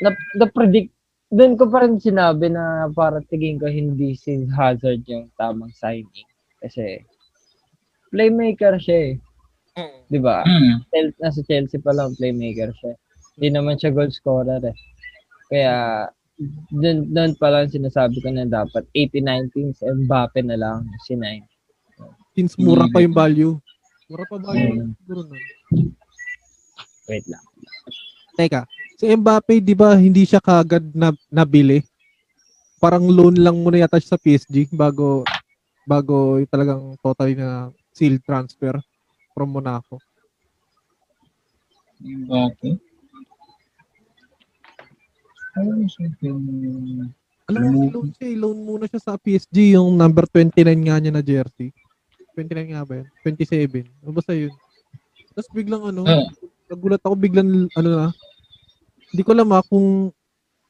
na, 0.01 0.13
na-predict 0.37 0.93
doon 1.27 1.59
ko 1.59 1.67
pa 1.67 1.83
rin 1.83 1.99
sinabi 1.99 2.47
na 2.47 2.87
para 2.95 3.19
tingin 3.27 3.59
ko 3.59 3.67
hindi 3.67 4.15
si 4.15 4.47
Hazard 4.47 5.03
yung 5.11 5.27
tamang 5.35 5.75
signing. 5.75 6.29
Kasi, 6.63 7.03
playmaker 8.15 8.79
siya 8.79 9.11
eh. 9.11 9.13
Di 10.07 10.19
ba? 10.23 10.47
Chel- 10.91 11.17
nasa 11.19 11.43
Chelsea 11.43 11.83
pa 11.83 11.91
lang, 11.91 12.15
playmaker 12.15 12.71
siya. 12.79 12.95
Hindi 13.35 13.47
naman 13.59 13.75
siya 13.75 13.91
goal 13.91 14.07
scorer 14.07 14.63
eh. 14.71 14.77
Kaya, 15.51 15.75
doon, 16.71 17.11
doon 17.11 17.31
pa 17.35 17.51
lang 17.51 17.67
sinasabi 17.67 18.23
ko 18.23 18.31
na 18.31 18.47
dapat 18.47 18.87
80-19 18.95 19.75
si 19.75 19.83
Mbappe 19.83 20.39
na 20.47 20.55
lang 20.55 20.87
si 21.03 21.19
9. 21.19 21.43
Since 22.39 22.55
mura 22.61 22.87
pa 22.87 23.03
yung 23.03 23.17
value. 23.17 23.59
Mura 24.07 24.23
pa 24.31 24.37
value. 24.39 24.95
Mm. 25.11 25.91
Wait 27.09 27.25
lang. 27.27 27.43
Teka, 28.37 28.63
si 28.97 29.05
Mbappe, 29.07 29.61
di 29.61 29.77
ba 29.77 29.93
hindi 29.93 30.25
siya 30.25 30.41
kagad 30.41 30.89
na, 30.91 31.13
nabili? 31.29 31.85
Parang 32.77 33.05
loan 33.05 33.37
lang 33.37 33.57
muna 33.57 33.77
yata 33.77 33.97
siya 33.97 34.17
sa 34.17 34.21
PSG 34.21 34.69
bago 34.73 35.21
bago 35.85 36.37
yung 36.37 36.49
talagang 36.49 36.81
totally 36.99 37.33
na 37.33 37.69
seal 37.93 38.17
transfer 38.21 38.77
from 39.33 39.49
Monaco. 39.49 39.97
Bate. 42.01 42.77
Ano. 45.57 45.89
Alam 47.47 47.61
mo, 47.71 47.81
loan 47.89 48.07
siya, 48.13 48.27
eh. 48.29 48.35
loan 48.37 48.57
muna 48.61 48.85
siya 48.85 49.01
sa 49.01 49.15
PSG 49.15 49.79
yung 49.79 49.95
number 49.95 50.27
29 50.29 50.53
nga 50.85 50.99
niya 50.99 51.13
na 51.15 51.23
jersey. 51.23 51.71
29 52.35 52.73
nga 52.75 52.83
ba 52.85 52.93
yun? 53.01 53.07
27. 53.25 53.87
O 54.05 54.13
basta 54.13 54.35
yun. 54.35 54.53
Tapos 55.33 55.49
biglang 55.49 55.81
ano, 55.89 56.05
Ah. 56.05 56.27
nagulat 56.67 57.01
ako 57.01 57.15
biglang 57.17 57.71
ano 57.73 57.89
na, 57.89 58.05
hindi 59.07 59.21
ko 59.23 59.29
alam 59.31 59.49
ah, 59.51 59.63
kung 59.63 60.11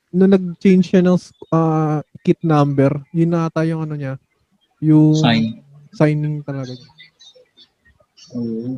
nung 0.08 0.32
nag-change 0.32 0.86
siya 0.88 1.02
ng 1.04 1.18
ah, 1.52 2.00
kit 2.22 2.40
number, 2.42 2.92
yun 3.12 3.32
na 3.32 3.48
ata 3.48 3.64
yung 3.64 3.84
ano 3.84 3.94
niya, 3.94 4.16
yung 4.80 5.16
Sign. 5.16 5.62
signing 5.92 6.42
talaga 6.42 6.72
niya. 6.72 6.90
Oo. 8.34 8.78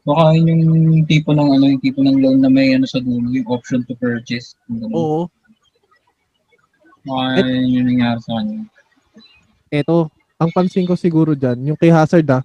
Baka 0.00 0.32
yun 0.32 0.64
yung 0.64 1.04
tipo 1.04 1.36
ng 1.36 1.50
ano, 1.60 1.64
yung 1.68 1.82
tipo 1.82 2.00
ng 2.00 2.18
loan 2.18 2.40
na 2.40 2.48
may 2.48 2.72
ano 2.72 2.88
sa 2.88 2.98
dulo, 2.98 3.28
yung 3.28 3.46
option 3.46 3.84
to 3.84 3.92
purchase. 3.96 4.56
Oo, 4.90 5.28
Baka 7.04 7.44
yun 7.44 7.80
yung 7.80 7.86
nangyari 7.88 8.20
sa 8.20 8.40
kanya. 8.40 8.64
eto, 9.70 10.08
ang 10.34 10.50
pansin 10.50 10.88
ko 10.88 10.96
siguro 10.96 11.36
dyan, 11.36 11.60
yung 11.62 11.78
kay 11.78 11.92
Hazard 11.92 12.26
ah, 12.32 12.42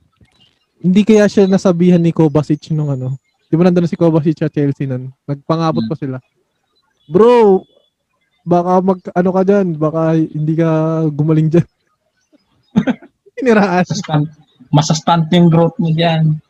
hindi 0.78 1.02
kaya 1.02 1.26
siya 1.26 1.48
nasabihan 1.48 1.98
ni 1.98 2.12
Kovacic 2.12 2.70
nung 2.70 2.92
ano, 2.92 3.16
di 3.46 3.54
ba 3.54 3.64
nandun 3.66 3.86
na 3.86 3.92
si 3.92 4.00
Kovacic 4.00 4.42
sa 4.42 4.52
Chelsea 4.52 4.90
nun, 4.90 5.14
nagpangabot 5.30 5.86
pa 5.86 5.96
sila. 5.96 6.18
Bro, 7.06 7.64
baka 8.46 8.82
mag, 8.82 9.00
ano 9.14 9.30
ka 9.34 9.42
dyan, 9.46 9.68
baka 9.78 10.18
hindi 10.18 10.54
ka 10.58 10.70
gumaling 11.14 11.50
dyan. 11.54 11.68
Piniraan. 13.38 13.86
Masastant, 13.86 14.28
masastant 14.74 15.26
yung 15.34 15.50
growth 15.50 15.78
mo 15.78 15.94
dyan. 15.94 16.42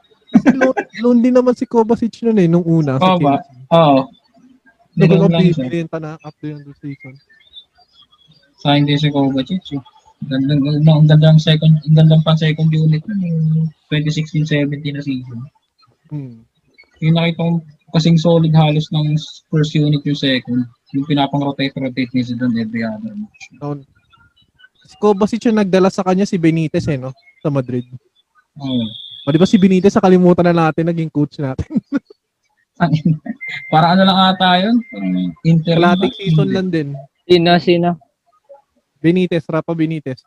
Din 1.23 1.35
naman 1.35 1.55
si 1.55 1.67
Kovacic 1.67 2.23
nun 2.23 2.39
eh, 2.39 2.47
nung 2.47 2.63
una. 2.67 2.99
Oo 2.99 3.19
ba? 3.19 3.39
Oo. 3.71 4.11
Hindi 4.95 5.11
ko 5.11 5.27
siya. 5.27 5.39
binibenta 5.39 5.97
na 5.99 6.15
after 6.23 6.55
yung 6.55 6.63
season. 6.79 7.15
Sa 8.63 8.75
hindi 8.75 8.95
si 8.95 9.11
Kovacic. 9.11 9.63
eh. 9.75 9.83
Gandang, 10.25 10.63
gandang, 10.63 10.95
ang 10.95 11.09
gandang 11.11 11.37
second, 11.43 11.75
ang 11.83 11.95
gandang 11.99 12.23
pang 12.23 12.39
second 12.39 12.71
unit 12.71 13.03
nun, 13.03 13.19
yung 13.19 13.39
2016-17 13.91 14.95
na 14.95 15.03
season. 15.03 15.39
Hmm. 16.07 16.44
Yung 17.03 17.15
nakita 17.17 17.41
ko 17.43 17.59
kasing 17.95 18.19
solid 18.19 18.51
halos 18.51 18.91
ng 18.91 19.15
first 19.47 19.71
unit 19.71 20.03
yung 20.03 20.19
second. 20.19 20.67
Yung 20.91 21.07
pinapang-rotate-rotate 21.07 22.11
ni 22.11 22.21
Zidane 22.23 22.59
every 22.59 22.83
other 22.83 23.15
match. 23.15 23.43
Noon. 23.59 23.79
Si 24.85 24.95
Kovacic 24.99 25.47
yung 25.47 25.59
nagdala 25.59 25.89
sa 25.89 26.03
kanya 26.03 26.27
si 26.27 26.35
Benitez 26.35 26.85
eh, 26.91 26.99
no? 26.99 27.15
Sa 27.39 27.47
Madrid. 27.49 27.87
Oo. 28.59 28.85
O 29.25 29.31
di 29.33 29.39
ba 29.41 29.47
si 29.49 29.57
Benitez 29.57 29.95
sa 29.95 30.03
kalimutan 30.03 30.45
na 30.51 30.69
natin, 30.69 30.91
naging 30.91 31.09
coach 31.09 31.39
natin. 31.41 31.65
Para 33.71 33.95
ano 33.95 34.03
lang 34.03 34.19
ata 34.35 34.59
yun? 34.59 34.75
Inter. 35.47 35.79
Kalating 35.79 36.13
season 36.19 36.49
lang 36.51 36.67
din. 36.67 36.93
Sino, 37.23 37.51
sino? 37.57 37.89
Benitez, 38.99 39.47
Rafa 39.47 39.71
Benitez. 39.71 40.21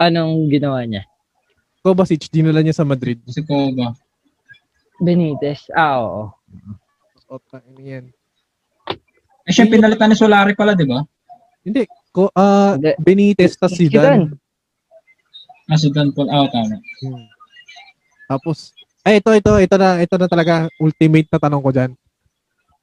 Anong 0.00 0.48
ginawa 0.50 0.82
niya? 0.82 1.04
Kovacic, 1.84 2.26
dinala 2.32 2.64
niya 2.64 2.74
sa 2.74 2.88
Madrid. 2.88 3.20
Si 3.28 3.44
Kova. 3.44 3.94
Benitez. 5.02 5.66
Ah, 5.74 5.98
oo. 5.98 6.30
Ota, 7.26 7.58
ano 7.58 7.80
yan. 7.82 8.06
Eh, 9.42 9.50
siya 9.50 9.66
pinalitan 9.66 10.06
ni 10.06 10.14
Solari 10.14 10.54
pala, 10.54 10.78
di 10.78 10.86
ba? 10.86 11.02
Hindi. 11.66 11.90
Ko, 12.14 12.30
ah 12.30 12.78
Hindi. 12.78 12.94
Benitez 13.02 13.58
tas 13.58 13.74
Si 13.74 13.90
Zidane. 13.90 14.30
Ah, 15.66 15.78
si 15.78 15.90
Dan 15.90 16.14
Paul. 16.14 16.30
Ah, 16.30 16.46
tama. 16.46 16.78
Hmm. 17.02 17.26
Tapos, 18.30 18.70
ay 19.02 19.18
ito, 19.18 19.34
ito, 19.34 19.52
ito 19.58 19.76
na, 19.76 19.98
ito 19.98 20.14
na 20.14 20.28
talaga 20.30 20.70
ultimate 20.78 21.26
na 21.26 21.42
tanong 21.42 21.62
ko 21.62 21.70
dyan. 21.74 21.90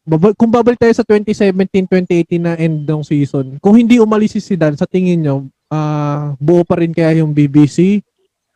Babal, 0.03 0.33
kung 0.35 0.51
babalik 0.51 0.81
tayo 0.81 0.91
sa 0.91 1.05
2017-2018 1.07 2.41
na 2.43 2.57
end 2.59 2.83
ng 2.83 3.03
season, 3.05 3.55
kung 3.63 3.79
hindi 3.79 4.01
umalis 4.01 4.35
si 4.35 4.41
Zidane, 4.43 4.75
sa 4.75 4.89
tingin 4.89 5.23
nyo, 5.23 5.37
ah 5.69 6.33
buo 6.41 6.65
pa 6.65 6.81
rin 6.81 6.91
kaya 6.91 7.21
yung 7.21 7.31
BBC? 7.31 8.03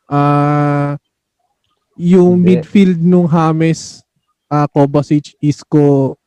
Ah 0.10 0.98
yung 1.98 2.42
Hindi. 2.42 2.60
midfield 2.60 3.00
nung 3.02 3.30
James, 3.30 4.02
ah 4.50 4.66
Kovacic, 4.70 5.38
Isco, 5.40 6.18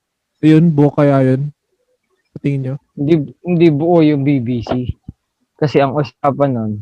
yun, 0.43 0.71
buo 0.71 0.91
kaya 0.91 1.35
yun? 1.35 1.51
Sa 2.35 2.39
tingin 2.39 2.61
nyo? 2.63 2.75
Hindi, 2.95 3.15
hindi 3.43 3.67
buo 3.73 3.99
yung 4.03 4.23
BBC. 4.23 4.95
Kasi 5.57 5.81
ang 5.81 5.97
usapan 5.97 6.51
nun, 6.53 6.73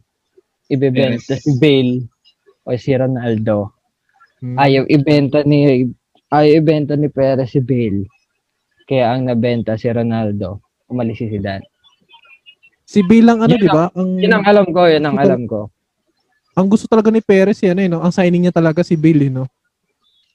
ibebenta 0.68 1.38
Yes. 1.38 1.46
si 1.46 1.52
Bale 1.56 2.04
o 2.66 2.74
si 2.74 2.90
Ronaldo. 2.92 3.72
Hmm. 4.42 4.58
Ayaw 4.58 4.84
ibenta 4.90 5.46
ni 5.46 5.88
ayaw 6.28 6.52
ibenta 6.58 6.98
ni 6.98 7.08
Perez 7.08 7.54
si 7.54 7.62
Bale. 7.62 8.04
Kaya 8.84 9.14
ang 9.16 9.24
nabenta 9.24 9.80
si 9.80 9.88
Ronaldo, 9.88 10.60
umalis 10.90 11.22
si 11.22 11.30
Zidane. 11.32 11.64
Si 12.84 13.00
Bilang 13.00 13.40
ano, 13.40 13.56
Yun 13.56 13.62
di 13.64 13.70
ba? 13.72 13.88
Ang, 13.96 14.20
Yun 14.20 14.34
ang 14.36 14.44
alam 14.44 14.66
ko, 14.68 14.80
yun 14.84 15.04
ang 15.08 15.16
alam 15.16 15.48
ko. 15.48 15.72
Ang 16.54 16.66
gusto 16.70 16.86
talaga 16.86 17.10
ni 17.10 17.20
Perez, 17.20 17.58
yan, 17.62 17.78
eh, 17.82 17.88
no? 17.90 18.00
ang 18.02 18.14
signing 18.14 18.46
niya 18.46 18.54
talaga 18.54 18.82
si 18.86 18.94
Bale, 18.94 19.26
eh, 19.28 19.32
no? 19.32 19.46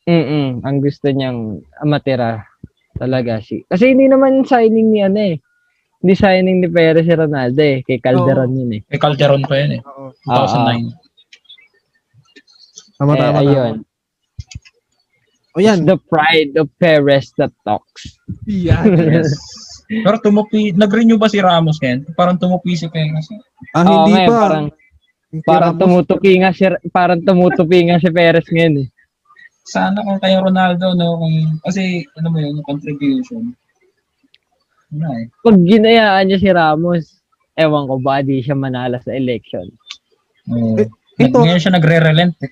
Mm 0.09 0.65
ang 0.65 0.81
gusto 0.81 1.05
niyang 1.13 1.61
matira 1.85 2.41
talaga 2.97 3.37
si. 3.45 3.61
Kasi 3.69 3.93
hindi 3.93 4.09
naman 4.09 4.41
signing 4.43 4.89
ni 4.89 5.05
ano 5.05 5.19
eh. 5.21 5.37
Hindi 5.99 6.13
signing 6.15 6.63
ni 6.63 6.67
Perez 6.71 7.05
si 7.05 7.13
Ronaldo 7.13 7.61
eh. 7.61 7.83
Kay 7.85 7.99
Calderon 8.01 8.55
yun 8.55 8.71
eh. 8.79 8.81
Eh, 8.89 8.99
Calderon 8.99 9.43
pa 9.45 9.55
yun 9.59 9.79
eh. 9.79 9.81
Oo. 9.85 10.11
2009. 10.25 10.91
Tama, 12.99 13.11
Kaya 13.15 13.21
tama, 13.21 13.39
ayun. 13.39 13.73
tama. 13.79 13.87
O 15.55 15.59
yan. 15.63 15.79
The 15.87 15.97
pride 16.09 16.53
of 16.59 16.67
Perez 16.79 17.31
that 17.39 17.51
talks. 17.63 18.19
Yan. 18.47 18.95
Yes. 19.19 19.31
Pero 19.89 20.21
tumupi, 20.21 20.69
nag-renew 20.69 21.17
ba 21.17 21.25
si 21.25 21.41
Ramos 21.41 21.81
yan? 21.81 22.05
Parang 22.13 22.37
tumupi 22.37 22.77
si 22.77 22.85
Pengas. 22.93 23.25
Ah, 23.73 23.81
Oo, 23.81 24.05
hindi 24.05 24.21
ngayon, 24.21 24.29
pa. 24.29 24.37
Parang, 24.45 24.65
parang 25.41 25.77
tumutupi 25.77 26.37
nga 26.37 26.49
si, 26.49 26.63
parang 26.89 27.21
tumutupi 27.21 27.85
nga 27.85 27.97
si 27.97 28.09
Perez 28.09 28.45
ngayon 28.45 28.83
eh. 28.83 28.87
Sana 29.63 30.01
kung 30.01 30.17
kay 30.17 30.33
Ronaldo, 30.33 30.97
no? 30.97 31.21
Kung, 31.21 31.35
kasi, 31.61 32.01
ano 32.17 32.27
mo 32.27 32.37
yun, 32.37 32.57
yung 32.57 32.65
contribution. 32.65 33.53
Wala 34.89 35.09
eh. 35.15 35.25
Pag 35.39 35.57
ginayaan 35.61 36.25
niya 36.25 36.39
si 36.39 36.49
Ramos, 36.49 37.21
ewan 37.53 37.85
ko 37.85 37.95
ba 37.97 38.19
di 38.19 38.41
siya 38.41 38.57
manala 38.57 38.97
sa 38.97 39.13
election. 39.13 39.69
Eh, 40.79 40.89
ito- 41.19 41.37
Ngayon 41.37 41.61
siya 41.61 41.75
nagre-relent 41.75 42.33
eh. 42.41 42.49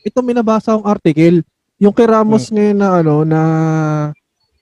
ito 0.00 0.18
minabasa 0.20 0.74
akong 0.74 0.88
article. 0.88 1.46
Yung 1.78 1.94
kay 1.94 2.08
Ramos 2.08 2.50
ngayon 2.50 2.74
na 2.74 2.88
ano, 2.96 3.14
na 3.22 3.40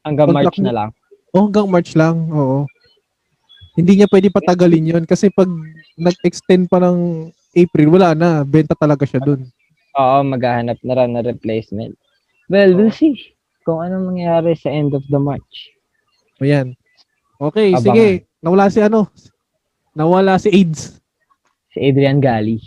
Hanggang 0.05 0.29
Pag- 0.29 0.37
March 0.45 0.59
na 0.61 0.73
lang. 0.75 0.91
oh, 1.33 1.41
hanggang 1.43 1.67
March 1.67 1.93
lang. 1.97 2.17
Oo. 2.29 2.69
Hindi 3.73 3.93
niya 3.97 4.09
pwede 4.09 4.29
patagalin 4.29 4.89
yon 4.91 5.05
kasi 5.05 5.29
pag 5.29 5.49
nag-extend 5.97 6.65
pa 6.67 6.77
ng 6.79 7.29
April, 7.57 7.89
wala 7.89 8.13
na. 8.13 8.45
Benta 8.45 8.77
talaga 8.77 9.09
siya 9.09 9.25
dun. 9.25 9.49
Oo, 9.97 10.19
maghahanap 10.23 10.77
na 10.85 10.93
rin 10.93 11.17
na 11.17 11.25
replacement. 11.25 11.97
Well, 12.53 12.77
we'll 12.77 12.93
see 12.93 13.17
kung 13.65 13.81
anong 13.81 14.13
mangyayari 14.15 14.55
sa 14.55 14.69
end 14.69 14.93
of 14.93 15.03
the 15.09 15.19
March. 15.19 15.73
O 16.39 16.45
yan. 16.45 16.77
Okay, 17.41 17.73
Abangan. 17.73 17.83
sige. 17.83 18.07
Nawala 18.45 18.65
si 18.69 18.79
ano? 18.85 19.09
Nawala 19.97 20.37
si 20.37 20.53
AIDS. 20.53 21.01
Si 21.73 21.81
Adrian 21.81 22.21
Gali. 22.21 22.61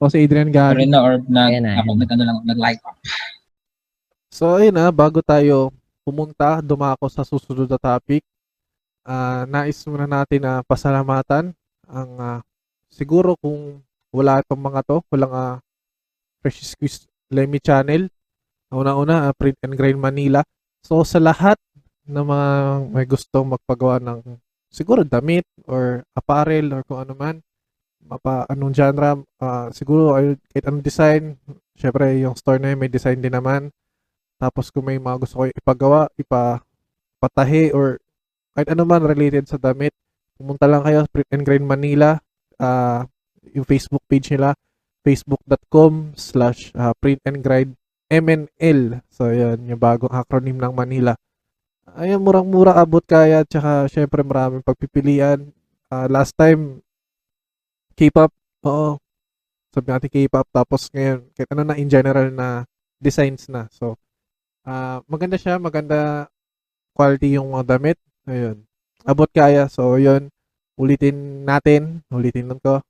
O 0.00 0.08
si 0.08 0.24
Adrian 0.24 0.50
Pero 0.50 0.80
Gary. 0.80 0.88
na 0.88 1.04
or 1.04 1.20
nag, 1.28 1.52
Ayan 1.54 1.64
na, 1.68 1.84
ako, 1.84 1.90
nag, 1.94 2.10
ano 2.10 2.22
lang, 2.24 2.38
nag-like 2.48 2.82
up. 2.82 2.96
So, 4.34 4.58
ayun 4.58 4.74
na, 4.74 4.90
bago 4.90 5.22
tayo 5.22 5.70
pumunta, 6.02 6.58
dumako 6.58 7.06
sa 7.08 7.22
susunod 7.22 7.70
na 7.70 7.78
topic, 7.80 8.20
ah 9.04 9.44
nais 9.44 9.84
muna 9.84 10.08
natin 10.08 10.40
na 10.40 10.64
pasalamatan 10.64 11.52
ang 11.84 12.10
ah, 12.16 12.40
siguro 12.88 13.36
kung 13.36 13.80
wala 14.14 14.38
itong 14.46 14.62
mga 14.62 14.80
to, 14.86 15.02
walang 15.10 15.34
uh, 15.34 15.58
Fresh 16.38 16.62
Squeeze 16.62 17.10
Lemmy 17.34 17.58
Channel, 17.58 18.06
una-una, 18.70 19.26
ah, 19.26 19.34
Print 19.34 19.58
and 19.66 19.74
Grind 19.74 19.98
Manila. 19.98 20.46
So, 20.86 21.02
sa 21.02 21.18
lahat 21.18 21.58
na 22.06 22.22
mga 22.22 22.48
may 22.94 23.06
gustong 23.08 23.48
magpagawa 23.50 23.98
ng 23.98 24.38
siguro 24.68 25.02
damit 25.02 25.48
or 25.64 26.04
apparel 26.14 26.74
or 26.74 26.80
kung 26.86 27.00
ano 27.02 27.14
man. 27.16 27.36
Mapa, 28.04 28.44
anong 28.52 28.74
genre, 28.76 29.24
ah, 29.40 29.72
siguro 29.72 30.14
ay, 30.14 30.36
kahit 30.52 30.68
anong 30.68 30.84
design, 30.84 31.22
syempre 31.74 32.20
yung 32.20 32.36
store 32.36 32.60
na 32.60 32.76
yun 32.76 32.78
may 32.78 32.92
design 32.92 33.18
din 33.18 33.32
naman. 33.32 33.72
Tapos 34.36 34.68
kung 34.68 34.84
may 34.84 35.00
mga 35.00 35.24
gusto 35.24 35.40
ko 35.40 35.44
ipagawa, 35.48 36.12
ipa, 36.20 36.60
patahi 37.22 37.72
or 37.72 37.96
kahit 38.52 38.68
ano 38.70 38.84
man 38.84 39.02
related 39.02 39.48
sa 39.48 39.56
damit, 39.56 39.96
pumunta 40.36 40.68
lang 40.68 40.84
kayo 40.84 41.02
sa 41.02 41.10
Print 41.10 41.30
and 41.32 41.44
Grind 41.48 41.66
Manila, 41.66 42.20
ah, 42.60 43.08
yung 43.52 43.66
Facebook 43.66 44.04
page 44.08 44.32
nila, 44.32 44.56
facebook.com 45.04 46.16
slash 46.16 46.72
ah, 46.72 46.96
print 46.96 47.20
and 47.28 47.44
grind 47.44 47.72
MNL. 48.08 49.04
So, 49.12 49.28
yun, 49.28 49.68
yung 49.68 49.80
bagong 49.80 50.12
acronym 50.12 50.56
ng 50.56 50.72
Manila. 50.72 51.12
Ayun, 51.94 52.24
murang-mura 52.24 52.74
abot 52.78 53.04
kaya, 53.04 53.44
tsaka 53.44 53.86
syempre 53.92 54.24
maraming 54.24 54.64
pagpipilian. 54.64 55.52
Ah, 55.92 56.08
last 56.08 56.32
time, 56.34 56.80
K-pop, 57.94 58.32
oo. 58.66 58.98
Sabi 59.70 59.86
natin 59.90 60.10
K-pop, 60.10 60.46
tapos 60.50 60.90
ngayon, 60.90 61.26
kahit 61.34 61.48
ano 61.54 61.62
na 61.66 61.76
in 61.78 61.90
general 61.90 62.30
na 62.30 62.66
designs 62.98 63.46
na. 63.50 63.68
So, 63.70 63.98
ah 64.64 65.04
maganda 65.06 65.36
siya, 65.36 65.60
maganda 65.60 66.30
quality 66.94 67.36
yung 67.36 67.52
mga 67.52 67.76
damit. 67.76 67.98
Ayun. 68.24 68.64
Abot 69.04 69.28
kaya. 69.28 69.68
So, 69.68 69.98
yun. 70.00 70.30
Ulitin 70.78 71.44
natin. 71.44 72.06
Ulitin 72.08 72.48
lang 72.48 72.60
ko. 72.62 72.80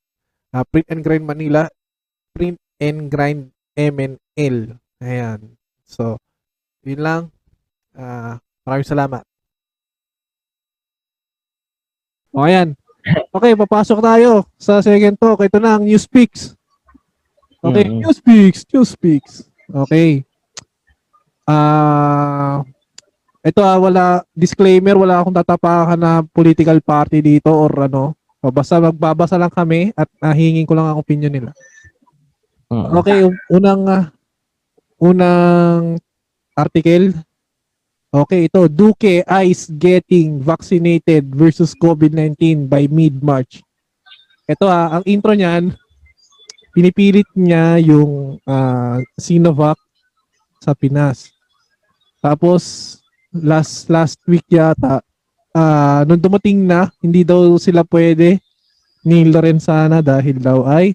Ah, 0.55 0.63
Print 0.63 0.87
and 0.87 1.03
Grind 1.03 1.27
Manila. 1.27 1.67
Print 2.31 2.63
and 2.79 3.11
Grind 3.11 3.51
MNL. 3.75 4.79
Ayan. 5.03 5.59
So, 5.83 6.15
yun 6.87 7.03
lang. 7.03 7.23
Ah, 7.91 8.39
maraming 8.63 8.87
salamat. 8.87 9.27
O, 12.31 12.47
ayan. 12.47 12.79
Okay, 13.35 13.59
papasok 13.59 13.99
tayo 13.99 14.47
sa 14.55 14.79
second 14.79 15.19
talk. 15.19 15.43
Ito 15.43 15.59
na 15.59 15.75
ang 15.75 15.83
News 15.83 16.07
Speaks. 16.07 16.55
Okay, 17.59 17.91
Mm. 17.91 18.07
News 18.07 18.19
Speaks, 18.23 18.61
News 18.71 18.91
Speaks. 18.95 19.35
Okay. 19.67 20.23
Ah, 21.51 22.63
ito 23.45 23.61
ah, 23.61 23.77
wala 23.77 24.23
disclaimer, 24.33 24.97
wala 24.97 25.21
akong 25.21 25.35
tatapakan 25.35 25.99
na 25.99 26.23
political 26.31 26.79
party 26.79 27.21
dito 27.21 27.51
or 27.51 27.91
ano. 27.91 28.17
O, 28.45 28.53
basta 28.53 28.77
magbabasa 28.77 29.41
lang 29.41 29.49
kami 29.49 29.97
at 29.97 30.05
nahingin 30.21 30.69
ko 30.69 30.77
lang 30.77 30.93
ang 30.93 31.01
opinion 31.01 31.33
nila. 31.33 31.51
Mm. 32.69 32.87
Okay, 33.01 33.19
un- 33.25 33.45
unang 33.49 33.83
ah, 33.89 34.05
unang 35.01 35.97
article. 36.53 37.17
Okay, 38.13 38.47
ito 38.53 38.69
Duque 38.69 39.25
is 39.25 39.73
getting 39.81 40.45
vaccinated 40.45 41.33
versus 41.33 41.73
COVID-19 41.73 42.69
by 42.69 42.85
mid-March. 42.93 43.65
Ito 44.45 44.69
ah, 44.69 45.01
ang 45.01 45.05
intro 45.09 45.33
niyan 45.33 45.73
pinipilit 46.77 47.31
niya 47.33 47.81
yung 47.81 48.37
ah, 48.45 49.01
Sinovac 49.17 49.81
sa 50.61 50.77
Pinas. 50.77 51.33
Tapos 52.21 52.63
last 53.33 53.89
last 53.89 54.21
week 54.29 54.45
yata 54.53 55.01
ah 55.55 56.03
nung 56.05 56.21
dumating 56.21 56.67
na, 56.67 56.91
hindi 56.99 57.23
daw 57.23 57.55
sila 57.57 57.87
pwede 57.87 58.43
ni 59.03 59.25
Lorenzana 59.25 60.03
dahil 60.03 60.37
daw 60.39 60.67
ay 60.67 60.93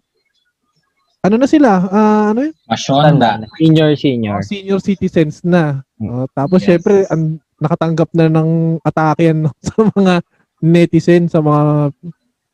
ano 1.19 1.35
na 1.35 1.47
sila? 1.47 1.83
Ah, 1.91 2.31
ano 2.31 2.47
yun? 2.47 2.55
Masyonda. 2.63 3.43
Senior, 3.59 3.91
senior. 3.93 4.39
Oh, 4.39 4.45
senior 4.45 4.79
citizens 4.79 5.43
na. 5.43 5.83
Oh, 5.99 6.23
tapos 6.31 6.63
Yes. 6.63 6.67
syempre 6.79 7.03
ang 7.11 7.35
nakatanggap 7.59 8.07
na 8.15 8.31
ng 8.31 8.49
atake 8.79 9.27
yan 9.27 9.43
no, 9.43 9.51
sa 9.67 9.83
mga 9.83 10.13
netizen, 10.59 11.27
sa 11.27 11.43
mga 11.43 11.91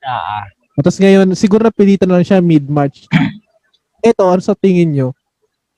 Ah, 0.02 0.46
tapos 0.78 0.98
ngayon 0.98 1.34
siguro 1.34 1.66
napilitan 1.66 2.06
na 2.10 2.22
lang 2.22 2.26
siya 2.26 2.42
mid-March. 2.42 3.06
Ito, 4.06 4.30
ano 4.30 4.42
sa 4.42 4.54
tingin 4.54 4.94
nyo? 4.94 5.10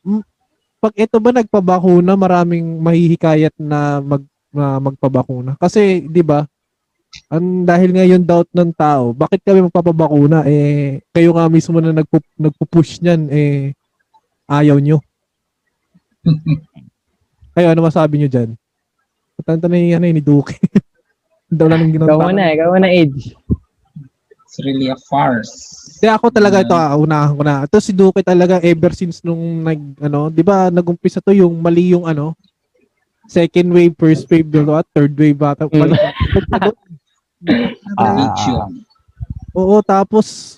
M- 0.04 0.24
Pag 0.78 0.94
ito 0.96 1.18
ba 1.18 1.32
nagpabakuna, 1.34 2.14
maraming 2.14 2.80
mahihikayat 2.80 3.56
na 3.58 3.98
mag 3.98 4.22
na 4.52 4.80
magpabakuna. 4.80 5.56
Kasi, 5.60 6.06
'di 6.06 6.24
ba? 6.24 6.46
Ang 7.32 7.64
dahil 7.64 7.96
ngayon 7.96 8.24
doubt 8.24 8.52
ng 8.52 8.72
tao, 8.76 9.16
bakit 9.16 9.42
kami 9.42 9.64
magpapabakuna? 9.66 10.44
Eh 10.48 11.02
kayo 11.16 11.34
nga 11.36 11.48
mismo 11.48 11.80
na 11.80 11.96
nagpu, 11.96 12.20
nagpo-push 12.38 13.00
niyan 13.02 13.22
eh 13.32 13.74
ayaw 14.48 14.80
nyo. 14.80 15.00
Kayo, 17.58 17.74
ano 17.74 17.90
masabi 17.90 18.22
nyo 18.22 18.30
dyan? 18.30 18.54
Patanta 19.34 19.66
na 19.66 19.82
yung 19.82 19.98
ano, 19.98 20.06
yun, 20.06 20.18
ni 20.18 20.22
Duke. 20.22 20.54
Daw 21.50 21.66
lang 21.66 21.90
yung 21.90 22.06
ikaw 22.06 22.22
muna, 22.22 22.54
ikaw 22.54 22.70
muna, 22.70 22.86
Age. 22.86 23.34
It's 24.46 24.62
really 24.62 24.94
a 24.94 24.98
farce. 25.10 25.58
Hindi 25.98 26.14
ako 26.14 26.30
talaga 26.30 26.62
ito, 26.62 26.78
ah, 26.78 26.94
una, 26.94 27.34
una. 27.34 27.54
Ito 27.66 27.82
si 27.82 27.98
Duque 27.98 28.22
talaga 28.22 28.62
ever 28.62 28.94
since 28.94 29.26
nung 29.26 29.66
nag, 29.66 29.82
ano, 29.98 30.30
di 30.30 30.46
ba, 30.46 30.70
nagumpisa 30.70 31.18
to 31.18 31.34
yung 31.34 31.58
mali 31.58 31.98
yung 31.98 32.06
ano, 32.06 32.38
second 33.28 33.70
wave, 33.70 33.94
first 34.00 34.26
wave, 34.32 34.48
dalawa, 34.48 34.82
third 34.96 35.14
wave 35.14 35.38
bata. 35.38 35.68
Mm. 35.68 35.80
Mali. 35.80 35.98
Ah. 37.94 38.18
Religion. 38.18 38.82
Oo, 39.54 39.78
tapos 39.86 40.58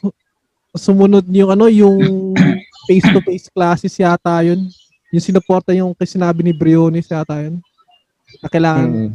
sumunod 0.72 1.28
yung 1.28 1.52
ano, 1.52 1.68
yung 1.68 2.32
face-to-face 2.88 3.52
classes 3.52 3.92
yata 4.00 4.40
yun. 4.48 4.64
Yung 5.12 5.20
sinuporta 5.24 5.76
yung 5.76 5.92
kasi 5.92 6.16
sinabi 6.16 6.40
ni 6.40 6.56
Briones 6.56 7.12
yata 7.12 7.44
yun. 7.44 7.60
Na 8.40 8.48
kailangan, 8.48 8.88
Mm. 8.88 9.12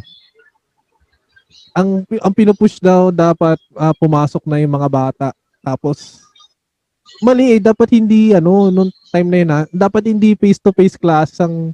ang 1.74 1.88
ang 2.20 2.34
pinupush 2.36 2.76
daw 2.78 3.08
dapat 3.08 3.56
ah, 3.74 3.96
pumasok 3.96 4.44
na 4.44 4.60
yung 4.60 4.76
mga 4.76 4.88
bata. 4.92 5.28
Tapos 5.64 6.20
mali 7.24 7.56
eh, 7.56 7.60
dapat 7.64 7.96
hindi 7.96 8.36
ano 8.36 8.68
nung 8.68 8.92
time 9.08 9.28
na 9.32 9.38
yun 9.40 9.50
ah, 9.50 9.64
dapat 9.72 10.12
hindi 10.12 10.36
face 10.36 10.60
to 10.60 10.68
face 10.70 11.00
class 11.00 11.40
ang 11.40 11.72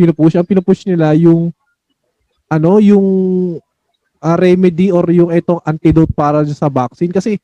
pinupush. 0.00 0.40
Ang 0.40 0.48
pinupush 0.48 0.88
nila 0.88 1.12
yung 1.12 1.52
ano, 2.48 2.80
yung 2.80 3.06
ah, 4.24 4.36
remedy 4.40 4.88
or 4.88 5.04
yung 5.12 5.28
itong 5.28 5.60
antidote 5.62 6.12
para 6.16 6.40
sa 6.48 6.72
vaccine 6.72 7.12
kasi 7.12 7.36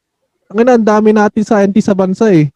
ang 0.48 0.62
ina, 0.62 0.78
ang 0.78 0.86
dami 0.86 1.12
natin 1.12 1.44
scientist 1.44 1.90
sa 1.90 1.96
bansa 1.96 2.32
eh. 2.32 2.48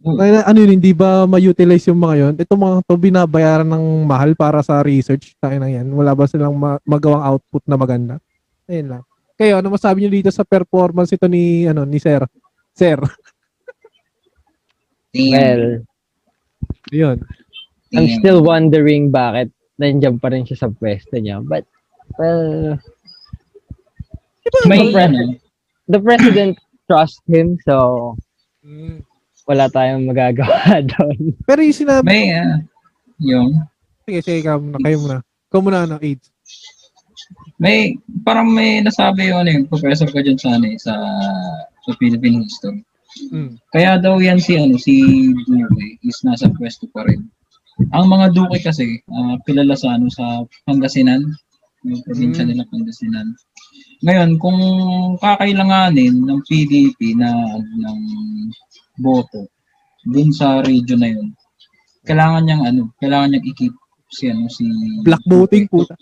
Mm. 0.00 0.16
Kaya 0.16 0.40
ano 0.48 0.58
yun, 0.64 0.72
hindi 0.80 0.92
ba 0.96 1.28
ma-utilize 1.28 1.92
yung 1.92 2.00
mga 2.00 2.16
yun? 2.16 2.34
Ito 2.40 2.56
mga 2.56 2.76
to 2.88 2.96
binabayaran 2.96 3.68
ng 3.68 4.08
mahal 4.08 4.32
para 4.32 4.64
sa 4.64 4.80
research. 4.80 5.36
Tayo 5.36 5.60
na 5.60 5.68
yan. 5.68 5.84
Wala 5.92 6.16
ba 6.16 6.24
silang 6.24 6.56
ma- 6.56 6.80
magawang 6.88 7.20
output 7.20 7.60
na 7.68 7.76
maganda? 7.76 8.14
Ayun 8.64 8.96
lang. 8.96 9.02
Kayo, 9.36 9.60
ano 9.60 9.68
masabi 9.68 10.00
niyo 10.00 10.10
dito 10.12 10.30
sa 10.32 10.46
performance 10.46 11.12
ito 11.12 11.28
ni, 11.28 11.68
ano, 11.68 11.84
ni 11.84 12.00
Sir? 12.00 12.24
Sir. 12.72 12.96
Well, 15.10 15.82
Yun. 16.94 17.18
I'm 17.90 18.08
still 18.22 18.40
wondering 18.46 19.10
bakit 19.10 19.50
nandiyan 19.80 20.20
pa 20.20 20.30
rin 20.30 20.46
siya 20.46 20.66
sa 20.66 20.68
pwesto 20.70 21.18
niya. 21.18 21.42
But, 21.42 21.66
well, 22.16 22.78
May, 24.66 24.90
the 24.90 24.92
president, 24.92 25.30
the 25.88 26.00
president 26.00 26.52
trust 26.86 27.22
him, 27.26 27.58
so 27.62 28.14
Mm. 28.60 29.00
wala 29.48 29.72
tayong 29.72 30.04
magagawa 30.04 30.84
doon. 30.92 31.32
Pero 31.48 31.64
yung 31.64 31.72
sinabi, 31.80 32.04
may, 32.04 32.28
ah, 32.36 32.60
yung, 33.16 33.56
sige, 34.04 34.20
sige, 34.20 34.44
kayo 34.44 34.60
muna, 34.60 34.76
kayo 34.84 34.96
muna. 35.00 35.16
Ikaw 35.48 35.60
muna, 35.64 35.78
ano, 35.88 35.96
AIDS. 35.96 36.28
may, 37.56 37.96
parang 38.20 38.52
may 38.52 38.84
nasabi 38.84 39.32
yung, 39.32 39.40
ano, 39.40 39.48
yung 39.48 39.64
professor 39.64 40.04
ko 40.12 40.20
dyan 40.20 40.36
sa, 40.36 40.60
ano, 40.60 40.68
eh, 40.68 40.76
sa, 40.76 40.92
sa 41.88 41.90
Philippine 41.96 42.44
history. 42.44 42.84
Mm. 43.32 43.56
Kaya 43.72 43.96
daw 43.96 44.20
yan 44.20 44.38
si 44.38 44.60
ano 44.60 44.76
si 44.76 44.94
Duque 45.48 45.98
is 46.04 46.20
nasa 46.20 46.52
pwesto 46.52 46.84
pa 46.92 47.08
rin. 47.08 47.24
Ang 47.88 48.06
mga 48.12 48.26
Duque 48.36 48.60
kasi 48.60 49.00
ah, 49.08 49.40
kilala 49.48 49.72
sa 49.72 49.96
ano 49.96 50.12
sa 50.12 50.44
Pangasinan, 50.68 51.24
yung 51.88 52.00
probinsya 52.04 52.44
Mm. 52.44 52.48
nila 52.52 52.68
Pangasinan. 52.68 53.28
Ngayon, 54.04 54.30
kung 54.36 54.60
kakailanganin 55.20 56.24
ng 56.24 56.40
PDP 56.44 57.16
na 57.16 57.28
ano, 57.32 57.64
ng 57.64 58.00
boto 59.00 59.48
dun 60.04 60.32
sa 60.32 60.60
region 60.60 61.00
na 61.00 61.08
yun, 61.12 61.32
kailangan 62.04 62.44
niyang 62.44 62.64
ano, 62.64 62.82
kailangan 63.00 63.32
niyang 63.32 63.48
i-keep 63.48 63.74
si 64.12 64.28
ano 64.28 64.48
si 64.52 64.64
Black 65.04 65.24
voting, 65.24 65.64
puta. 65.68 65.96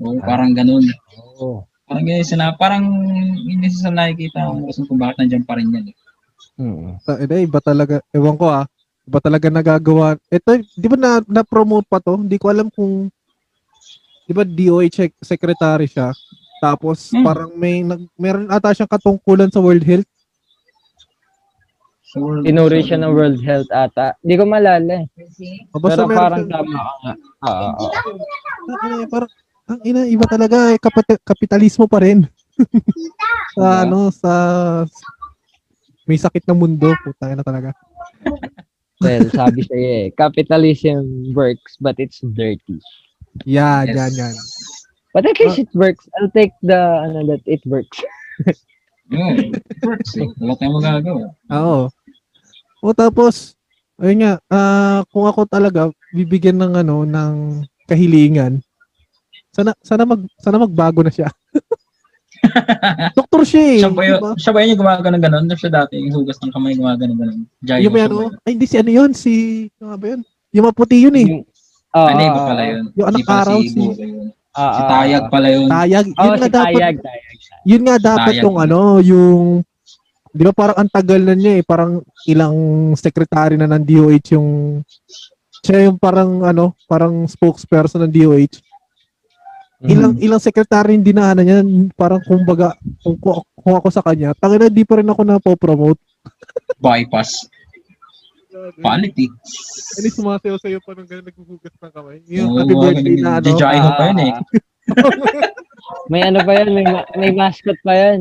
Oo, 0.00 0.20
parang 0.20 0.52
ganun. 0.52 0.84
Oh. 1.40 1.64
Parang 1.88 2.04
ganyan 2.04 2.28
sila, 2.28 2.52
parang 2.60 2.84
hindi 3.40 3.68
sa 3.72 3.88
nakikita 3.88 4.40
ang 4.46 4.68
kung 4.68 5.00
bakit 5.00 5.16
nandiyan 5.24 5.44
pa 5.48 5.56
rin 5.56 5.72
yan. 5.72 5.86
Eh. 5.90 5.96
Mm. 6.60 7.00
Ta- 7.04 7.20
eh, 7.20 7.40
iba 7.44 7.60
talaga, 7.64 8.04
ewan 8.12 8.36
ko 8.36 8.52
ah, 8.52 8.68
iba 9.04 9.18
talaga 9.18 9.46
nagagawa. 9.48 10.18
Ito, 10.26 10.50
di 10.60 10.86
ba 10.86 10.96
na, 10.96 11.10
na-promote 11.24 11.86
pa 11.86 11.98
to? 11.98 12.16
Hindi 12.16 12.36
ko 12.36 12.46
alam 12.48 12.68
kung, 12.68 13.08
di 14.24 14.32
ba 14.32 14.44
DOH 14.44 14.92
sec- 14.92 15.20
secretary 15.20 15.86
siya? 15.86 16.12
Tapos 16.60 17.08
Hmm. 17.10 17.24
parang 17.24 17.50
may, 17.54 17.80
nag, 17.80 18.04
meron 18.14 18.46
ata 18.46 18.70
siyang 18.70 18.90
katungkulan 18.90 19.48
sa 19.48 19.58
World 19.58 19.82
Health. 19.82 20.08
So, 22.04 22.20
we're- 22.20 22.42
Tinuri 22.42 22.82
so, 22.82 22.86
siya 22.86 22.98
ng 23.00 23.14
World 23.14 23.40
Health 23.40 23.70
ata. 23.70 24.18
Hindi 24.20 24.34
ko 24.34 24.44
malala 24.44 24.92
eh. 24.98 25.06
O 25.70 25.78
basta 25.78 26.04
Pero 26.04 26.10
parang 26.12 26.42
siyang- 26.42 26.52
tama 26.52 26.74
ka 26.74 26.94
nga. 27.00 27.12
Oo. 27.40 27.68
oo. 27.70 27.86
Eh, 28.98 29.06
parang, 29.06 29.30
ang 29.64 29.80
ina, 29.84 30.00
iba 30.04 30.26
talaga, 30.26 30.56
eh, 30.68 30.78
kapit- 30.78 31.22
kapitalismo 31.22 31.86
pa 31.86 32.02
rin. 32.02 32.26
sa 33.56 33.86
ano, 33.86 34.10
sa 34.10 34.32
may 36.04 36.18
sakit 36.18 36.42
ng 36.44 36.58
mundo, 36.58 36.90
puta 37.00 37.30
na 37.30 37.40
talaga. 37.40 37.70
Well, 39.00 39.32
sabi 39.32 39.64
sa'yo 39.64 39.88
eh, 39.88 40.06
capitalism 40.12 41.32
works 41.32 41.80
but 41.80 41.96
it's 41.96 42.20
dirty. 42.36 42.76
Yan, 43.48 43.88
Yes. 43.88 43.96
yan, 43.96 44.12
yan. 44.28 44.34
But 45.16 45.24
I 45.26 45.32
guess 45.34 45.58
it 45.58 45.72
works. 45.74 46.06
I'll 46.20 46.30
take 46.30 46.52
the, 46.62 46.76
ano, 46.78 47.24
that 47.32 47.42
it 47.48 47.64
works. 47.66 47.98
Yun, 49.10 49.58
it 49.58 49.80
works 49.82 50.14
eh. 50.20 50.28
Wala 50.38 50.54
tayong 50.54 50.76
magagawa. 50.78 51.26
Oo. 51.50 51.90
O 52.84 52.94
tapos, 52.94 53.58
ayun 53.98 54.22
nga, 54.22 54.32
ah, 54.52 55.02
kung 55.10 55.26
ako 55.26 55.48
talaga 55.50 55.90
bibigyan 56.14 56.60
ng 56.62 56.72
ano 56.84 57.02
ng 57.02 57.34
kahilingan, 57.90 58.62
sana 59.50 59.74
sana 59.82 60.06
mag 60.06 60.22
sana 60.38 60.62
magbago 60.62 61.02
na 61.02 61.10
siya. 61.10 61.26
Doktor 63.18 63.42
siya 63.46 63.62
eh. 63.62 63.80
Siya 63.84 63.90
ba 63.92 64.02
yun, 64.04 64.18
diba? 64.20 64.32
siya 64.36 64.50
ba 64.50 64.58
yun 64.62 64.70
yung 64.74 64.80
gumagano 64.80 65.16
ganon? 65.20 65.46
Siya 65.54 65.70
dati 65.70 65.94
yung 66.00 66.14
hugas 66.14 66.38
ng 66.40 66.52
kamay 66.52 66.74
gumagano 66.74 67.12
ganon. 67.14 67.40
Jai 67.62 67.84
Yung 67.84 67.94
may 67.94 68.04
ano, 68.06 68.32
ay 68.44 68.50
hindi 68.56 68.66
si 68.66 68.76
ano 68.80 68.90
yun, 68.90 69.10
si, 69.12 69.32
ano 69.80 69.96
ba 69.96 70.06
yun? 70.16 70.20
Yung 70.50 70.66
maputi 70.66 70.96
yun 71.04 71.16
eh. 71.16 71.26
Yung, 71.26 71.44
ah, 71.94 72.08
Ano 72.10 72.20
iba 72.20 72.40
ah, 72.40 72.46
pala 72.48 72.62
yun? 72.66 72.84
Yung 72.96 73.08
anak 73.08 73.26
araw, 73.28 73.58
si 73.62 73.68
si- 73.70 73.78
ah, 74.56 74.72
Si 74.74 74.82
ah, 74.82 74.88
Tayag 74.88 75.24
ah. 75.24 75.30
pala 75.30 75.48
yun. 75.48 75.66
Tayag. 75.70 76.06
Oh, 76.10 76.24
yun 76.24 76.32
si 76.34 76.40
nga 76.40 76.50
dapat, 76.50 76.74
Tayag, 76.74 76.96
Tayag. 76.98 77.26
yun 77.66 77.82
nga 77.86 77.96
dapat 77.98 78.32
Tayag. 78.34 78.44
yung 78.44 78.56
ano, 78.58 78.80
yung, 79.00 79.40
di 80.30 80.42
ba 80.46 80.52
parang 80.54 80.76
ang 80.78 80.90
tagal 80.90 81.20
na 81.22 81.34
niya 81.34 81.52
eh, 81.58 81.62
parang 81.66 81.92
ilang 82.26 82.56
secretary 82.94 83.54
na 83.58 83.70
ng 83.70 83.82
DOH 83.84 84.38
yung, 84.38 84.48
siya 85.60 85.86
yung 85.90 85.98
parang 86.00 86.40
ano, 86.42 86.72
parang 86.88 87.28
spokesperson 87.28 88.06
ng 88.08 88.12
DOH. 88.12 88.69
Ilang 89.80 90.12
Mhm. 90.12 90.24
ilang 90.24 90.42
secretary 90.42 90.92
yung 90.92 91.06
dinaanan 91.06 91.44
niya 91.44 91.58
parang 91.94 92.20
kumbaga 92.20 92.76
kung, 93.00 93.16
kung, 93.16 93.40
kung 93.54 93.74
ako 93.74 93.88
sa 93.88 94.04
kanya 94.04 94.36
tangina 94.36 94.68
di 94.68 94.84
pa 94.84 95.00
rin 95.00 95.08
ako 95.08 95.22
na 95.24 95.40
po-promote 95.40 95.96
Bypass. 96.84 97.48
Quality. 98.76 99.30
Ano 99.96 100.06
sumasayaw 100.10 100.58
sa'yo 100.60 100.78
pa 100.84 100.92
nung 100.92 101.08
gano'n 101.08 101.24
naghuhugas 101.24 101.72
ng 101.72 101.92
kamay? 101.92 102.18
Yung 102.28 102.50
happy 102.56 102.74
birthday 102.76 103.16
na 103.16 103.40
ano. 103.40 103.44
Di 103.46 103.52
Jai 103.56 103.78
ho 103.80 103.88
pa 103.94 104.04
yun 104.10 104.20
eh. 104.20 104.32
Ah, 104.32 104.42
may 106.12 106.22
ano 106.28 106.38
pa 106.44 106.52
yan, 106.60 106.68
may, 106.76 106.84
ma- 106.84 107.08
may 107.16 107.30
mascot 107.32 107.78
pa 107.80 107.92
yan. 107.94 108.20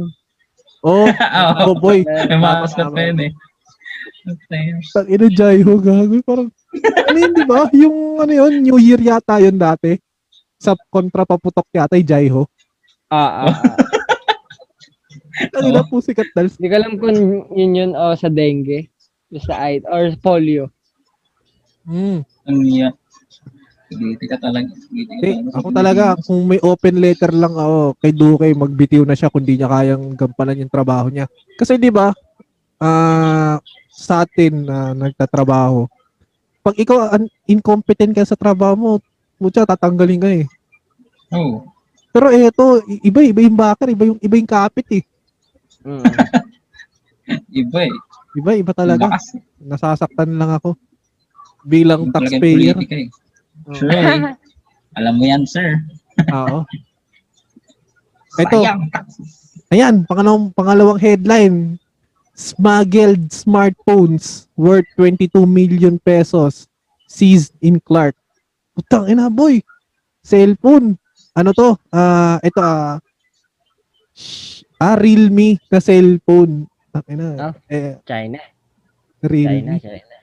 Oh, 0.80 1.08
oh 1.68 1.76
boy. 1.76 2.08
May 2.08 2.40
makaskat 2.40 2.88
pa 2.88 3.02
yun 3.04 3.20
eh. 3.20 3.32
Tang 4.94 5.08
ina 5.10 5.28
Jaiho 5.28 5.74
gago. 5.82 6.16
Parang, 6.24 6.48
ano 7.10 7.18
yun, 7.20 7.34
di 7.36 7.44
ba? 7.44 7.68
Yung 7.74 7.98
ano 8.22 8.32
yun, 8.32 8.54
New 8.64 8.80
Year 8.80 9.02
yata 9.02 9.42
yun 9.42 9.58
dati. 9.58 9.98
Sa 10.60 10.76
kontra 10.92 11.24
paputok 11.24 11.66
yata 11.72 11.96
yung 11.96 12.06
Jaiho. 12.06 12.42
Ah, 13.08 13.48
ah, 13.48 13.50
ah. 13.50 13.76
Ano 15.56 15.72
na 15.72 15.88
po 15.88 16.04
sikat 16.04 16.36
dahil 16.36 16.52
Hindi 16.52 16.68
ko 16.68 16.76
alam 16.76 16.94
kung 17.00 17.18
yun 17.56 17.72
yun 17.74 17.92
o 17.96 18.12
sa 18.14 18.28
dengue. 18.28 18.92
Basta 19.32 19.56
AIDS 19.56 19.88
or 19.88 20.12
polio. 20.20 20.68
Hmm. 21.88 22.22
Ang 22.44 22.60
niya. 22.60 22.90
Giti 23.90 24.26
ka 24.28 24.38
talaga. 24.38 24.70
Ka 24.70 25.14
Eh, 25.24 25.34
talaga. 25.34 25.56
ako 25.56 25.68
talaga, 25.72 26.06
kung 26.22 26.42
may 26.46 26.62
open 26.62 26.96
letter 27.00 27.32
lang 27.34 27.56
ako 27.56 27.98
kay 27.98 28.12
Duque, 28.14 28.54
magbitiw 28.54 29.02
na 29.02 29.18
siya 29.18 29.32
kung 29.32 29.42
di 29.42 29.58
niya 29.58 29.66
kayang 29.66 30.14
gampanan 30.14 30.62
yung 30.62 30.70
trabaho 30.70 31.10
niya. 31.10 31.26
Kasi 31.58 31.80
di 31.80 31.90
ba, 31.90 32.14
ah 32.78 33.58
sa 33.90 34.24
atin 34.24 34.64
na 34.64 34.94
nagtatrabaho, 34.94 35.90
pag 36.62 36.76
ikaw 36.78 37.16
un- 37.18 37.32
incompetent 37.46 38.14
ka 38.14 38.24
sa 38.24 38.38
trabaho 38.38 38.76
mo, 38.76 38.92
mutya 39.40 39.66
tatanggalin 39.66 40.22
ka 40.22 40.30
eh. 40.30 40.46
Oo. 41.34 41.66
Pero 42.12 42.28
eto, 42.34 42.84
iba 43.02 43.20
iba 43.24 43.40
yung 43.42 43.58
backer, 43.58 43.90
iba 43.94 44.04
yung 44.12 44.20
iba 44.20 44.36
yung 44.36 44.50
kapit 44.50 44.88
eh. 45.02 45.04
Mm. 45.88 46.04
Iba 47.54 47.86
eh. 47.86 47.94
Iba 48.34 48.52
iba 48.58 48.74
talaga. 48.74 49.06
Lakas. 49.06 49.38
Nasasaktan 49.62 50.34
lang 50.34 50.50
ako 50.50 50.74
bilang 51.62 52.10
talagang 52.10 52.42
taxpayer. 52.42 52.74
politika 52.74 52.96
eh. 52.98 53.08
Oo. 53.70 53.76
Sure 53.78 53.94
eh. 53.94 54.34
Alam 54.98 55.14
mo 55.22 55.24
yan, 55.30 55.44
sir. 55.46 55.78
Oo. 56.34 56.66
Ito. 58.40 58.58
Sayang 58.66 58.90
taxes. 58.90 59.30
Ayan, 59.70 60.02
pangalawang, 60.10 60.50
pangalawang 60.58 60.98
headline. 60.98 61.78
Smuggled 62.34 63.30
smartphones 63.30 64.48
worth 64.56 64.88
22 64.98 65.44
million 65.46 66.00
pesos 66.02 66.66
seized 67.06 67.54
in 67.62 67.78
Clark. 67.84 68.16
Putang 68.80 69.12
ina 69.12 69.28
boy. 69.28 69.60
Cellphone. 70.24 70.96
Ano 71.36 71.52
to? 71.52 71.76
Ah, 71.92 72.40
ito 72.40 72.64
ah. 72.64 72.96
sh- 74.16 74.64
ah, 74.80 74.96
Realme 74.96 75.60
na 75.68 75.84
cellphone. 75.84 76.64
Putang 76.64 77.08
ina. 77.12 77.28
Ah. 77.36 77.54
Eh, 77.68 78.00
China. 78.08 78.40
China, 78.40 79.28
Realme. 79.28 79.76
China. 79.84 80.16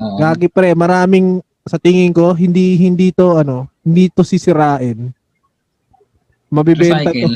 Oo. 0.00 0.16
Gagi 0.16 0.48
pre, 0.48 0.72
maraming 0.72 1.44
sa 1.68 1.76
tingin 1.76 2.16
ko 2.16 2.32
hindi 2.32 2.80
hindi 2.80 3.12
to 3.12 3.44
ano, 3.44 3.68
hindi 3.84 4.08
to 4.08 4.24
sisirain. 4.24 5.12
Mabebenta 6.48 7.12
to. 7.12 7.28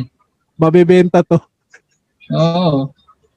Mabebenta 0.57 1.21
to. 1.21 1.37
Oo. 2.33 2.89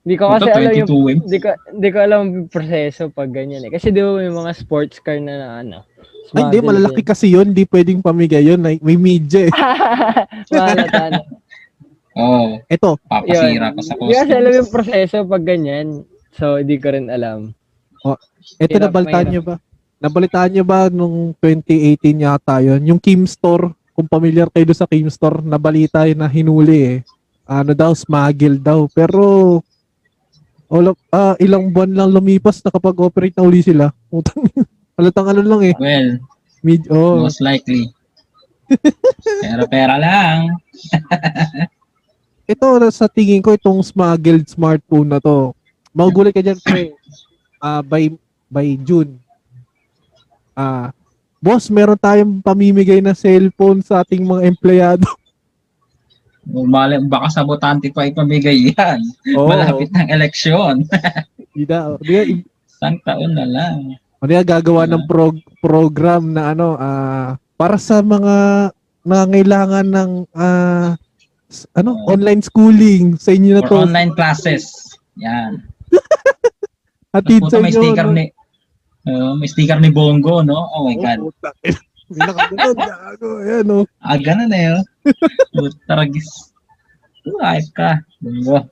Hindi 0.08 0.16
ko 0.16 0.24
kasi 0.32 0.48
Ito, 0.48 0.56
alam 0.56 0.72
yung 0.72 0.88
22 0.88 1.12
M. 1.12 1.20
Hindi 1.28 1.40
ko 1.42 1.48
hindi 1.52 1.90
ko 1.92 1.98
alam 2.00 2.20
yung 2.32 2.48
proseso 2.48 3.12
pag 3.12 3.30
ganyan 3.36 3.68
eh. 3.68 3.72
Kasi 3.76 3.92
di 3.92 4.00
ba 4.00 4.16
may 4.16 4.32
mga 4.32 4.52
sports 4.56 5.04
car 5.04 5.20
na, 5.20 5.36
na 5.36 5.48
ano. 5.60 5.78
Ay, 6.34 6.42
hindi, 6.50 6.58
malalaki 6.64 7.02
yun. 7.06 7.10
kasi 7.10 7.26
yun. 7.30 7.48
Hindi 7.54 7.66
pwedeng 7.70 8.02
pamigay 8.02 8.42
yun. 8.42 8.64
Like, 8.64 8.82
may 8.82 8.98
media 8.98 9.46
eh. 9.46 9.54
Mahalata 10.52 11.04
na. 11.14 11.20
Oo. 12.16 12.64
Ito, 12.72 12.90
Papasira 13.06 13.76
ka 13.76 13.82
sa 13.84 13.94
Hindi 14.00 14.14
kasi 14.16 14.34
alam 14.34 14.52
yung 14.56 14.72
proseso 14.72 15.18
pag 15.28 15.44
ganyan. 15.44 15.88
So, 16.36 16.58
hindi 16.58 16.80
ko 16.80 16.96
rin 16.96 17.12
alam. 17.12 17.52
ito 18.62 18.76
Hirap, 18.78 18.90
nabalitaan 18.90 19.28
nyo 19.30 19.42
ba? 19.44 19.56
Nabalitaan 20.00 20.50
nyo 20.54 20.64
ba 20.64 20.80
nung 20.88 21.36
2018 21.42 22.24
yata 22.24 22.56
yun? 22.64 22.82
Yung 22.88 23.02
Kim 23.02 23.28
Store, 23.28 23.72
kung 23.96 24.08
familiar 24.08 24.48
kayo 24.52 24.68
doon 24.68 24.80
sa 24.80 24.90
Kim 24.90 25.08
Store, 25.12 25.44
nabalita 25.44 26.08
yun 26.08 26.20
na 26.20 26.28
hinuli 26.32 26.80
eh. 26.84 26.98
Ano 27.46 27.72
daw, 27.76 27.92
smuggle 27.94 28.58
daw. 28.60 28.88
Pero, 28.92 29.60
all 30.72 30.92
of, 30.92 30.98
ah, 31.12 31.36
ilang 31.40 31.72
buwan 31.72 31.92
lang 31.96 32.12
lumipas, 32.12 32.64
nakapag-operate 32.64 33.36
na 33.38 33.46
uli 33.46 33.62
sila. 33.64 33.92
Utang, 34.12 34.48
halatang 34.96 35.28
ano 35.32 35.42
lang 35.44 35.62
eh. 35.72 35.76
Well, 35.78 36.10
Mid, 36.66 36.90
oh, 36.90 37.22
most 37.22 37.44
likely. 37.44 37.94
Pero 39.46 39.70
pera 39.70 40.02
lang. 40.02 40.58
ito 42.52 42.66
sa 42.90 43.06
tingin 43.06 43.44
ko 43.44 43.54
itong 43.54 43.86
smuggled 43.86 44.50
smartphone 44.50 45.14
na 45.14 45.20
to. 45.22 45.54
Magugulat 45.94 46.34
ka 46.34 46.42
dyan 46.42 46.58
pre. 46.60 46.92
Ah, 47.62 47.86
by 47.86 48.10
by 48.50 48.76
June. 48.82 49.22
Ah, 50.58 50.90
boss, 51.38 51.70
meron 51.70 52.00
tayong 52.00 52.42
pamimigay 52.42 53.04
na 53.04 53.14
cellphone 53.14 53.86
sa 53.86 54.02
ating 54.02 54.26
mga 54.26 54.42
empleyado. 54.50 55.06
Mali, 56.46 57.02
baka 57.10 57.42
sabotante 57.42 57.90
pa 57.90 58.06
ipamigay 58.06 58.74
yan. 58.74 59.02
Oo. 59.34 59.50
Malapit 59.50 59.90
ng 59.90 60.10
eleksyon. 60.14 60.86
Di 61.58 61.66
na, 61.66 61.98
di 61.98 62.14
na, 62.14 62.24
i- 62.26 62.46
Isang 62.76 63.00
taon 63.02 63.34
na 63.34 63.48
lang. 63.50 63.98
O 64.26 64.28
di 64.28 64.34
na 64.34 64.42
gagawa 64.42 64.90
ng 64.90 65.06
prog- 65.06 65.46
program 65.62 66.34
na 66.34 66.58
ano, 66.58 66.74
ah, 66.82 67.38
para 67.62 67.78
sa 67.78 68.02
mga 68.02 68.68
nangangailangan 69.06 69.86
ng 69.86 70.12
ah, 70.34 70.98
s- 71.46 71.70
ano, 71.78 71.94
Oo. 71.94 72.10
online 72.10 72.42
schooling 72.42 73.22
sa 73.22 73.38
inyo 73.38 73.62
na 73.62 73.70
to. 73.70 73.86
online 73.86 74.18
classes. 74.18 74.74
Yan. 75.22 75.62
Hatid 77.14 77.46
sa 77.54 77.62
may 77.62 77.70
inyo. 77.70 77.80
sticker 77.86 78.10
no? 78.10 78.18
ni 78.18 78.26
uh, 79.06 79.38
may 79.38 79.46
sticker 79.46 79.78
ni 79.78 79.94
Bongo, 79.94 80.42
no? 80.42 80.58
Oh 80.74 80.90
my 80.90 80.98
God. 80.98 81.22
Oh, 82.06 82.78
gago. 82.78 83.42
Ayan, 83.42 83.66
oh. 83.74 83.86
Ah, 83.98 84.14
ganun 84.14 84.54
eh. 84.54 84.78
oh. 84.78 84.86
Putaragis. 85.58 86.54
Life 87.26 87.66
ka. 87.74 87.98
Bongo. 88.22 88.70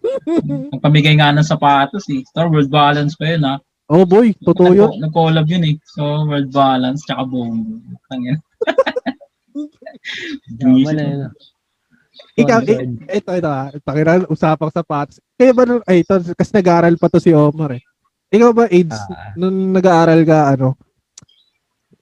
Ang 0.72 0.80
pamigay 0.80 1.12
nga 1.12 1.28
ng 1.36 1.44
sapatos 1.44 2.08
eh. 2.08 2.24
Star 2.24 2.48
World 2.48 2.72
Balance 2.72 3.20
pa 3.20 3.36
yun 3.36 3.44
ha. 3.44 3.60
Oh 3.94 4.04
boy, 4.04 4.34
totoo 4.36 4.74
yun. 4.74 4.90
Nag- 4.90 5.00
Nag-collab 5.06 5.46
yun 5.46 5.62
eh. 5.64 5.74
So, 5.86 6.26
World 6.26 6.50
Balance 6.50 7.06
tsaka 7.06 7.22
Bongo. 7.24 7.78
Tangin. 8.10 8.34
Na 10.58 10.68
yun. 10.74 11.30
Ikaw, 12.34 12.58
Sponsored. 12.62 12.90
eh, 13.06 13.18
ito, 13.18 13.30
ito, 13.32 13.48
ah. 13.48 13.70
Pakiran, 13.80 14.26
usapang 14.26 14.70
sapatos. 14.70 15.18
Kaya 15.34 15.50
ba, 15.50 15.62
nung- 15.62 15.84
ay, 15.86 16.02
ito, 16.02 16.14
kasi 16.34 16.50
nag-aaral 16.52 16.94
pa 16.94 17.06
to 17.06 17.18
si 17.18 17.30
Omar 17.30 17.74
eh. 17.74 17.82
Ikaw 18.30 18.50
ba, 18.50 18.64
AIDS, 18.66 18.98
Ah. 18.98 19.32
nung 19.34 19.70
nag-aaral 19.70 20.20
ka, 20.22 20.38
ano, 20.52 20.68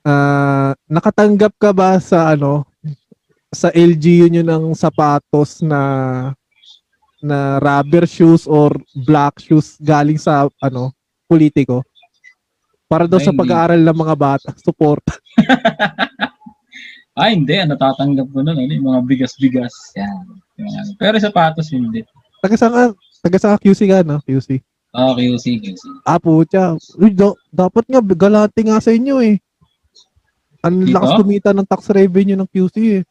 ah, 0.03 0.73
nakatanggap 0.87 1.53
ka 1.57 1.71
ba 1.73 1.97
sa, 1.99 2.33
ano, 2.33 2.65
sa 3.53 3.69
LGU 3.69 4.27
nyo 4.29 4.43
ng 4.43 4.65
sapatos 4.73 5.61
na 5.61 5.81
na 7.23 7.63
rubber 7.63 8.03
shoes 8.03 8.51
or 8.51 8.75
black 9.07 9.39
shoes 9.39 9.79
galing 9.79 10.19
sa, 10.19 10.51
ano, 10.59 10.91
politiko? 11.33 11.81
Para 12.93 13.09
daw 13.09 13.17
Ay, 13.17 13.25
sa 13.25 13.33
pag-aaral 13.33 13.81
ng 13.81 13.99
mga 14.05 14.15
bata, 14.21 14.49
support. 14.67 15.01
Ay, 17.21 17.37
hindi. 17.37 17.57
Ang 17.57 17.73
natatanggap 17.73 18.29
ko 18.33 18.41
nun, 18.41 18.57
ano, 18.57 18.73
yung 18.73 18.89
mga 18.89 19.01
bigas-bigas. 19.05 19.73
Yan. 19.97 20.25
Yan. 20.61 20.87
Pero 20.97 21.17
sapatos, 21.21 21.73
hindi. 21.73 22.05
Taga 22.41 22.57
saan 22.57 22.73
ka? 22.73 22.85
Taga 23.25 23.39
saan 23.41 23.61
QC 23.61 23.81
ka, 23.89 24.05
no? 24.05 24.21
QC. 24.25 24.61
Ah, 24.93 25.13
QC, 25.17 25.61
QC. 25.61 25.83
Ah, 26.05 26.21
putya. 26.21 26.77
Uy, 27.01 27.13
da- 27.13 27.37
dapat 27.49 27.85
nga, 27.89 28.01
galati 28.01 28.61
nga 28.65 28.81
sa 28.81 28.93
inyo 28.93 29.21
eh. 29.25 29.41
Ang 30.65 30.89
lakas 30.93 31.17
kumita 31.21 31.51
ng 31.53 31.69
tax 31.69 31.89
revenue 31.93 32.37
ng 32.37 32.49
QC 32.49 32.77
eh. 33.01 33.03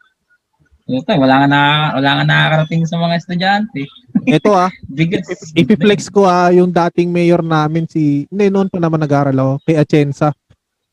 Ito, 0.90 1.14
wala 1.18 1.36
nga 1.44 1.48
na, 1.48 1.62
wala 1.98 2.10
nga 2.18 2.26
nakakarating 2.26 2.84
sa 2.90 2.98
mga 2.98 3.14
estudyante. 3.22 3.82
Ito 4.26 4.50
ah, 4.54 4.72
Bigas. 4.98 5.28
ipiflex 5.54 6.10
ko 6.10 6.26
ah, 6.26 6.50
yung 6.50 6.74
dating 6.74 7.14
mayor 7.14 7.46
namin 7.46 7.86
si, 7.86 8.26
hindi, 8.28 8.50
noon 8.50 8.70
pa 8.70 8.82
naman 8.82 9.02
nag-aaral 9.02 9.38
ako, 9.38 9.54
kay 9.66 9.78
Atienza. 9.78 10.34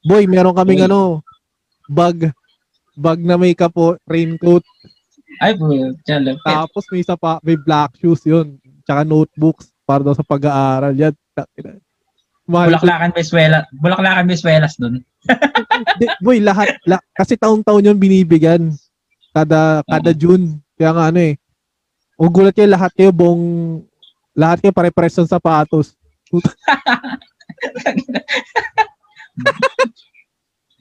Boy, 0.05 0.29
meron 0.29 0.55
kaming 0.55 0.85
Boy. 0.85 0.89
ano, 0.89 1.01
bag, 1.89 2.31
bag 2.95 3.19
na 3.21 3.41
may 3.41 3.57
kapo, 3.57 3.97
raincoat, 4.05 4.63
Ay, 5.39 5.55
bro. 5.55 5.95
Tiyan, 6.03 6.35
lapit. 6.35 6.43
tapos 6.43 6.83
may 6.91 7.01
isa 7.01 7.15
pa, 7.15 7.39
may 7.47 7.55
black 7.55 7.95
shoes 8.03 8.27
yun, 8.27 8.59
tsaka 8.83 9.07
notebooks 9.07 9.71
para 9.87 10.03
daw 10.03 10.13
sa 10.13 10.27
pag-aaral. 10.27 10.93
Yan, 10.99 11.15
takina. 11.33 11.79
Mahal 12.49 12.75
ko. 12.75 12.89
Bulaklakan. 12.89 13.11
Bulaklakan 13.77 14.25
Venezuelas 14.27 14.75
doon. 14.81 15.05
Boy, 16.25 16.41
lahat, 16.41 16.81
la, 16.89 16.99
kasi 17.13 17.37
taon-taon 17.37 17.87
yun 17.87 18.01
binibigyan. 18.01 18.73
Kada, 19.39 19.87
kada 19.87 20.11
June. 20.11 20.59
Kaya 20.75 20.91
nga 20.91 21.05
ano 21.15 21.21
eh. 21.23 21.39
O 22.19 22.27
gulat 22.27 22.51
kayo, 22.51 22.67
lahat 22.67 22.91
kayo 22.99 23.15
buong, 23.15 23.79
lahat 24.35 24.59
kayo 24.59 24.75
pare-pares 24.75 25.15
ng 25.15 25.31
sapatos. 25.31 25.95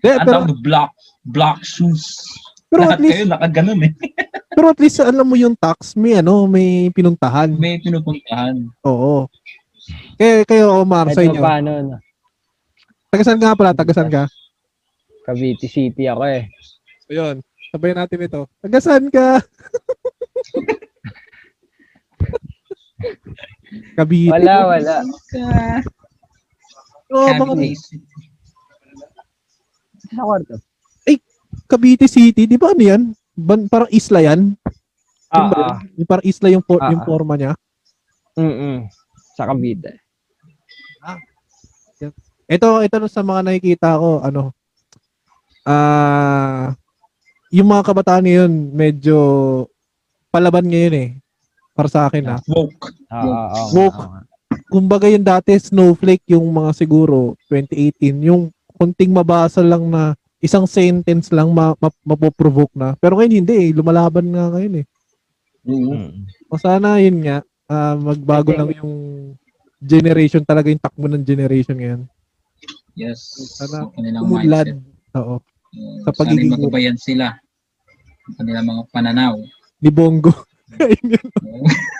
Ang 0.07 0.25
pero, 0.25 0.25
doon, 0.25 0.61
black, 0.61 0.91
black 1.25 1.61
shoes. 1.61 2.25
pero 2.69 2.89
Lahat 2.89 2.97
at 2.97 3.01
least, 3.01 3.13
kayo 3.13 3.25
nakaganon 3.29 3.79
eh. 3.85 3.91
pero 4.57 4.65
at 4.73 4.79
least 4.81 4.97
alam 5.01 5.25
mo 5.25 5.37
yung 5.37 5.53
tax, 5.53 5.93
may 5.93 6.17
ano, 6.17 6.49
may 6.49 6.89
pinuntahan. 6.89 7.53
May 7.53 7.77
pinupuntahan. 7.77 8.65
Oo. 8.81 9.29
Kaya 10.17 10.41
kayo, 10.49 10.73
Omar, 10.81 11.13
sa 11.13 11.21
inyo. 11.21 11.37
pa 11.37 11.61
paano, 11.61 11.69
no? 11.85 11.97
Tagasan 13.13 13.37
ka 13.37 13.53
pala, 13.53 13.77
tagasan 13.77 14.09
ka. 14.09 14.25
Cavite 15.25 15.69
City 15.69 16.09
ako 16.09 16.23
eh. 16.27 16.49
Ayun, 17.07 17.45
sabayan 17.71 17.97
natin 18.03 18.25
ito. 18.25 18.41
Tagasan 18.63 19.09
ka. 19.11 19.41
Kabiti. 23.97 24.31
Wala, 24.33 24.55
wala. 24.73 24.95
Oh, 27.07 27.29
mga 27.31 27.55
Cavite. 27.55 27.97
Sa 30.11 30.23
kwarto. 30.23 30.55
Cavite 31.67 32.07
City, 32.07 32.47
di 32.47 32.55
ba 32.59 32.71
ano 32.71 32.83
yan? 32.83 33.01
Ban, 33.35 33.67
parang 33.67 33.91
isla 33.91 34.23
yan? 34.23 34.55
Ah, 35.27 35.51
ah. 35.51 35.51
yun? 35.51 36.03
Yung 36.03 36.09
parang 36.09 36.25
isla 36.25 36.47
yung, 36.47 36.63
for, 36.63 36.79
Ah, 36.79 36.91
yung 36.95 37.03
ah. 37.03 37.07
forma 37.07 37.35
niya. 37.35 37.53
Mm-mm. 38.39 38.87
Sa 39.35 39.45
Cavite. 39.47 39.99
Ito, 42.47 42.79
ito 42.79 42.95
na 42.95 43.11
sa 43.11 43.27
mga 43.27 43.41
nakikita 43.43 43.99
ko, 43.99 44.23
ano, 44.23 44.55
ah, 45.67 46.71
yung 47.51 47.67
mga 47.71 47.83
kabataan 47.85 48.25
ngayon, 48.27 48.51
medyo 48.75 49.17
palaban 50.31 50.67
ngayon 50.67 50.95
eh. 50.95 51.09
Para 51.77 51.87
sa 51.87 52.09
akin 52.09 52.25
ah. 52.25 52.39
Woke. 52.49 52.89
Ah, 53.07 53.21
ah, 53.21 53.47
ah, 53.53 53.67
Woke. 53.71 53.99
ah, 54.01 54.09
ah. 54.19 54.23
Kumbaga 54.67 55.07
yung 55.07 55.23
dati, 55.23 55.55
snowflake, 55.55 56.25
yung 56.31 56.47
mga 56.49 56.71
siguro, 56.75 57.37
2018, 57.47 58.27
yung 58.27 58.49
kunting 58.75 59.13
mabasa 59.13 59.63
lang 59.63 59.87
na 59.87 60.17
isang 60.37 60.69
sentence 60.69 61.33
lang 61.33 61.49
ma, 61.49 61.73
ma, 61.81 61.89
mapoprovoke 62.05 62.73
na. 62.77 62.93
Pero 63.01 63.17
ngayon 63.17 63.41
hindi 63.43 63.55
eh, 63.57 63.69
lumalaban 63.73 64.27
nga 64.29 64.53
ngayon 64.53 64.83
eh. 64.83 64.85
Oo. 65.67 65.93
Mm. 65.97 66.11
O 66.47 66.59
sana 66.59 67.01
yun 67.01 67.17
nga, 67.25 67.43
ah, 67.67 67.95
magbago 67.97 68.53
lang 68.53 68.71
yung 68.79 68.93
generation 69.81 70.41
talaga 70.41 70.71
yung 70.71 70.81
takbo 70.81 71.05
ng 71.09 71.25
generation 71.25 71.77
ngayon. 71.77 72.01
Yes. 72.97 73.37
Sana 73.61 73.85
mindset. 74.25 74.81
Oo. 75.13 75.37
Sa 76.05 76.11
pagiging- 76.13 76.51
Sana 76.51 76.55
magabayan 76.59 76.97
sila. 76.97 77.27
Ang 78.27 78.35
kanilang 78.35 78.67
mga 78.67 78.83
pananaw. 78.91 79.35
Ni 79.79 79.89
Bongo. 79.89 80.33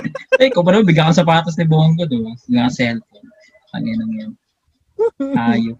eh, 0.40 0.50
kung 0.52 0.64
paano, 0.64 0.86
bigyan 0.86 1.10
ka 1.10 1.20
sapatos 1.24 1.56
ni 1.56 1.66
Bongo, 1.66 2.06
di 2.06 2.18
ba? 2.20 2.32
Bigyan 2.46 2.68
ka 2.68 2.72
cellphone. 2.74 3.28
Ano 3.74 3.86
yun 3.86 4.18
yan? 4.18 4.32
Ayop. 5.36 5.78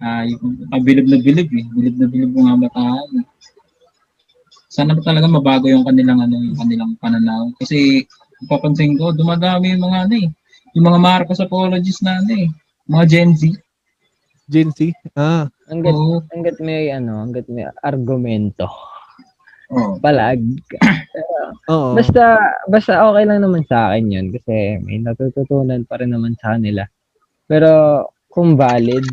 Ayop. 0.00 0.40
Ah, 0.72 0.80
bilib 0.80 1.06
na 1.06 1.18
bilib 1.20 1.48
eh. 1.52 1.64
Bilib 1.76 1.94
na 2.00 2.06
bilib 2.08 2.32
mga 2.32 2.68
bataan. 2.68 3.08
Sana 4.70 4.94
ba 4.94 5.02
talaga 5.02 5.26
mabago 5.26 5.66
yung 5.66 5.84
kanilang 5.84 6.22
ano, 6.24 6.38
yung 6.40 6.58
kanilang 6.58 6.92
pananaw. 7.02 7.50
Kasi 7.60 8.06
papansin 8.48 8.96
ko, 8.96 9.12
dumadami 9.12 9.76
yung 9.76 9.84
mga 9.84 9.98
ano 10.08 10.14
eh. 10.16 10.28
Yung 10.78 10.86
mga 10.86 11.00
Marcos 11.02 11.42
apologists 11.42 12.00
na 12.00 12.22
ano 12.22 12.32
eh. 12.32 12.48
Mga 12.88 13.04
Gen 13.10 13.30
Z. 13.36 13.42
Gen 14.48 14.70
Z. 14.72 14.94
Ah. 15.14 15.50
Hanggat, 15.70 15.94
Oo. 15.94 16.18
hanggat 16.34 16.56
may, 16.58 16.90
ano, 16.90 17.22
hanggat 17.22 17.46
may 17.46 17.64
argumento. 17.86 18.66
Oh. 19.70 19.96
Palag. 20.02 20.42
Oo. 21.72 21.94
Basta, 21.94 22.38
basta 22.66 23.06
okay 23.06 23.24
lang 23.26 23.46
naman 23.46 23.62
sa 23.70 23.90
akin 23.94 24.10
yun 24.10 24.26
kasi 24.34 24.78
may 24.82 24.98
natututunan 24.98 25.86
pa 25.86 26.02
rin 26.02 26.10
naman 26.10 26.34
sa 26.42 26.58
kanila. 26.58 26.82
Pero 27.46 27.70
kung 28.30 28.58
valid, 28.58 29.04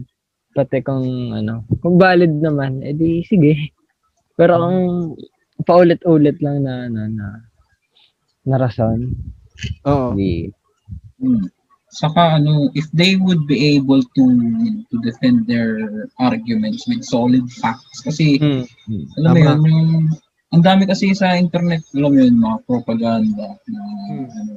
pati 0.58 0.82
kung 0.82 1.34
ano, 1.36 1.66
kung 1.84 1.97
valid 2.01 2.41
naman, 2.41 2.82
edi 2.82 3.22
sige. 3.28 3.74
Pero 4.38 4.58
ang 4.62 4.78
paulit-ulit 5.68 6.38
lang 6.41 6.66
na 6.66 6.88
na 6.89 7.03
na, 7.10 7.28
na 8.49 8.58
rason, 8.62 9.12
Oo. 9.88 10.14
di 10.18 10.49
Hmm. 11.22 11.49
Saka 11.98 12.38
ano, 12.38 12.70
if 12.78 12.86
they 12.93 13.18
would 13.18 13.50
be 13.50 13.74
able 13.74 14.06
to 14.14 14.24
to 14.93 14.95
defend 15.02 15.50
their 15.50 16.06
arguments 16.22 16.86
with 16.86 17.02
solid 17.02 17.41
facts 17.58 18.06
kasi 18.06 18.38
alam 19.18 19.34
mo 19.34 19.38
yun, 19.41 19.60
yung 19.66 19.86
ang 20.54 20.64
dami 20.64 20.88
kasi 20.88 21.12
sa 21.12 21.36
internet, 21.36 21.84
alam 21.91 22.14
mo 22.14 22.20
yun, 22.22 22.38
mga 22.38 22.58
propaganda 22.70 23.58
na 23.68 23.82
Hmm. 24.14 24.30
ano. 24.30 24.54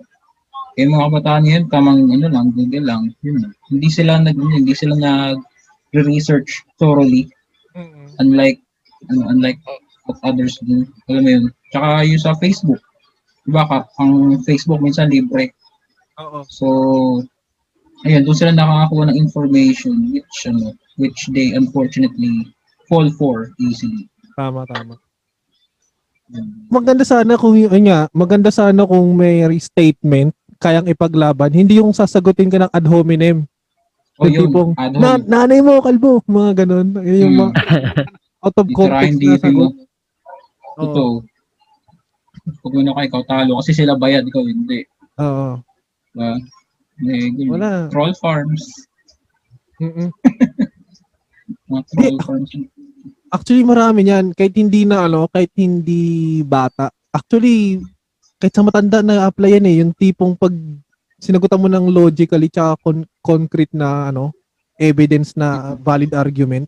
Eh 0.79 0.87
mga 0.87 1.11
kabataan 1.11 1.49
yun, 1.51 1.65
tamang 1.67 2.13
ano 2.13 2.27
lang, 2.31 2.55
Google 2.55 2.87
lang, 2.87 3.03
yun. 3.25 3.51
Hindi 3.73 3.89
sila 3.91 4.21
nag 4.21 4.37
hindi 4.39 4.71
sila 4.77 4.95
nag 4.95 5.41
research 5.97 6.63
thoroughly 6.79 7.27
unlike 8.23 8.61
ano, 9.11 9.33
unlike 9.33 9.59
what 10.07 10.21
others 10.23 10.61
do. 10.63 10.85
Alam 11.09 11.23
mo 11.25 11.31
yun. 11.31 11.45
Tsaka 11.73 11.89
yung 12.05 12.23
sa 12.23 12.37
Facebook. 12.39 12.79
Diba 13.49 13.65
ka, 13.67 13.89
ang 13.99 14.37
Facebook 14.45 14.79
minsan 14.79 15.11
libre. 15.11 15.57
Oo. 16.21 16.41
So, 16.47 16.67
ayun, 18.05 18.25
doon 18.29 18.37
sila 18.37 18.53
nakakakuha 18.53 19.11
ng 19.11 19.19
information 19.19 20.13
which, 20.13 20.37
ano, 20.45 20.77
which 21.01 21.21
they 21.33 21.57
unfortunately 21.57 22.45
fall 22.87 23.09
for 23.17 23.51
easily. 23.59 24.07
Tama, 24.37 24.69
tama. 24.69 25.01
Maganda 26.71 27.03
sana 27.03 27.35
kung 27.35 27.59
yun 27.59 27.91
nga, 27.91 28.07
maganda 28.15 28.55
sana 28.55 28.87
kung 28.87 29.19
may 29.19 29.43
statement 29.59 30.31
kayang 30.63 30.87
ipaglaban, 30.87 31.51
hindi 31.51 31.81
yung 31.81 31.91
sasagutin 31.91 32.53
ka 32.53 32.61
ng 32.61 32.71
ad 32.71 32.87
hominem. 32.87 33.49
O 34.21 34.29
Yung 34.29 34.35
yun, 34.37 34.43
tipong, 34.53 34.71
ad 34.77 34.93
Na, 35.01 35.17
nanay 35.17 35.65
mo, 35.65 35.81
kalbo, 35.81 36.21
mga 36.29 36.63
ganun. 36.63 36.93
Yun 37.01 37.17
Yung 37.25 37.35
Hmm. 37.35 37.43
mga 37.49 37.53
out 38.45 38.57
of 38.61 38.67
context 38.77 39.17
na 39.17 39.21
dito 39.21 39.41
sagot. 39.41 39.73
Ito. 40.81 41.05
Pag 42.61 42.73
mo 42.73 42.81
na 42.85 42.93
ka, 42.97 43.03
ikaw 43.09 43.23
talo. 43.25 43.53
Kasi 43.61 43.73
sila 43.73 43.97
bayad, 43.97 44.25
ikaw 44.29 44.45
hindi. 44.45 44.85
Oo. 45.17 45.61
Diba? 46.15 46.37
Eh. 47.07 47.49
Wala. 47.49 47.89
Troll 47.89 48.15
farms. 48.19 48.65
Mm-mm. 49.81 50.11
Mga 51.71 51.83
troll 51.87 52.05
Hindi, 52.19 52.25
farms. 52.27 52.51
Actually, 53.31 53.63
marami 53.63 54.11
yan. 54.11 54.35
Kahit 54.35 54.55
hindi 54.59 54.83
na, 54.83 55.07
ano, 55.07 55.31
kahit 55.31 55.55
hindi 55.55 56.43
bata. 56.43 56.91
Actually, 57.15 57.79
kahit 58.37 58.53
sa 58.53 58.67
matanda 58.67 59.01
na 59.01 59.31
apply 59.31 59.57
yan 59.57 59.67
eh. 59.71 59.77
Yung 59.81 59.93
tipong 59.95 60.35
pag 60.35 60.53
sinagutan 61.21 61.61
mo 61.63 61.69
ng 61.71 61.87
logically 61.93 62.51
tsaka 62.51 62.75
con- 62.83 63.09
concrete 63.23 63.71
na, 63.71 64.11
ano, 64.11 64.35
evidence 64.81 65.37
na 65.37 65.77
valid 65.79 66.11
argument. 66.17 66.67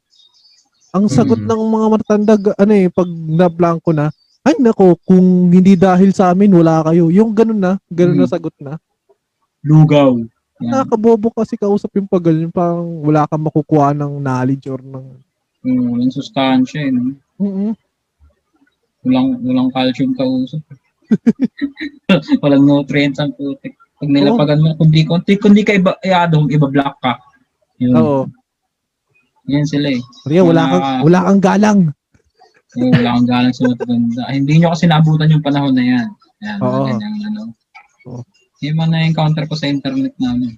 Ang 0.93 1.09
sagot 1.09 1.40
Mm. 1.40 1.49
ng 1.49 1.62
mga 1.72 1.86
matatanda, 1.88 2.34
ga- 2.36 2.59
ano 2.61 2.72
eh, 2.76 2.86
pag 2.93 3.09
na-blanco 3.09 3.90
na, 3.90 4.12
ay 4.45 4.61
nako, 4.61 4.99
kung 5.03 5.49
hindi 5.49 5.72
dahil 5.72 6.12
sa 6.12 6.30
amin, 6.30 6.53
wala 6.53 6.84
kayo. 6.84 7.09
Yung 7.09 7.32
ganun 7.32 7.59
na, 7.59 7.72
ganun 7.88 8.18
na 8.20 8.28
Mm. 8.28 8.32
sagot 8.32 8.55
na. 8.61 8.76
Lugaw. 9.63 10.19
Yan. 10.63 10.71
Nakakabobo 10.71 11.31
kasi 11.35 11.59
kausap 11.59 11.91
yung 11.99 12.07
pag 12.07 12.23
ganun, 12.23 12.51
parang 12.55 12.87
wala 13.03 13.27
kang 13.27 13.43
makukuha 13.43 13.95
ng 13.95 14.23
knowledge 14.23 14.67
or 14.71 14.79
ng... 14.79 15.07
Mm, 15.63 15.95
walang 15.95 16.13
sustansya 16.15 16.87
eh. 16.87 16.91
No? 16.91 17.15
Mm-mm. 17.39 17.73
Walang, 19.03 19.29
walang 19.43 19.71
calcium 19.75 20.15
kausap. 20.15 20.63
walang 22.43 22.63
nutrients 22.67 23.19
ang 23.19 23.35
putik. 23.35 23.75
Pag 23.99 24.11
Oh. 24.11 24.11
nilapagan 24.11 24.59
mo, 24.59 24.75
kundi, 24.75 25.07
kundi, 25.07 25.33
kundi 25.39 25.63
ka 25.63 25.79
iba, 25.79 25.95
iadong, 26.03 26.51
iba 26.51 26.67
block 26.67 26.99
ka. 26.99 27.19
Yun. 27.79 27.95
Oo. 27.95 28.23
Yan 29.47 29.67
sila 29.67 29.95
eh. 29.95 30.03
Maria, 30.27 30.43
wala 30.43 30.63
kang, 30.67 30.85
wala 31.07 31.19
kang 31.27 31.43
galang. 31.43 31.81
Oo, 32.79 32.91
wala 32.91 33.09
akong 33.15 33.29
galang 33.31 33.53
sa 33.55 33.63
mataganda. 33.71 34.23
Ay, 34.27 34.35
Hindi 34.43 34.53
nyo 34.59 34.75
kasi 34.75 34.85
naabutan 34.91 35.31
yung 35.31 35.43
panahon 35.47 35.75
na 35.75 35.85
yan. 35.87 36.07
Yan, 36.43 36.59
Oo. 36.59 36.87
ganyan, 36.87 37.15
ano. 37.31 37.43
Oo. 38.11 38.23
Yung 38.63 38.79
mga 38.79 38.91
na-encounter 38.95 39.45
ko 39.51 39.59
sa 39.59 39.67
internet 39.67 40.15
namin. 40.23 40.55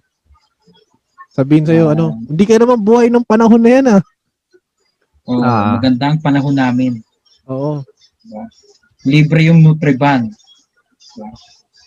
Sabihin 1.32 1.64
sa'yo, 1.66 1.90
Oo. 1.90 1.92
ano, 1.96 2.04
hindi 2.20 2.44
kayo 2.44 2.62
naman 2.62 2.84
buhay 2.84 3.08
ng 3.10 3.26
panahon 3.26 3.62
na 3.64 3.70
yan, 3.72 3.86
ah. 3.90 4.02
Oo, 5.24 5.40
Ah. 5.40 5.80
maganda 5.80 6.12
ang 6.12 6.20
panahon 6.20 6.54
namin. 6.54 7.00
Oo. 7.48 7.80
Diba? 8.22 8.44
Libre 9.08 9.40
yung 9.48 9.64
Nutriban. 9.64 10.28
Diba? 10.28 11.28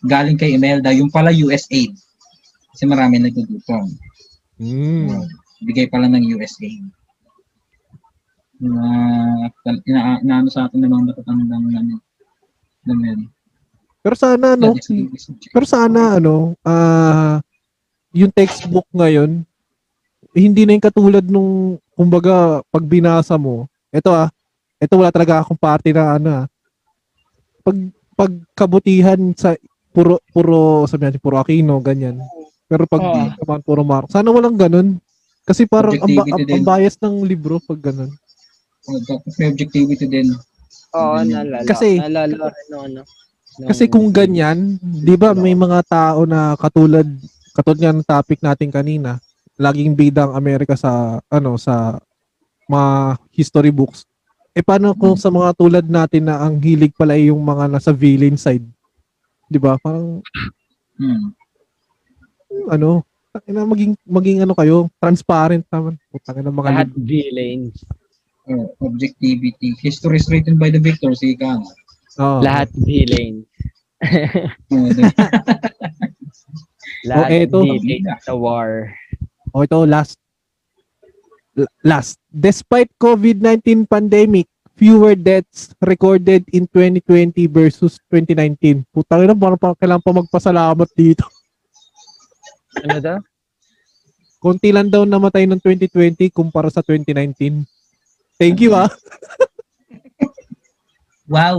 Galing 0.03 0.37
kay 0.37 0.57
Imelda, 0.57 0.89
yung 0.91 1.13
pala 1.13 1.29
USAID. 1.29 1.93
Kasi 2.73 2.83
marami 2.85 3.17
nagtutupong. 3.17 3.89
Mm. 4.57 5.25
Bigay 5.65 5.89
pala 5.89 6.09
ng 6.09 6.33
USAID. 6.33 6.85
Na, 8.57 8.81
ina, 9.85 10.17
inaano 10.21 10.49
sa 10.49 10.65
atin 10.65 10.81
ng 10.81 10.89
mga 10.89 11.05
matatandang 11.13 11.65
ano, 11.77 11.95
alam 12.85 12.97
mo 12.97 13.05
yun. 13.05 13.21
Pero 14.01 14.15
sana, 14.15 14.53
ano, 14.55 14.73
pero 15.51 15.65
sana, 15.65 16.21
ano, 16.21 16.53
ah, 16.63 17.41
yung 18.13 18.31
textbook 18.31 18.87
ngayon, 18.93 19.43
hindi 20.31 20.61
na 20.63 20.77
yung 20.77 20.85
katulad 20.85 21.25
nung, 21.25 21.81
kumbaga, 21.97 22.61
pag 22.69 22.85
binasa 22.85 23.35
mo, 23.35 23.65
ito 23.89 24.09
ah, 24.13 24.29
ito 24.77 24.93
wala 24.93 25.09
talaga 25.09 25.41
akong 25.41 25.57
party 25.57 25.89
na 25.91 26.03
ano 26.15 26.27
ah, 26.29 26.45
pag, 27.65 27.77
pagkabutihan 28.15 29.19
sa 29.33 29.57
puro, 29.91 30.21
puro, 30.29 30.85
sabi 30.85 31.09
natin, 31.09 31.21
puro 31.21 31.41
Aquino, 31.41 31.81
ganyan. 31.81 32.21
Pero 32.69 32.85
pag 32.85 33.01
Oo. 33.01 33.33
naman 33.33 33.61
puro 33.65 33.81
Mark, 33.81 34.11
sana 34.13 34.29
walang 34.29 34.55
ganun. 34.55 35.01
Kasi 35.47 35.63
parang 35.63 35.95
ang, 35.95 36.11
ang, 36.27 36.43
ang 36.43 36.63
bias 36.63 36.99
ng 36.99 37.23
libro 37.23 37.63
pag 37.63 37.79
ganun. 37.79 38.11
Oh, 38.87 38.99
may 39.39 39.51
objectivity 39.51 40.07
din. 40.07 40.31
Oo, 40.95 41.15
Ganyan. 41.19 41.47
nalala. 41.47 41.67
Kasi- 41.67 41.99
nalala 41.99 42.51
rin 42.51 42.69
ano. 42.71 43.01
Kasi 43.57 43.89
kung 43.89 44.13
ganyan, 44.13 44.77
'di 44.77 45.17
ba 45.17 45.33
may 45.33 45.57
mga 45.57 45.81
tao 45.89 46.29
na 46.29 46.53
katulad 46.53 47.07
katulad 47.57 47.79
nga 47.81 47.93
ng 47.95 48.05
topic 48.05 48.39
natin 48.45 48.69
kanina, 48.69 49.17
laging 49.57 49.97
bida 49.97 50.29
ang 50.29 50.37
Amerika 50.37 50.77
sa 50.77 51.17
ano 51.25 51.57
sa 51.57 51.97
mga 52.69 53.17
history 53.33 53.73
books. 53.73 54.05
Eh 54.53 54.61
paano 54.61 54.93
kung 54.93 55.17
sa 55.17 55.33
mga 55.33 55.57
tulad 55.57 55.85
natin 55.89 56.29
na 56.29 56.37
ang 56.37 56.61
hilig 56.61 56.93
pala 56.93 57.17
ay 57.17 57.33
yung 57.33 57.41
mga 57.41 57.65
nasa 57.65 57.89
villain 57.89 58.37
side? 58.37 58.65
'Di 59.49 59.57
ba? 59.57 59.81
Parang 59.81 60.21
Hmm. 60.97 61.29
ano, 62.73 63.05
ina 63.45 63.61
maging 63.69 63.93
maging 64.01 64.41
ano 64.41 64.57
kayo, 64.57 64.89
transparent 64.97 65.61
naman. 65.69 65.93
Putang 66.09 66.41
ina 66.41 66.49
mga 66.49 66.69
lahat 66.73 66.89
villains. 66.97 67.85
Oh, 68.49 68.73
objectivity. 68.81 69.77
History 69.77 70.17
is 70.17 70.25
written 70.31 70.57
by 70.57 70.73
the 70.73 70.81
victors, 70.81 71.21
ika 71.21 71.61
nga. 71.61 71.69
Oo. 72.17 72.39
Lahat 72.41 72.69
villains. 72.73 73.45
Oh, 74.69 74.93
di- 74.93 75.09
Lahat 77.09 77.29
eto. 77.33 77.65
villains 77.65 78.05
sa 78.21 78.33
war. 78.37 78.93
O 79.51 79.65
ito, 79.65 79.79
last. 79.83 80.17
L- 81.57 81.71
Last. 81.81 82.21
Despite 82.29 82.93
COVID-19 83.01 83.89
pandemic, 83.89 84.45
fewer 84.77 85.17
deaths 85.17 85.73
recorded 85.81 86.45
in 86.53 86.69
2020 86.69 87.49
versus 87.49 87.97
2019. 88.13 88.85
Putang 88.93 89.25
ina, 89.25 89.33
parang 89.33 89.57
pa, 89.57 89.73
kailangan 89.73 90.05
pa 90.05 90.13
magpasalamat 90.13 90.89
dito. 90.93 91.25
Ano 92.77 93.01
daw? 93.01 93.17
Konti 94.37 94.69
lang 94.69 94.93
daw 94.93 95.01
namatay 95.01 95.49
ng 95.49 95.57
2020 95.57 96.29
kumpara 96.29 96.69
sa 96.69 96.85
2019. 96.85 97.65
Thank 98.37 98.61
you 98.61 98.77
ah. 98.77 98.85
wow. 101.25 101.57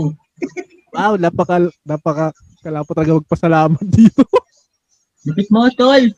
Wow, 0.89 1.13
napaka, 1.15 1.69
napaka, 1.85 2.25
kailangan 2.59 2.87
pa 2.87 2.93
talaga 2.93 3.19
magpasalamat 3.21 3.83
dito. 3.95 4.23
Lupit 5.23 5.47
mo, 5.53 5.69
tol. 5.75 6.09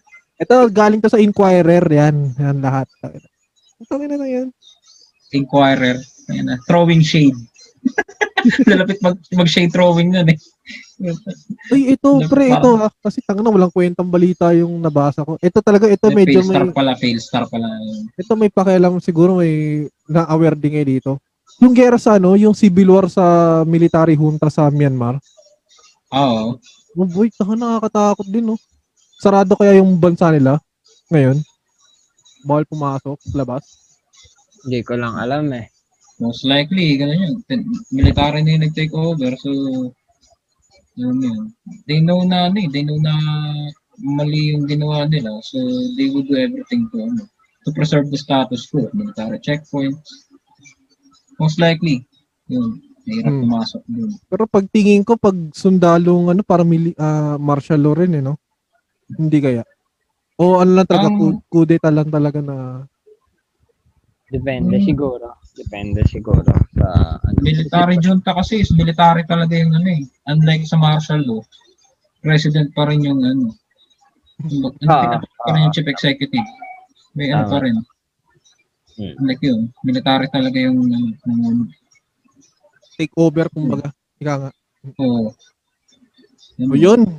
Ito, 0.42 0.56
galing 0.72 1.02
to 1.02 1.12
sa 1.12 1.22
Inquirer, 1.22 1.86
yan. 1.86 2.34
Yan 2.40 2.58
lahat. 2.64 2.88
Ina 3.92 4.16
na 4.16 4.26
yan. 4.26 4.48
Inquirer. 5.32 6.02
Ayan 6.32 6.46
na. 6.50 6.56
Throwing 6.66 7.04
shade. 7.06 7.38
Lalapit 8.70 8.98
mag, 9.02 9.18
mag-shade 9.34 9.70
throwing 9.70 10.14
nun 10.14 10.30
eh. 10.30 10.38
Uy, 11.70 11.94
ito, 11.94 12.22
Dapat 12.22 12.30
pre, 12.30 12.46
ito 12.50 12.58
parang- 12.74 12.90
ah. 12.90 12.94
Kasi 13.02 13.22
tanga 13.22 13.42
na, 13.42 13.54
walang 13.54 13.74
kwentang 13.74 14.10
balita 14.10 14.50
yung 14.54 14.82
nabasa 14.82 15.26
ko. 15.26 15.38
Ito 15.38 15.62
talaga, 15.62 15.90
ito 15.90 16.10
medyo 16.10 16.42
fail 16.42 16.50
star 16.50 16.66
may, 16.66 16.74
pala, 16.74 16.92
fail 16.98 17.20
star 17.22 17.44
pala. 17.50 17.68
ito 18.18 18.34
may 18.34 18.50
pakialam 18.50 18.98
siguro 18.98 19.42
may 19.42 19.86
na-aware 20.06 20.58
din 20.58 20.72
ngayon 20.78 20.90
dito. 20.90 21.12
Yung 21.60 21.76
gera 21.76 22.00
sa 22.00 22.16
ano, 22.16 22.40
yung 22.40 22.56
civil 22.56 22.94
war 22.96 23.12
sa 23.12 23.62
military 23.68 24.16
junta 24.16 24.48
sa 24.48 24.72
Myanmar. 24.72 25.20
Oo. 26.16 26.56
Oh 26.96 27.08
boy, 27.08 27.32
taka 27.32 27.56
nakakatakot 27.56 28.28
din 28.28 28.48
no. 28.52 28.56
Sarado 29.20 29.56
kaya 29.60 29.80
yung 29.80 30.00
bansa 30.00 30.32
nila 30.32 30.60
ngayon. 31.12 31.40
Bawal 32.48 32.66
pumasok, 32.66 33.20
labas. 33.38 33.64
Hindi 34.66 34.82
ko 34.82 34.98
lang 34.98 35.18
alam 35.18 35.52
eh. 35.54 35.70
Most 36.22 36.46
likely, 36.46 36.98
ganun 37.02 37.18
yun. 37.18 37.36
Military 37.90 38.46
na 38.46 38.54
yung 38.54 38.64
nag-take 38.66 38.94
over, 38.94 39.34
so, 39.42 39.50
yun 40.98 41.18
yun. 41.18 41.42
They 41.90 42.02
know 42.02 42.22
na, 42.22 42.50
ano 42.50 42.62
eh, 42.62 42.70
they 42.70 42.86
know 42.86 42.98
na 43.02 43.14
mali 44.02 44.54
yung 44.54 44.70
ginawa 44.70 45.10
nila, 45.10 45.34
so 45.42 45.58
they 45.98 46.10
will 46.14 46.26
do 46.26 46.38
everything 46.38 46.86
to, 46.94 46.98
ano, 47.02 47.26
to 47.66 47.70
preserve 47.74 48.10
the 48.10 48.18
status 48.18 48.70
quo. 48.70 48.90
Military 48.94 49.42
checkpoints. 49.42 50.31
Most 51.42 51.58
likely, 51.58 52.06
yun. 52.46 52.78
Mahirap 53.02 53.34
Hmm. 53.34 53.42
pumasok 53.50 53.82
dun. 53.90 54.10
Pero 54.30 54.44
pag 54.46 54.66
tingin 54.70 55.02
ko, 55.02 55.18
pag 55.18 55.34
sundalong 55.58 56.30
ano, 56.30 56.46
para 56.46 56.62
mili, 56.62 56.94
ah, 57.02 57.34
martial 57.42 57.82
law 57.82 57.98
rin 57.98 58.14
eh, 58.14 58.22
no? 58.22 58.38
Hindi 59.10 59.42
kaya. 59.42 59.64
O 60.38 60.62
ano 60.62 60.72
lang 60.78 60.86
talaga, 60.86 61.10
coup 61.50 61.66
d'etat 61.66 61.90
lang 61.90 62.14
talaga 62.14 62.40
na 62.46 62.86
Depende 64.32 64.80
Hmm. 64.80 64.88
siguro. 64.88 65.28
Depende 65.52 66.08
siguro 66.08 66.40
sa 66.72 66.88
ano. 67.20 67.36
Military 67.44 68.00
junta 68.00 68.32
kasi 68.32 68.64
is 68.64 68.72
military 68.72 69.28
talaga 69.28 69.52
yung 69.60 69.76
ano 69.76 69.92
eh. 69.92 70.08
Unlike 70.32 70.64
sa 70.64 70.80
martial 70.80 71.20
law, 71.28 71.44
president 72.24 72.72
pa 72.72 72.88
rin 72.88 73.04
yung 73.04 73.20
ano. 73.20 73.52
Ano 74.40 74.72
Ah, 74.88 75.20
pa 75.20 75.50
rin 75.52 75.68
yung 75.68 75.76
chief 75.76 75.84
executive. 75.86 76.48
May 77.12 77.36
ano 77.36 77.44
pa 77.52 77.60
rin. 77.60 77.76
Hmm. 79.02 79.18
Unlike 79.18 79.42
yun, 79.50 79.60
military 79.82 80.30
talaga 80.30 80.58
yung 80.62 80.78
yung- 81.26 81.66
take 82.94 83.18
over, 83.18 83.50
kumbaga. 83.50 83.90
Ika 84.22 84.34
nga. 84.38 84.50
Oo. 85.02 85.34
O 86.70 86.76
yun. 86.78 87.18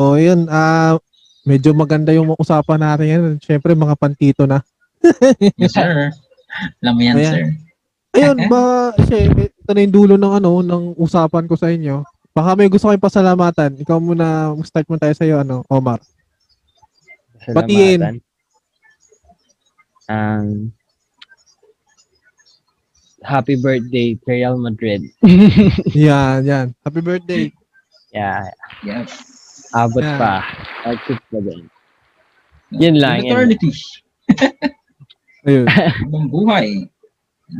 O 0.00 0.16
yun. 0.16 0.48
Ah, 0.48 0.96
medyo 1.44 1.76
maganda 1.76 2.16
yung 2.16 2.32
usapan 2.40 2.80
natin 2.80 3.12
yan. 3.12 3.24
Siyempre, 3.44 3.76
mga 3.76 3.92
pantito 4.00 4.48
na. 4.48 4.64
Yes, 5.60 5.76
sir. 5.76 6.08
Alam 6.80 6.92
mo 6.96 7.02
yan, 7.04 7.16
Ayan. 7.20 7.28
sir. 7.28 7.44
Ayun, 8.16 8.38
ba, 8.52 8.90
siya, 9.04 9.28
ito 9.28 9.70
na 9.76 9.84
yung 9.84 9.92
dulo 9.94 10.14
ng 10.16 10.32
ano, 10.40 10.64
ng 10.64 10.96
usapan 10.96 11.44
ko 11.44 11.60
sa 11.60 11.68
inyo. 11.68 12.00
Baka 12.32 12.56
may 12.56 12.72
gusto 12.72 12.88
kayong 12.88 13.04
pasalamatan. 13.04 13.76
Ikaw 13.84 13.96
muna, 14.00 14.56
start 14.64 14.88
mo 14.88 14.96
tayo 14.96 15.12
sa'yo, 15.12 15.44
ano, 15.44 15.60
Omar. 15.68 16.00
Salamatan. 17.44 18.24
Um, 20.10 20.74
happy 23.22 23.54
birthday, 23.54 24.18
Real 24.26 24.58
Madrid. 24.58 25.06
Yan, 25.94 26.42
yan. 26.42 26.74
Happy 26.82 26.98
birthday. 27.00 27.52
yeah, 28.10 28.50
Yes. 28.82 29.14
abot 29.70 30.02
Yeah. 30.02 30.18
pa. 30.18 30.34
Exit 30.90 31.20
pa 31.30 31.38
din. 31.38 31.70
Yun 32.74 32.96
lang, 32.98 33.22
In 33.22 33.30
eternity. 33.30 33.70
Ayun. 35.46 35.66
Ibang 36.10 36.26
buhay. 36.30 36.68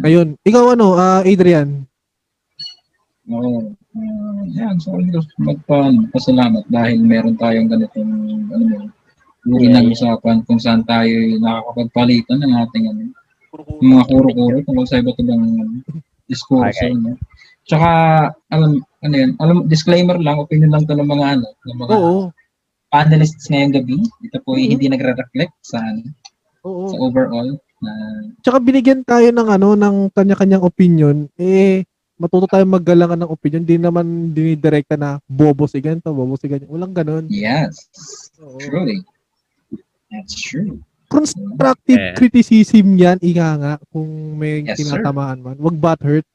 Ayun. 0.03 0.35
Ikaw 0.43 0.75
ano, 0.75 0.99
ah, 0.99 1.23
Adrian. 1.23 1.87
Oo. 3.31 3.71
Ah, 3.91 4.43
yan, 4.51 4.75
so 4.79 4.95
magpa, 5.39 5.91
pasalamat 6.11 6.63
dahil 6.67 6.99
meron 7.03 7.35
tayong 7.39 7.71
ganitong 7.71 8.11
ano 8.51 8.65
mo, 8.67 8.79
uri 9.47 9.67
Yeah, 9.69 9.81
ng 9.81 9.87
yeah. 9.89 9.95
usapan 9.97 10.37
kung 10.45 10.61
saan 10.61 10.83
tayo 10.85 11.15
nakakapagpalitan 11.41 12.39
ng 12.45 12.53
ating 12.69 12.85
ano, 12.93 13.03
yung 13.81 13.91
mga 13.97 14.05
kuro-kuro 14.07 14.57
tungkol 14.63 14.87
sa 14.87 15.01
iba't 15.01 15.17
ibang 15.19 15.43
ano, 15.43 15.81
diskurso. 16.29 16.85
Okay. 16.87 16.93
No? 16.95 17.17
Tsaka, 17.67 17.91
alam, 18.51 18.79
ano 19.03 19.15
yun, 19.15 19.31
alam, 19.39 19.57
disclaimer 19.67 20.19
lang, 20.19 20.39
opinion 20.39 20.71
lang 20.71 20.85
to 20.85 20.95
ng 20.95 21.07
mga 21.07 21.27
ano, 21.39 21.49
ng 21.67 21.79
mga 21.79 21.95
Oo. 21.97 22.21
panelists 22.91 23.47
ngayong 23.49 23.75
gabi. 23.75 23.97
Ito 24.27 24.39
po 24.43 24.55
Mhm. 24.59 24.69
hindi 24.77 24.87
nagre-reflect 24.91 25.55
sa, 25.63 25.79
ano, 25.81 26.03
Oo. 26.67 26.91
sa 26.91 26.97
overall 27.01 27.51
na 27.81 27.93
Tsaka 28.45 28.61
binigyan 28.61 29.01
tayo 29.05 29.29
ng 29.33 29.49
ano, 29.49 29.69
ng 29.77 29.97
kanya-kanyang 30.13 30.65
opinion. 30.65 31.17
Eh, 31.41 31.85
matuto 32.21 32.45
tayo 32.45 32.65
maggalangan 32.69 33.25
ng 33.25 33.33
opinion. 33.33 33.65
Di 33.65 33.81
naman 33.81 34.37
dinidirekta 34.37 35.01
na 35.01 35.17
bobo 35.25 35.65
si 35.65 35.81
ganito, 35.81 36.13
bobo 36.13 36.37
si 36.37 36.45
ganyan. 36.47 36.69
Walang 36.69 36.93
ganun. 36.93 37.25
yes, 37.33 37.89
Oo. 38.41 38.61
truly. 38.61 39.01
That's 40.11 40.35
true. 40.35 40.83
Constructive 41.11 41.99
Yeah. 41.99 42.15
criticism 42.15 42.95
yan, 42.95 43.19
ika 43.19 43.49
nga, 43.59 43.73
kung 43.91 44.39
may 44.39 44.63
Yes, 44.63 44.79
sir. 44.79 44.95
tinatamaan 44.95 45.43
man. 45.43 45.57
Wag 45.59 45.75
butthurt. 45.75 46.27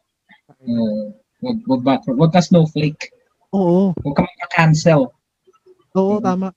Uh, 0.65 1.11
wag, 1.39 1.57
wag, 1.63 1.81
ba, 1.83 1.93
wag 2.03 2.31
ka 2.31 2.41
snowflake. 2.43 3.11
Oo. 3.55 3.95
Huwag 3.95 4.15
ka 4.15 4.23
magka-cancel. 4.23 5.11
Oo, 5.95 6.19
tama. 6.19 6.51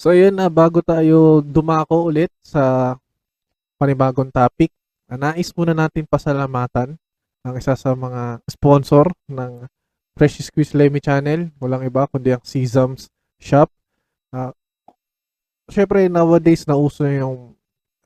So, 0.00 0.10
yun 0.10 0.34
na, 0.34 0.48
bago 0.48 0.80
tayo 0.80 1.44
dumako 1.44 2.08
ulit 2.08 2.32
sa 2.40 2.96
panibagong 3.76 4.32
topic, 4.32 4.72
ah, 5.06 5.14
nais 5.14 5.52
muna 5.52 5.76
natin 5.76 6.08
pasalamatan 6.08 6.96
ang 7.44 7.54
isa 7.54 7.76
sa 7.76 7.92
mga 7.94 8.40
sponsor 8.48 9.12
ng 9.28 9.68
Fresh 10.16 10.42
Squeeze 10.42 10.74
Lemmy 10.74 10.98
Channel. 10.98 11.52
Walang 11.56 11.86
iba 11.86 12.08
kundi 12.08 12.32
ang 12.34 12.42
Sesams 12.42 13.06
Shop. 13.38 13.68
Uh, 14.32 14.52
Siyempre, 15.70 16.10
nowadays, 16.10 16.66
nauso 16.66 17.06
yung 17.06 17.54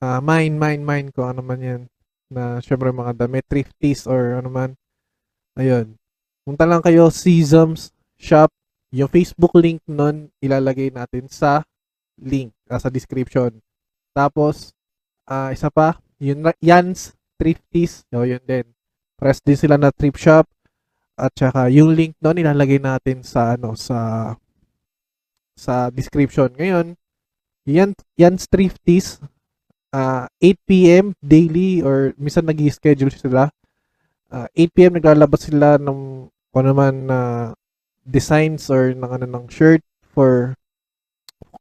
ah, 0.05 0.21
mine, 0.21 0.55
mine, 0.61 0.83
mine 0.85 1.09
ko 1.09 1.25
ano 1.25 1.41
man 1.41 1.61
yan. 1.61 1.83
Na 2.29 2.61
syempre 2.61 2.93
mga 2.93 3.25
damit, 3.25 3.49
thrifties 3.49 4.05
or 4.05 4.37
ano 4.37 4.53
man. 4.53 4.71
Ayun. 5.57 5.97
Punta 6.45 6.69
lang 6.69 6.85
kayo, 6.85 7.09
Sesams 7.09 7.91
Shop. 8.21 8.53
Yung 8.95 9.09
Facebook 9.09 9.57
link 9.57 9.81
nun, 9.89 10.29
ilalagay 10.39 10.93
natin 10.93 11.27
sa 11.27 11.65
link, 12.21 12.53
ah, 12.69 12.79
sa 12.79 12.93
description. 12.93 13.59
Tapos, 14.13 14.77
ah, 15.27 15.51
isa 15.51 15.73
pa, 15.73 15.99
yun, 16.21 16.45
na- 16.45 16.61
Yan's 16.63 17.17
Thrifties. 17.35 18.07
O, 18.15 18.23
yun 18.23 18.43
din. 18.47 18.63
Press 19.19 19.43
din 19.43 19.59
sila 19.59 19.75
na 19.75 19.91
thrift 19.91 20.23
shop. 20.23 20.47
At 21.19 21.35
saka, 21.35 21.67
yung 21.71 21.95
link 21.95 22.15
nun, 22.23 22.39
ilalagay 22.39 22.79
natin 22.79 23.27
sa, 23.27 23.59
ano, 23.59 23.75
sa, 23.75 24.33
sa 25.59 25.91
description. 25.91 26.51
Ngayon, 26.55 26.95
yan, 27.65 27.97
Yan's 28.17 28.47
Thrifties, 28.49 29.21
ah 29.95 30.27
8 30.43 30.59
p.m. 30.69 31.07
daily 31.23 31.81
or 31.81 32.13
minsan 32.21 32.45
nag 32.45 32.61
schedule 32.71 33.13
sila. 33.13 33.49
Ah, 34.33 34.49
8 34.57 34.75
p.m. 34.75 34.93
naglalabas 34.99 35.49
sila 35.49 35.79
ng 35.79 36.29
kung 36.51 36.61
ano 36.61 36.73
man 36.75 36.95
na 37.09 37.19
designs 38.05 38.69
or 38.71 38.93
ng 38.95 39.11
ano 39.11 39.27
ng 39.27 39.45
shirt 39.51 39.83
for 40.13 40.55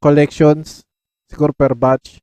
collections 0.04 0.84
siguro 1.32 1.56
per 1.56 1.74
batch. 1.74 2.20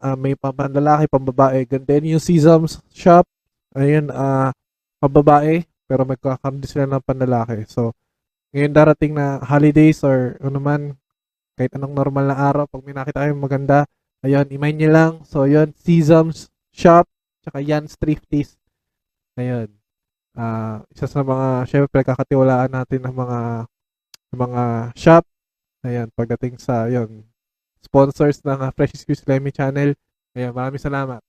Ah, 0.00 0.16
may 0.16 0.32
pambalalaki, 0.36 1.08
pambabae. 1.10 1.64
Ganda 1.68 1.96
yun 2.00 2.16
yung 2.16 2.24
Sesams 2.24 2.80
shop. 2.92 3.24
Ayun, 3.76 4.10
ah 4.12 4.52
pambabae 5.00 5.64
pero 5.90 6.06
may 6.06 6.14
kakaroon 6.14 6.62
din 6.62 6.70
sila 6.70 6.86
ng 6.86 7.02
panlalaki. 7.02 7.66
So, 7.66 7.98
ngayon 8.54 8.70
darating 8.70 9.12
na 9.18 9.42
holidays 9.42 10.06
or 10.06 10.38
ano 10.38 10.62
man, 10.62 10.94
kahit 11.60 11.76
anong 11.76 11.92
normal 11.92 12.24
na 12.32 12.40
araw, 12.40 12.64
pag 12.64 12.80
may 12.80 12.96
nakita 12.96 13.20
kayong 13.20 13.44
maganda, 13.44 13.84
ayun, 14.24 14.48
imayin 14.48 14.80
nyo 14.80 14.90
lang. 14.96 15.12
So, 15.28 15.44
yun, 15.44 15.76
Sesams 15.76 16.48
shop, 16.72 17.04
tsaka 17.44 17.60
Jan's 17.60 18.00
Thrifties. 18.00 18.56
Ayun. 19.36 19.68
Ah, 20.32 20.80
isa 20.88 21.04
sa 21.04 21.20
mga 21.20 21.68
syempre 21.68 22.00
kakatiwalaan 22.00 22.72
natin 22.72 23.04
ng 23.04 23.12
mga 23.12 23.38
mga 24.32 24.62
shop. 24.96 25.24
Ayan, 25.84 26.08
pagdating 26.16 26.56
sa 26.56 26.88
yun, 26.88 27.28
sponsors 27.84 28.40
ng 28.40 28.60
uh, 28.64 28.72
Fresh 28.72 28.96
Squeeze 29.04 29.24
Lemmy 29.28 29.52
Channel. 29.52 29.92
Ayan, 30.32 30.56
maraming 30.56 30.80
salamat. 30.80 31.20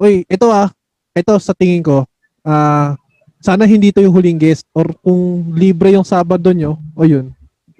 Uy, 0.00 0.24
ito 0.26 0.48
ah. 0.50 0.72
Ito 1.14 1.36
sa 1.38 1.52
tingin 1.52 1.84
ko. 1.84 2.08
Ah, 2.42 2.96
sana 3.40 3.64
hindi 3.64 3.88
to 3.90 4.04
yung 4.04 4.12
huling 4.12 4.36
guest 4.36 4.68
or 4.76 4.92
kung 5.00 5.50
libre 5.56 5.96
yung 5.96 6.04
Sabado 6.04 6.52
nyo, 6.52 6.76
o 6.92 7.08
yun, 7.08 7.32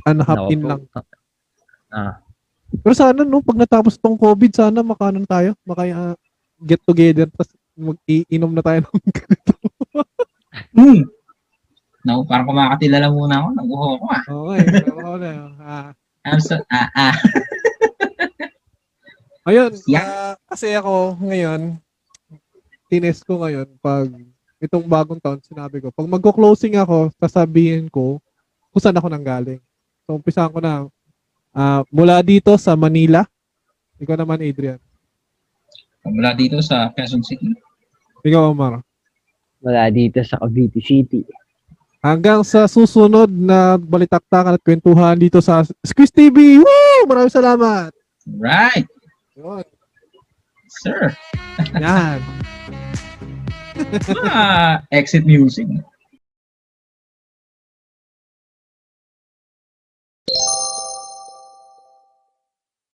ano, 0.08 0.20
hop 0.24 0.48
in 0.48 0.64
lang. 0.64 0.80
Ah, 1.92 2.18
Pero 2.80 2.94
sana 2.96 3.22
no, 3.22 3.44
pag 3.44 3.61
natapos 3.61 4.00
tong 4.00 4.16
COVID, 4.16 4.50
sana 4.56 4.80
makanon 4.80 5.28
tayo, 5.28 5.52
maka 5.62 5.84
ah, 5.92 6.14
get 6.64 6.80
together 6.86 7.28
tapos 7.28 7.52
mag-iinom 7.76 8.52
na 8.52 8.62
tayo 8.64 8.78
ng 8.84 9.04
ganito. 9.12 9.54
Hmm. 10.74 11.06
No, 12.02 12.26
parang 12.26 12.50
kumakakilala 12.50 13.06
muna 13.06 13.38
ako. 13.38 13.48
Nag-uho 13.54 13.86
ako 13.96 14.06
ah. 14.11 14.22
Okay, 14.26 14.58
ako 14.82 15.14
na. 15.22 15.30
Ah, 15.62 15.88
I'm 16.26 16.40
so, 16.42 16.58
ah, 16.74 16.90
ah. 16.90 17.14
ayun, 19.46 19.70
Yeah. 19.86 20.02
ah, 20.04 20.34
kasi 20.50 20.74
ako 20.74 21.16
ngayon, 21.22 21.78
tinest 22.90 23.22
ko 23.22 23.38
ngayon 23.40 23.70
pag 23.78 24.11
itong 24.61 24.84
bagong 24.84 25.18
taon, 25.18 25.40
sinabi 25.40 25.80
ko, 25.80 25.88
pag 25.88 26.06
magko-closing 26.06 26.76
ako, 26.76 27.08
sasabihin 27.16 27.88
ko 27.88 28.20
kung 28.70 28.80
saan 28.80 28.94
ako 29.00 29.08
nanggaling. 29.08 29.58
So, 30.04 30.20
umpisahan 30.20 30.52
ko 30.52 30.61
na 30.61 30.86
ah, 31.56 31.82
mula 31.88 32.20
dito 32.20 32.52
sa 32.61 32.76
Manila. 32.76 33.24
Ikaw 33.98 34.16
naman, 34.20 34.44
Adrian. 34.44 34.78
Mula 36.04 36.32
dito 36.36 36.61
sa 36.61 36.92
Quezon 36.92 37.24
City. 37.24 37.48
Ikaw, 38.24 38.52
Omar. 38.52 38.84
wala 39.61 39.92
dito 39.92 40.24
sa 40.24 40.40
Cavite 40.40 40.80
City. 40.80 41.20
Hanggang 42.00 42.40
sa 42.40 42.64
susunod 42.64 43.28
na 43.28 43.76
balitaktakan 43.76 44.56
at 44.56 44.62
kwentuhan 44.64 45.20
dito 45.20 45.36
sa 45.44 45.61
Squiz 45.84 46.08
TV. 46.08 46.56
Woo! 46.56 47.04
Maraming 47.04 47.28
salamat. 47.28 47.92
Right. 48.24 48.88
Yun. 49.36 49.64
Sir. 50.80 51.12
Yan. 51.76 52.24
Ah, 54.24 54.83
exit 54.91 55.26
music. 55.26 55.66